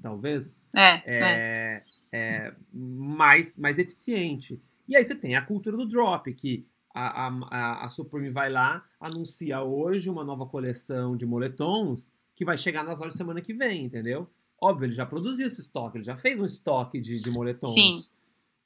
talvez, 0.00 0.66
é, 0.74 1.02
é, 1.04 1.82
é, 2.12 2.54
mais, 2.72 3.58
mais 3.58 3.78
eficiente. 3.78 4.60
E 4.88 4.96
aí 4.96 5.04
você 5.04 5.14
tem 5.14 5.36
a 5.36 5.42
cultura 5.42 5.76
do 5.76 5.86
drop, 5.86 6.32
que 6.32 6.66
a, 6.94 7.28
a, 7.28 7.84
a 7.84 7.88
Supreme 7.88 8.30
vai 8.30 8.50
lá, 8.50 8.84
anuncia 9.00 9.62
hoje 9.62 10.08
uma 10.08 10.24
nova 10.24 10.46
coleção 10.46 11.16
de 11.16 11.26
moletons 11.26 12.12
que 12.34 12.44
vai 12.44 12.56
chegar 12.56 12.84
nas 12.84 12.98
lojas 12.98 13.14
semana 13.14 13.40
que 13.40 13.52
vem, 13.52 13.84
entendeu? 13.84 14.28
Óbvio, 14.60 14.86
ele 14.86 14.92
já 14.92 15.04
produziu 15.04 15.46
esse 15.46 15.60
estoque, 15.60 15.98
ele 15.98 16.04
já 16.04 16.16
fez 16.16 16.40
um 16.40 16.46
estoque 16.46 17.00
de, 17.00 17.20
de 17.20 17.30
moletons. 17.30 17.74
Sim 17.74 18.14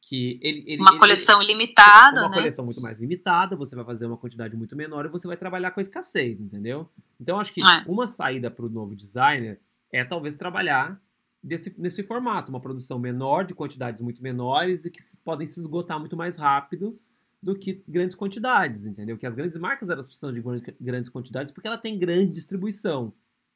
que 0.01 0.39
ele, 0.43 0.65
ele 0.67 0.81
uma 0.81 0.99
coleção 0.99 1.43
ele, 1.43 1.53
limitada, 1.53 2.23
uma 2.23 2.29
né? 2.31 2.37
coleção 2.37 2.65
muito 2.65 2.81
mais 2.81 2.99
limitada, 2.99 3.57
você 3.57 3.77
vai 3.77 3.85
fazer 3.85 4.07
uma 4.07 4.17
quantidade 4.17 4.57
muito 4.57 4.75
menor 4.75 5.05
e 5.05 5.09
você 5.09 5.27
vai 5.27 5.37
trabalhar 5.37 5.71
com 5.71 5.81
a 5.81 5.83
escassez, 5.83 6.41
entendeu? 6.41 6.89
Então 7.21 7.39
acho 7.39 7.53
que 7.53 7.63
é. 7.63 7.85
uma 7.87 8.07
saída 8.07 8.51
para 8.51 8.65
o 8.65 8.71
novo 8.71 8.97
designer 8.97 9.61
é 9.93 10.05
talvez 10.05 10.35
trabalhar 10.35 11.01
desse, 11.43 11.75
nesse 11.79 12.03
formato, 12.03 12.51
uma 12.51 12.61
produção 12.61 12.99
menor 12.99 13.45
de 13.45 13.55
quantidades 13.55 14.01
muito 14.01 14.23
menores 14.23 14.85
e 14.85 14.91
que 14.91 15.01
podem 15.25 15.47
se 15.47 15.61
esgotar 15.61 15.99
muito 15.99 16.17
mais 16.17 16.37
rápido 16.37 16.99
do 17.43 17.55
que 17.55 17.85
grandes 17.87 18.17
quantidades, 18.17 18.87
entendeu? 18.87 19.17
Que 19.17 19.27
as 19.27 19.35
grandes 19.35 19.59
marcas 19.59 19.91
elas 19.91 20.07
precisam 20.07 20.33
de 20.33 20.43
grandes 20.81 21.09
quantidades 21.11 21.53
porque 21.53 21.69
ela 21.69 21.79
tem 21.79 21.99
grande 21.99 22.33
distribuição, 22.33 23.13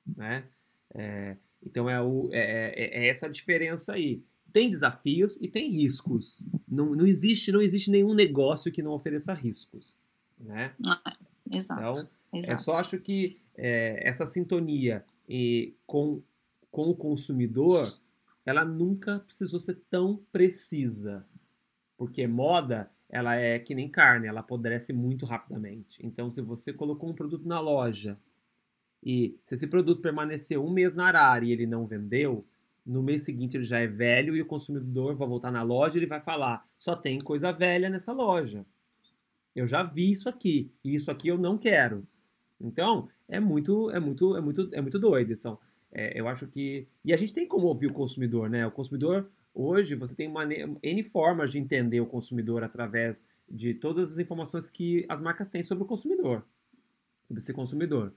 né? 0.07 0.45
É, 0.95 1.37
então 1.65 1.89
é, 1.89 2.01
o, 2.01 2.29
é, 2.33 2.75
é, 2.77 3.05
é 3.05 3.09
essa 3.09 3.27
a 3.27 3.31
diferença 3.31 3.95
aí 3.95 4.23
tem 4.53 4.69
desafios 4.69 5.37
e 5.41 5.49
tem 5.49 5.71
riscos. 5.71 6.45
Não, 6.69 6.95
não, 6.95 7.07
existe, 7.07 7.51
não 7.51 7.61
existe 7.61 7.91
nenhum 7.91 8.15
negócio 8.15 8.71
que 8.71 8.83
não 8.83 8.93
ofereça 8.93 9.33
riscos. 9.33 9.99
Né? 10.39 10.75
Ah, 10.85 11.17
exato. 11.51 11.81
Então, 11.81 12.09
exato. 12.33 12.53
é 12.53 12.57
só 12.57 12.77
acho 12.77 12.99
que 12.99 13.41
é, 13.57 14.07
essa 14.07 14.27
sintonia 14.27 15.05
e, 15.29 15.75
com, 15.87 16.23
com 16.71 16.91
o 16.91 16.97
consumidor, 16.97 17.99
ela 18.45 18.65
nunca 18.65 19.21
precisou 19.21 19.61
ser 19.61 19.81
tão 19.89 20.21
precisa. 20.31 21.27
Porque 21.97 22.27
moda, 22.27 22.91
ela 23.09 23.37
é 23.37 23.59
que 23.59 23.75
nem 23.75 23.89
carne, 23.89 24.27
ela 24.27 24.41
apodrece 24.41 24.93
muito 24.93 25.25
rapidamente. 25.25 26.05
Então, 26.05 26.31
se 26.31 26.41
você 26.41 26.73
colocou 26.73 27.11
um 27.11 27.15
produto 27.15 27.47
na 27.47 27.61
loja 27.61 28.19
e 29.03 29.39
se 29.45 29.55
esse 29.55 29.67
produto 29.67 30.01
permaneceu 30.01 30.65
um 30.65 30.71
mês 30.71 30.95
na 30.95 31.07
arara 31.07 31.45
e 31.45 31.53
ele 31.53 31.67
não 31.67 31.87
vendeu, 31.87 32.45
no 32.85 33.03
mês 33.03 33.23
seguinte 33.23 33.57
ele 33.57 33.65
já 33.65 33.79
é 33.79 33.87
velho 33.87 34.37
e 34.37 34.43
o 34.43 34.47
consumidor 34.47 35.15
vai 35.15 35.29
voltar 35.29 35.51
na 35.51 35.63
loja 35.63 35.97
e 35.97 36.01
ele 36.01 36.07
vai 36.07 36.21
falar: 36.21 36.67
só 36.79 36.97
tem 36.97 37.21
coisa 37.21 37.53
velha 37.53 37.89
nessa 37.89 38.13
loja. 38.13 38.67
Eu 39.55 39.67
já 39.67 39.83
vi 39.83 40.11
isso 40.11 40.29
aqui 40.29 40.73
e 40.85 40.95
isso 40.95 41.11
aqui 41.11 41.29
eu 41.29 41.39
não 41.39 41.59
quero. 41.59 42.07
Então 42.61 43.09
é 43.29 43.39
muito, 43.39 43.91
é 43.91 44.01
muito, 44.01 44.37
é 44.37 44.41
muito, 44.41 44.69
é 44.73 44.81
muito 44.81 44.99
doido. 44.99 45.37
São, 45.37 45.59
é, 45.91 46.19
eu 46.19 46.27
acho 46.29 46.47
que 46.47 46.87
e 47.05 47.13
a 47.13 47.17
gente 47.17 47.35
tem 47.35 47.47
como 47.47 47.67
ouvir 47.67 47.87
o 47.87 47.93
consumidor, 47.93 48.49
né? 48.49 48.67
O 48.67 48.71
consumidor 48.71 49.31
hoje 49.55 49.95
você 49.95 50.15
tem 50.15 50.29
uma, 50.29 50.45
N 50.45 51.03
formas 51.03 51.53
de 51.53 51.59
entender 51.59 52.01
o 52.01 52.07
consumidor 52.07 52.65
através 52.65 53.25
de 53.49 53.75
todas 53.75 54.13
as 54.13 54.19
informações 54.19 54.69
que 54.69 55.05
as 55.09 55.21
marcas 55.21 55.49
têm 55.49 55.63
sobre 55.63 55.85
o 55.85 55.87
consumidor, 55.87 56.45
sobre 57.27 57.43
esse 57.43 57.53
consumidor. 57.53 58.15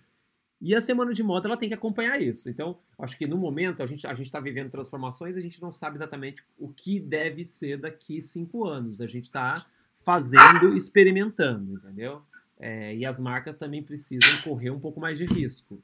E 0.61 0.73
a 0.73 0.81
semana 0.81 1.13
de 1.13 1.21
moda 1.21 1.47
ela 1.47 1.57
tem 1.57 1.69
que 1.69 1.75
acompanhar 1.75 2.21
isso. 2.21 2.49
Então, 2.49 2.77
acho 2.97 3.17
que 3.17 3.27
no 3.27 3.37
momento 3.37 3.83
a 3.83 3.85
gente 3.85 4.07
a 4.07 4.13
está 4.13 4.39
vivendo 4.39 4.69
transformações, 4.69 5.35
a 5.35 5.41
gente 5.41 5.61
não 5.61 5.71
sabe 5.71 5.97
exatamente 5.97 6.43
o 6.57 6.69
que 6.69 6.99
deve 6.99 7.43
ser 7.43 7.77
daqui 7.77 8.21
cinco 8.21 8.65
anos. 8.65 9.01
A 9.01 9.07
gente 9.07 9.25
está 9.25 9.65
fazendo, 10.03 10.73
experimentando, 10.73 11.73
entendeu? 11.73 12.21
É, 12.57 12.95
e 12.95 13.05
as 13.05 13.19
marcas 13.19 13.57
também 13.57 13.83
precisam 13.83 14.29
correr 14.43 14.69
um 14.69 14.79
pouco 14.79 14.99
mais 14.99 15.17
de 15.17 15.25
risco 15.25 15.81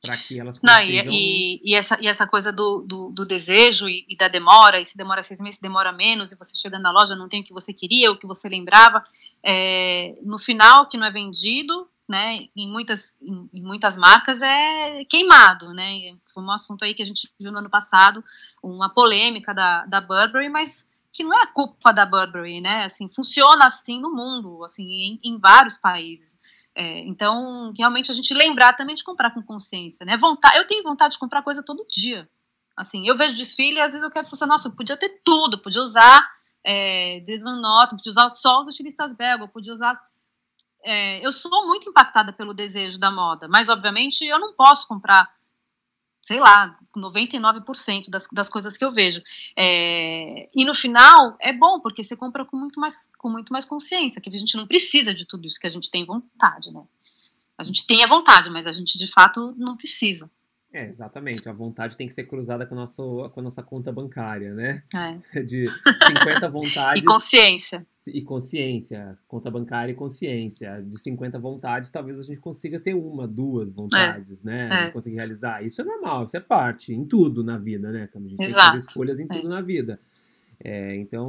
para 0.00 0.16
que 0.16 0.38
elas 0.38 0.58
consigam... 0.58 1.04
Não, 1.04 1.12
e, 1.12 1.60
e, 1.64 1.72
e, 1.72 1.74
essa, 1.74 1.98
e 2.00 2.06
essa 2.06 2.26
coisa 2.26 2.52
do, 2.52 2.84
do, 2.86 3.10
do 3.10 3.26
desejo 3.26 3.88
e, 3.88 4.06
e, 4.08 4.16
da 4.16 4.28
demora, 4.28 4.80
e 4.80 4.86
se 4.86 4.96
demora 4.96 5.24
seis 5.24 5.40
meses, 5.40 5.60
demora 5.60 5.92
menos, 5.92 6.30
e 6.30 6.36
você 6.36 6.54
chega 6.54 6.78
na 6.78 6.92
loja, 6.92 7.16
não 7.16 7.28
tem 7.28 7.42
o 7.42 7.44
que 7.44 7.52
você 7.52 7.72
queria, 7.72 8.12
o 8.12 8.16
que 8.16 8.26
você 8.26 8.48
lembrava, 8.48 9.02
é, 9.42 10.16
no 10.22 10.38
final, 10.38 10.88
que 10.88 10.96
não 10.96 11.06
é 11.06 11.10
vendido, 11.10 11.88
né, 12.08 12.48
em 12.56 12.68
muitas, 12.68 13.20
em, 13.20 13.62
muitas 13.62 13.96
marcas 13.96 14.40
é 14.40 15.04
queimado, 15.04 15.72
né, 15.74 16.16
foi 16.32 16.42
um 16.42 16.50
assunto 16.50 16.84
aí 16.84 16.94
que 16.94 17.02
a 17.02 17.06
gente 17.06 17.30
viu 17.38 17.52
no 17.52 17.58
ano 17.58 17.70
passado, 17.70 18.24
uma 18.62 18.88
polêmica 18.88 19.52
da, 19.52 19.84
da 19.86 20.00
Burberry, 20.00 20.48
mas 20.48 20.88
que 21.12 21.22
não 21.24 21.34
é 21.34 21.42
a 21.42 21.46
culpa 21.46 21.92
da 21.92 22.06
Burberry, 22.06 22.60
né, 22.60 22.84
assim, 22.84 23.10
funciona 23.14 23.66
assim 23.66 24.00
no 24.00 24.14
mundo, 24.14 24.64
assim, 24.64 24.84
em, 24.84 25.20
em 25.22 25.38
vários 25.38 25.76
países, 25.76 26.38
é, 26.74 27.00
então, 27.00 27.72
realmente 27.76 28.08
a 28.08 28.14
gente 28.14 28.32
lembrar 28.32 28.72
também 28.74 28.94
de 28.94 29.02
comprar 29.02 29.32
com 29.32 29.42
consciência, 29.42 30.06
né? 30.06 30.16
Vontade, 30.16 30.58
eu 30.58 30.68
tenho 30.68 30.84
vontade 30.84 31.14
de 31.14 31.18
comprar 31.18 31.42
coisa 31.42 31.60
todo 31.60 31.84
dia. 31.90 32.30
Assim, 32.76 33.04
eu 33.04 33.16
vejo 33.16 33.34
desfile 33.34 33.78
e 33.78 33.80
às 33.80 33.90
vezes 33.90 34.04
eu 34.04 34.12
quero 34.12 34.30
pensar, 34.30 34.46
nossa, 34.46 34.68
eu 34.68 34.72
podia 34.72 34.96
ter 34.96 35.20
tudo, 35.24 35.58
podia 35.58 35.82
usar 35.82 36.24
é, 36.64 37.20
podia 37.20 38.10
usar 38.10 38.28
só 38.28 38.60
os 38.60 38.68
estilistas 38.68 39.12
belga, 39.12 39.48
podia 39.48 39.72
usar. 39.72 39.92
É, 40.90 41.26
eu 41.26 41.30
sou 41.30 41.66
muito 41.66 41.90
impactada 41.90 42.32
pelo 42.32 42.54
desejo 42.54 42.98
da 42.98 43.10
moda, 43.10 43.46
mas 43.46 43.68
obviamente 43.68 44.24
eu 44.24 44.38
não 44.38 44.54
posso 44.54 44.88
comprar 44.88 45.30
sei 46.22 46.40
lá, 46.40 46.78
99% 46.94 48.10
das, 48.10 48.28
das 48.30 48.50
coisas 48.50 48.76
que 48.76 48.84
eu 48.84 48.92
vejo. 48.92 49.22
É, 49.56 50.48
e 50.54 50.62
no 50.62 50.74
final 50.74 51.36
é 51.40 51.54
bom, 51.54 51.80
porque 51.80 52.04
você 52.04 52.14
compra 52.14 52.44
com 52.44 52.54
muito, 52.54 52.78
mais, 52.78 53.10
com 53.16 53.30
muito 53.30 53.50
mais 53.50 53.64
consciência, 53.64 54.20
que 54.20 54.28
a 54.28 54.38
gente 54.38 54.54
não 54.54 54.66
precisa 54.66 55.14
de 55.14 55.24
tudo 55.24 55.46
isso 55.46 55.58
que 55.58 55.66
a 55.66 55.70
gente 55.70 55.90
tem 55.90 56.04
vontade, 56.04 56.70
né? 56.70 56.84
A 57.56 57.64
gente 57.64 57.86
tem 57.86 58.04
a 58.04 58.06
vontade, 58.06 58.50
mas 58.50 58.66
a 58.66 58.72
gente 58.72 58.98
de 58.98 59.06
fato 59.06 59.54
não 59.56 59.74
precisa. 59.74 60.30
É, 60.78 60.88
exatamente. 60.88 61.48
A 61.48 61.52
vontade 61.52 61.96
tem 61.96 62.06
que 62.06 62.12
ser 62.12 62.24
cruzada 62.24 62.64
com 62.64 62.74
a 62.74 62.78
nossa, 62.78 63.02
com 63.02 63.40
a 63.40 63.42
nossa 63.42 63.62
conta 63.62 63.90
bancária, 63.90 64.54
né? 64.54 64.82
É. 65.34 65.42
De 65.42 65.66
50 65.66 66.48
vontades. 66.50 67.02
e 67.02 67.04
consciência. 67.04 67.86
E 68.06 68.22
consciência. 68.22 69.18
Conta 69.26 69.50
bancária 69.50 69.90
e 69.90 69.94
consciência. 69.94 70.80
De 70.82 71.00
50 71.00 71.38
vontades, 71.38 71.90
talvez 71.90 72.18
a 72.18 72.22
gente 72.22 72.40
consiga 72.40 72.78
ter 72.78 72.94
uma, 72.94 73.26
duas 73.26 73.72
vontades, 73.72 74.44
é. 74.44 74.46
né? 74.46 74.68
A 74.68 74.74
gente 74.76 74.88
é. 74.88 74.92
conseguir 74.92 75.16
realizar. 75.16 75.64
Isso 75.64 75.80
é 75.82 75.84
normal, 75.84 76.24
isso 76.24 76.36
é 76.36 76.40
parte, 76.40 76.94
em 76.94 77.04
tudo 77.04 77.42
na 77.42 77.58
vida, 77.58 77.90
né? 77.90 78.08
A 78.14 78.18
gente 78.18 78.34
Exato. 78.34 78.36
tem 78.38 78.54
que 78.54 78.60
fazer 78.60 78.78
escolhas 78.78 79.18
em 79.18 79.26
tudo 79.26 79.46
é. 79.46 79.50
na 79.50 79.60
vida. 79.60 80.00
É, 80.62 80.94
então, 80.96 81.26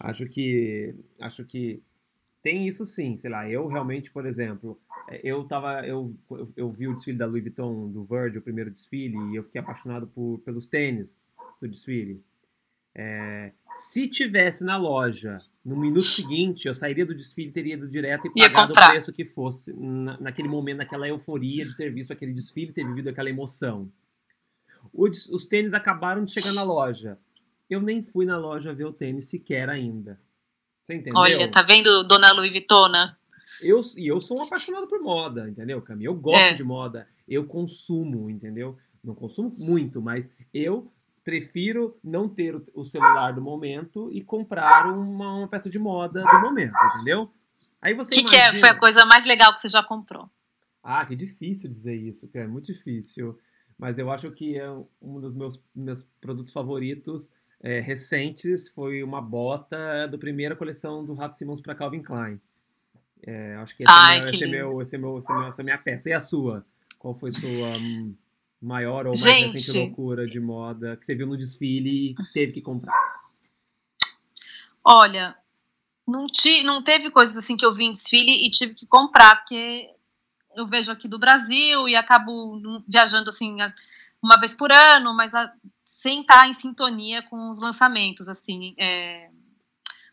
acho 0.00 0.26
que. 0.26 0.94
Acho 1.20 1.44
que 1.44 1.82
tem 2.42 2.66
isso 2.66 2.84
sim, 2.84 3.16
sei 3.16 3.30
lá, 3.30 3.48
eu 3.48 3.66
realmente, 3.68 4.10
por 4.10 4.26
exemplo, 4.26 4.80
é, 5.08 5.20
eu 5.22 5.44
tava, 5.44 5.86
eu, 5.86 6.14
eu 6.56 6.70
vi 6.70 6.88
o 6.88 6.94
desfile 6.94 7.18
da 7.18 7.26
Louis 7.26 7.42
Vuitton, 7.42 7.88
do 7.88 8.04
Virgil, 8.04 8.40
o 8.40 8.44
primeiro 8.44 8.70
desfile, 8.70 9.16
e 9.30 9.36
eu 9.36 9.44
fiquei 9.44 9.60
apaixonado 9.60 10.06
por, 10.08 10.40
pelos 10.40 10.66
tênis 10.66 11.24
do 11.60 11.68
desfile. 11.68 12.22
É, 12.94 13.52
se 13.72 14.08
tivesse 14.08 14.64
na 14.64 14.76
loja 14.76 15.40
no 15.64 15.76
minuto 15.76 16.08
seguinte, 16.08 16.66
eu 16.66 16.74
sairia 16.74 17.06
do 17.06 17.14
desfile, 17.14 17.52
teria 17.52 17.74
ido 17.74 17.88
direto 17.88 18.26
e 18.26 18.30
pagado 18.30 18.72
o 18.72 18.74
preço 18.74 19.12
que 19.12 19.24
fosse 19.24 19.72
na, 19.72 20.20
naquele 20.20 20.48
momento, 20.48 20.78
naquela 20.78 21.06
euforia 21.06 21.64
de 21.64 21.76
ter 21.76 21.90
visto 21.90 22.12
aquele 22.12 22.32
desfile, 22.32 22.72
ter 22.72 22.84
vivido 22.84 23.08
aquela 23.08 23.30
emoção. 23.30 23.90
Os, 24.92 25.28
os 25.28 25.46
tênis 25.46 25.72
acabaram 25.72 26.24
de 26.24 26.32
chegar 26.32 26.52
na 26.52 26.64
loja. 26.64 27.16
Eu 27.70 27.80
nem 27.80 28.02
fui 28.02 28.26
na 28.26 28.36
loja 28.36 28.74
ver 28.74 28.86
o 28.86 28.92
tênis 28.92 29.26
sequer 29.26 29.70
ainda. 29.70 30.20
Você 30.84 30.94
entendeu? 30.94 31.20
Olha, 31.20 31.50
tá 31.50 31.62
vendo, 31.62 32.02
dona 32.04 32.32
Louis 32.32 32.50
Vuitton? 32.50 32.92
Eu, 33.60 33.80
e 33.96 34.08
eu 34.08 34.20
sou 34.20 34.40
um 34.40 34.42
apaixonado 34.42 34.86
por 34.88 35.00
moda, 35.00 35.48
entendeu, 35.48 35.80
Camila? 35.80 36.12
Eu 36.12 36.16
gosto 36.16 36.40
é. 36.40 36.54
de 36.54 36.64
moda, 36.64 37.06
eu 37.28 37.44
consumo, 37.44 38.28
entendeu? 38.28 38.76
Não 39.02 39.14
consumo 39.14 39.52
muito, 39.58 40.02
mas 40.02 40.30
eu 40.52 40.90
prefiro 41.24 41.96
não 42.02 42.28
ter 42.28 42.60
o 42.74 42.84
celular 42.84 43.32
do 43.32 43.40
momento 43.40 44.10
e 44.10 44.20
comprar 44.22 44.92
uma, 44.92 45.34
uma 45.34 45.48
peça 45.48 45.70
de 45.70 45.78
moda 45.78 46.22
do 46.22 46.40
momento, 46.40 46.74
entendeu? 46.94 47.30
Aí 47.80 47.94
você 47.94 48.14
que 48.14 48.20
imagina... 48.20 48.50
que 48.50 48.56
é, 48.56 48.60
foi 48.60 48.68
a 48.68 48.78
coisa 48.78 49.04
mais 49.04 49.24
legal 49.24 49.54
que 49.54 49.60
você 49.60 49.68
já 49.68 49.82
comprou? 49.82 50.28
Ah, 50.82 51.06
que 51.06 51.14
difícil 51.14 51.68
dizer 51.68 51.94
isso, 51.94 52.28
é 52.34 52.46
muito 52.46 52.66
difícil. 52.66 53.38
Mas 53.78 53.98
eu 53.98 54.10
acho 54.10 54.30
que 54.30 54.56
é 54.56 54.70
um 55.00 55.20
dos 55.20 55.34
meus, 55.34 55.60
meus 55.74 56.04
produtos 56.20 56.52
favoritos 56.52 57.32
é, 57.62 57.80
recentes 57.80 58.68
foi 58.68 59.02
uma 59.02 59.20
bota 59.20 60.08
da 60.08 60.18
primeira 60.18 60.56
coleção 60.56 61.04
do 61.04 61.14
Ralph 61.14 61.34
Simons 61.34 61.60
para 61.60 61.74
Calvin 61.74 62.02
Klein. 62.02 62.40
É, 63.24 63.54
acho 63.56 63.76
que 63.76 63.84
esse, 63.84 63.92
Ai, 63.92 64.20
é, 64.20 64.24
esse, 64.24 64.44
é 64.44 64.46
meu, 64.48 64.82
esse, 64.82 64.96
é 64.96 64.98
meu, 64.98 65.18
esse 65.18 65.30
é 65.30 65.34
meu, 65.34 65.46
essa 65.46 65.60
é 65.60 65.62
a 65.62 65.64
minha 65.64 65.78
peça. 65.78 66.08
E 66.08 66.12
a 66.12 66.20
sua? 66.20 66.66
Qual 66.98 67.14
foi 67.14 67.30
sua 67.30 67.78
um, 67.78 68.14
maior 68.60 69.06
ou 69.06 69.12
mais 69.12 69.20
Gente. 69.20 69.52
recente 69.52 69.78
loucura 69.78 70.26
de 70.26 70.40
moda 70.40 70.96
que 70.96 71.06
você 71.06 71.14
viu 71.14 71.26
no 71.26 71.36
desfile 71.36 72.10
e 72.10 72.14
teve 72.32 72.52
que 72.52 72.60
comprar? 72.60 72.94
Olha, 74.84 75.36
não, 76.06 76.26
ti, 76.26 76.64
não 76.64 76.82
teve 76.82 77.12
coisas 77.12 77.36
assim 77.36 77.56
que 77.56 77.64
eu 77.64 77.72
vi 77.72 77.84
em 77.84 77.92
desfile 77.92 78.44
e 78.44 78.50
tive 78.50 78.74
que 78.74 78.86
comprar, 78.86 79.36
porque 79.36 79.88
eu 80.56 80.66
vejo 80.66 80.90
aqui 80.90 81.06
do 81.06 81.18
Brasil 81.18 81.88
e 81.88 81.94
acabo 81.94 82.60
viajando 82.88 83.30
assim 83.30 83.56
uma 84.20 84.38
vez 84.38 84.52
por 84.52 84.72
ano, 84.72 85.14
mas 85.14 85.32
a, 85.32 85.52
sem 86.02 86.22
estar 86.22 86.48
em 86.48 86.52
sintonia 86.52 87.22
com 87.22 87.48
os 87.48 87.60
lançamentos, 87.60 88.28
assim, 88.28 88.74
é, 88.76 89.30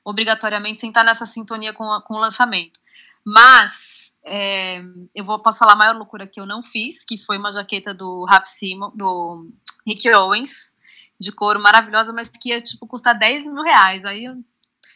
obrigatoriamente 0.06 0.80
sem 0.80 0.90
estar 0.90 1.04
nessa 1.04 1.26
sintonia 1.26 1.74
com, 1.74 1.92
a, 1.92 2.00
com 2.00 2.14
o 2.14 2.20
lançamento. 2.20 2.80
Mas 3.26 4.14
é, 4.24 4.84
eu 5.16 5.26
vou, 5.26 5.40
posso 5.40 5.58
falar 5.58 5.74
a 5.74 5.76
maior 5.76 5.96
loucura 5.96 6.28
que 6.28 6.40
eu 6.40 6.46
não 6.46 6.62
fiz, 6.62 7.04
que 7.04 7.18
foi 7.18 7.40
uma 7.40 7.52
jaqueta 7.52 7.92
do 7.92 8.24
Raf 8.26 8.46
Simon, 8.46 8.92
do 8.94 9.50
Rick 9.88 10.08
Owens, 10.14 10.78
de 11.20 11.32
couro 11.32 11.60
maravilhosa, 11.60 12.14
mas 12.14 12.30
que 12.30 12.50
ia 12.50 12.62
tipo 12.62 12.86
custar 12.86 13.18
10 13.18 13.48
mil 13.48 13.64
reais. 13.64 14.06
Aí 14.06 14.26
eu, 14.26 14.34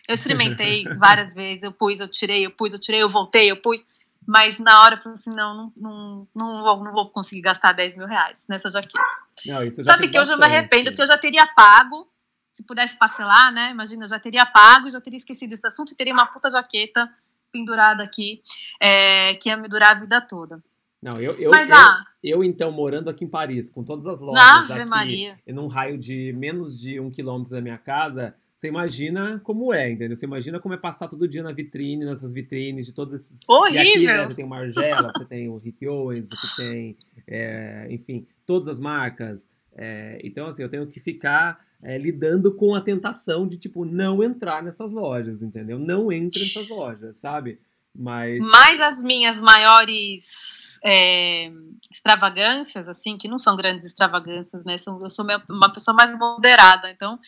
eu 0.07 0.13
experimentei 0.13 0.83
várias 0.99 1.33
vezes, 1.33 1.63
eu 1.63 1.71
pus, 1.71 1.99
eu 1.99 2.07
tirei, 2.07 2.45
eu 2.45 2.51
pus, 2.51 2.71
eu 2.71 2.79
tirei, 2.79 3.01
eu 3.01 3.09
voltei, 3.09 3.49
eu 3.49 3.59
pus. 3.59 3.83
Mas 4.27 4.57
na 4.59 4.81
hora 4.81 4.95
eu 4.95 4.99
falei 4.99 5.13
assim, 5.13 5.29
não, 5.31 5.71
não, 5.75 6.27
não, 6.35 6.63
vou, 6.63 6.83
não 6.83 6.91
vou 6.91 7.09
conseguir 7.09 7.41
gastar 7.41 7.73
10 7.73 7.97
mil 7.97 8.07
reais 8.07 8.37
nessa 8.47 8.69
jaqueta. 8.69 8.99
Não, 9.45 9.63
isso 9.63 9.83
Sabe 9.83 10.09
que 10.09 10.17
eu 10.17 10.25
já 10.25 10.37
me 10.37 10.45
arrependo, 10.45 10.91
porque 10.91 11.01
eu 11.01 11.07
já 11.07 11.17
teria 11.17 11.45
pago, 11.47 12.07
se 12.53 12.63
pudesse 12.63 12.97
parcelar, 12.97 13.51
né? 13.51 13.71
Imagina, 13.71 14.05
eu 14.05 14.09
já 14.09 14.19
teria 14.19 14.45
pago, 14.45 14.89
já 14.89 15.01
teria 15.01 15.17
esquecido 15.17 15.53
esse 15.53 15.65
assunto 15.65 15.93
e 15.93 15.95
teria 15.95 16.13
uma 16.13 16.27
puta 16.27 16.49
jaqueta 16.49 17.09
pendurada 17.51 18.03
aqui, 18.03 18.41
é, 18.81 19.35
que 19.35 19.49
ia 19.49 19.57
me 19.57 19.67
durar 19.67 19.91
a 19.91 19.99
vida 19.99 20.21
toda. 20.21 20.61
Não, 21.01 21.19
eu, 21.19 21.33
eu, 21.33 21.51
Mas, 21.51 21.69
eu, 21.69 21.75
ah, 21.75 22.05
eu, 22.23 22.43
então, 22.43 22.71
morando 22.71 23.09
aqui 23.09 23.25
em 23.25 23.29
Paris, 23.29 23.69
com 23.69 23.83
todas 23.83 24.07
as 24.07 24.21
lojas 24.21 24.41
Ave 24.41 24.73
aqui, 24.73 24.89
Maria. 24.89 25.37
num 25.47 25.67
raio 25.67 25.97
de 25.97 26.33
menos 26.33 26.79
de 26.79 26.97
um 26.99 27.11
quilômetro 27.11 27.53
da 27.53 27.61
minha 27.61 27.77
casa, 27.77 28.33
você 28.63 28.69
imagina 28.69 29.41
como 29.43 29.73
é, 29.73 29.91
entendeu? 29.91 30.15
Você 30.15 30.25
imagina 30.25 30.57
como 30.57 30.73
é 30.73 30.77
passar 30.77 31.09
todo 31.09 31.27
dia 31.27 31.43
na 31.43 31.51
vitrine, 31.51 32.05
nessas 32.05 32.33
vitrines 32.33 32.85
de 32.85 32.93
todos 32.93 33.13
esses. 33.13 33.41
Horrível! 33.45 33.83
E 33.83 33.89
aqui, 33.89 34.05
né, 34.05 34.25
você 34.25 34.35
tem 34.35 34.45
o 34.45 34.47
Margiela, 34.47 35.11
você 35.13 35.25
tem 35.25 35.49
o 35.49 35.57
Rick 35.57 35.85
Owens, 35.85 36.25
você 36.25 36.47
tem, 36.55 36.97
é, 37.27 37.87
enfim, 37.89 38.25
todas 38.45 38.69
as 38.69 38.79
marcas. 38.79 39.49
É, 39.75 40.17
então, 40.23 40.47
assim, 40.47 40.63
eu 40.63 40.69
tenho 40.69 40.87
que 40.87 41.01
ficar 41.01 41.59
é, 41.81 41.97
lidando 41.97 42.55
com 42.55 42.73
a 42.73 42.79
tentação 42.79 43.45
de, 43.45 43.57
tipo, 43.57 43.83
não 43.83 44.23
entrar 44.23 44.63
nessas 44.63 44.93
lojas, 44.93 45.41
entendeu? 45.41 45.77
Não 45.77 46.09
entre 46.09 46.45
nessas 46.45 46.69
lojas, 46.69 47.17
sabe? 47.17 47.59
Mas. 47.93 48.39
Mas 48.39 48.79
as 48.79 49.03
minhas 49.03 49.41
maiores 49.41 50.62
é, 50.83 51.51
extravagâncias, 51.89 52.89
assim, 52.89 53.17
que 53.17 53.27
não 53.27 53.39
são 53.39 53.55
grandes 53.55 53.85
extravagâncias, 53.85 54.63
né? 54.65 54.77
eu 55.01 55.09
sou 55.09 55.25
uma 55.49 55.71
pessoa 55.71 55.95
mais 55.95 56.17
moderada, 56.17 56.89
então 56.91 57.19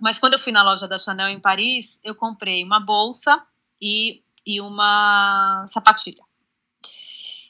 mas 0.00 0.18
quando 0.18 0.34
eu 0.34 0.38
fui 0.38 0.52
na 0.52 0.62
loja 0.62 0.88
da 0.88 0.98
Chanel 0.98 1.28
em 1.28 1.40
Paris, 1.40 2.00
eu 2.02 2.14
comprei 2.14 2.64
uma 2.64 2.80
bolsa 2.80 3.42
e, 3.80 4.22
e 4.44 4.60
uma 4.60 5.66
sapatilha. 5.68 6.22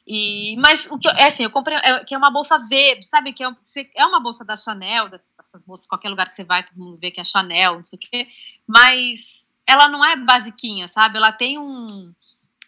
E, 0.06 0.56
mas 0.58 0.86
o 0.90 0.98
que 0.98 1.08
eu, 1.08 1.12
é 1.12 1.26
assim, 1.26 1.42
eu 1.42 1.50
comprei 1.50 1.76
é, 1.78 2.04
que 2.04 2.14
é 2.14 2.18
uma 2.18 2.30
bolsa 2.30 2.58
verde, 2.58 3.06
sabe? 3.06 3.32
Que 3.32 3.42
é, 3.42 3.50
é 3.96 4.06
uma 4.06 4.20
bolsa 4.20 4.44
da 4.44 4.56
Chanel, 4.56 5.08
dessas 5.08 5.64
bolsas, 5.66 5.86
qualquer 5.86 6.08
lugar 6.08 6.28
que 6.28 6.36
você 6.36 6.44
vai, 6.44 6.64
todo 6.64 6.78
mundo 6.78 6.98
vê 6.98 7.10
que 7.10 7.20
é 7.20 7.24
Chanel, 7.24 7.76
não 7.76 7.84
sei 7.84 7.96
o 7.96 8.00
quê. 8.00 8.28
Mas 8.66 9.52
ela 9.66 9.88
não 9.88 10.04
é 10.04 10.16
basiquinha, 10.16 10.86
sabe? 10.86 11.16
Ela 11.16 11.32
tem 11.32 11.58
um, 11.58 12.14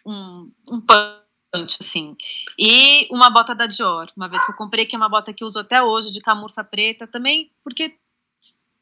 um, 0.05 0.51
um 0.69 0.81
punch, 0.81 1.28
assim. 1.53 2.15
E 2.57 3.07
uma 3.11 3.29
bota 3.29 3.55
da 3.55 3.67
Dior, 3.67 4.11
uma 4.15 4.27
vez 4.27 4.43
que 4.45 4.51
eu 4.51 4.55
comprei, 4.55 4.85
que 4.85 4.95
é 4.95 4.97
uma 4.97 5.09
bota 5.09 5.33
que 5.33 5.43
uso 5.43 5.59
até 5.59 5.81
hoje, 5.81 6.11
de 6.11 6.21
camurça 6.21 6.63
preta, 6.63 7.07
também, 7.07 7.51
porque 7.63 7.97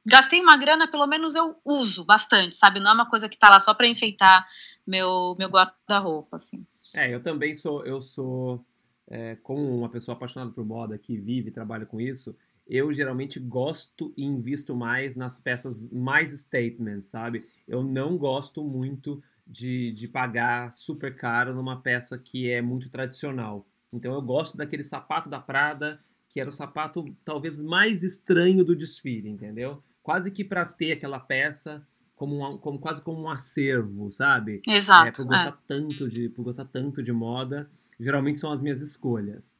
gastei 0.05 0.41
uma 0.41 0.57
grana, 0.57 0.89
pelo 0.89 1.07
menos 1.07 1.35
eu 1.35 1.55
uso 1.63 2.03
bastante, 2.05 2.55
sabe? 2.55 2.79
Não 2.79 2.91
é 2.91 2.93
uma 2.93 3.09
coisa 3.09 3.27
que 3.27 3.37
tá 3.37 3.49
lá 3.49 3.59
só 3.59 3.73
para 3.73 3.87
enfeitar 3.87 4.47
meu, 4.85 5.35
meu 5.37 5.49
guarda-roupa, 5.49 6.37
assim. 6.37 6.65
É, 6.93 7.13
eu 7.13 7.21
também 7.21 7.53
sou, 7.53 7.85
eu 7.85 8.01
sou, 8.01 8.65
é, 9.09 9.35
como 9.37 9.77
uma 9.77 9.89
pessoa 9.89 10.15
apaixonada 10.15 10.51
por 10.51 10.65
moda, 10.65 10.97
que 10.97 11.17
vive 11.17 11.49
e 11.49 11.53
trabalha 11.53 11.85
com 11.85 11.99
isso, 11.99 12.35
eu 12.65 12.91
geralmente 12.91 13.39
gosto 13.39 14.13
e 14.17 14.23
invisto 14.23 14.75
mais 14.75 15.15
nas 15.15 15.39
peças 15.39 15.89
mais 15.91 16.31
statements, 16.31 17.07
sabe? 17.07 17.47
Eu 17.67 17.83
não 17.83 18.17
gosto 18.17 18.63
muito 18.63 19.21
de, 19.47 19.91
de 19.93 20.07
pagar 20.07 20.73
super 20.73 21.15
caro 21.15 21.53
numa 21.53 21.81
peça 21.81 22.17
que 22.17 22.49
é 22.49 22.61
muito 22.61 22.89
tradicional. 22.89 23.65
Então 23.91 24.13
eu 24.13 24.21
gosto 24.21 24.57
daquele 24.57 24.83
sapato 24.83 25.29
da 25.29 25.39
Prada, 25.39 25.99
que 26.29 26.39
era 26.39 26.49
o 26.49 26.53
sapato 26.53 27.05
talvez 27.23 27.61
mais 27.61 28.03
estranho 28.03 28.63
do 28.63 28.75
desfile, 28.75 29.29
entendeu? 29.29 29.81
Quase 30.03 30.29
que 30.31 30.43
para 30.43 30.65
ter 30.65 30.93
aquela 30.93 31.19
peça 31.19 31.85
como, 32.15 32.45
um, 32.45 32.57
como 32.57 32.79
quase 32.79 33.01
como 33.01 33.21
um 33.21 33.29
acervo, 33.29 34.11
sabe? 34.11 34.61
Exato. 34.67 35.07
É, 35.07 35.11
por 35.11 35.25
gostar 35.25 35.49
é. 35.49 35.57
tanto 35.67 36.09
de 36.09 36.29
por 36.29 36.43
gostar 36.43 36.65
tanto 36.65 37.01
de 37.01 37.13
moda, 37.13 37.69
geralmente 37.99 38.39
são 38.39 38.51
as 38.51 38.61
minhas 38.61 38.81
escolhas. 38.81 39.55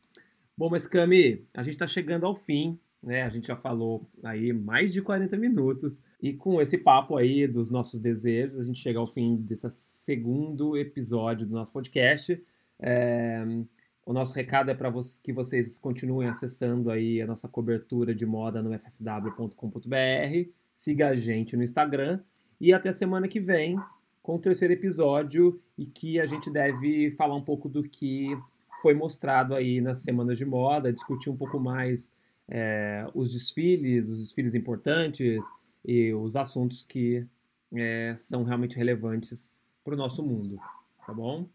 Bom, 0.58 0.70
mas 0.70 0.88
Cami, 0.88 1.46
a 1.54 1.64
gente 1.64 1.76
está 1.76 1.88
chegando 1.88 2.26
ao 2.26 2.36
fim 2.36 2.80
né? 3.02 3.24
A 3.24 3.30
gente 3.30 3.48
já 3.48 3.56
falou 3.56 4.08
aí 4.24 4.52
mais 4.52 4.92
de 4.94 5.02
40 5.02 5.38
minutos. 5.38 6.04
E 6.22 6.34
com 6.34 6.62
esse 6.62 6.78
papo 6.78 7.16
aí 7.16 7.48
dos 7.48 7.70
nossos 7.70 8.00
desejos, 8.00 8.60
a 8.60 8.64
gente 8.64 8.80
chega 8.80 9.00
ao 9.00 9.08
fim 9.08 9.36
desse 9.36 9.70
segundo 9.70 10.76
episódio 10.78 11.46
do 11.48 11.54
nosso 11.54 11.72
podcast. 11.72 12.42
É, 12.80 13.46
o 14.06 14.14
nosso 14.14 14.36
recado 14.36 14.72
é 14.72 14.74
para 14.74 14.92
que 15.24 15.34
vocês 15.34 15.78
continuem 15.78 16.30
acessando 16.30 16.90
aí 16.90 17.22
a 17.22 17.28
nossa 17.28 17.48
cobertura 17.48 18.16
de 18.16 18.26
moda 18.26 18.62
no 18.62 18.74
ffw.com.br. 18.78 20.50
Siga 20.74 21.10
a 21.10 21.16
gente 21.16 21.58
no 21.58 21.64
Instagram. 21.64 22.22
E 22.60 22.74
até 22.74 22.92
semana 22.92 23.28
que 23.28 23.40
vem 23.40 23.78
com 24.24 24.36
o 24.36 24.40
terceiro 24.40 24.74
episódio 24.74 25.62
e 25.78 25.86
que 25.86 26.20
a 26.20 26.26
gente 26.26 26.52
deve 26.52 27.12
falar 27.12 27.36
um 27.36 27.42
pouco 27.42 27.70
do 27.70 27.84
que 27.84 28.38
foi 28.82 28.94
mostrado 28.94 29.56
aí 29.56 29.82
nas 29.82 30.00
semanas 30.00 30.38
de 30.38 30.46
moda, 30.46 30.94
discutir 30.94 31.30
um 31.30 31.38
pouco 31.38 31.60
mais 31.60 32.12
é, 32.50 33.06
os 33.14 33.32
desfiles, 33.32 34.10
os 34.10 34.20
desfiles 34.20 34.56
importantes 34.56 35.44
e 35.86 36.14
os 36.14 36.36
assuntos 36.36 36.86
que 36.86 37.26
é, 37.76 38.16
são 38.18 38.44
realmente 38.44 38.78
relevantes 38.78 39.56
para 39.84 39.94
o 39.94 39.98
nosso 39.98 40.24
mundo, 40.24 40.60
tá 41.06 41.14
bom? 41.14 41.48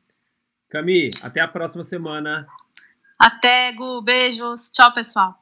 Cami, 0.68 1.11
até 1.22 1.40
a 1.40 1.49
próxima 1.49 1.84
semana. 1.84 2.47
Até, 3.18 3.72
Gu. 3.72 4.03
Beijos. 4.03 4.70
Tchau, 4.70 4.93
pessoal. 4.95 5.38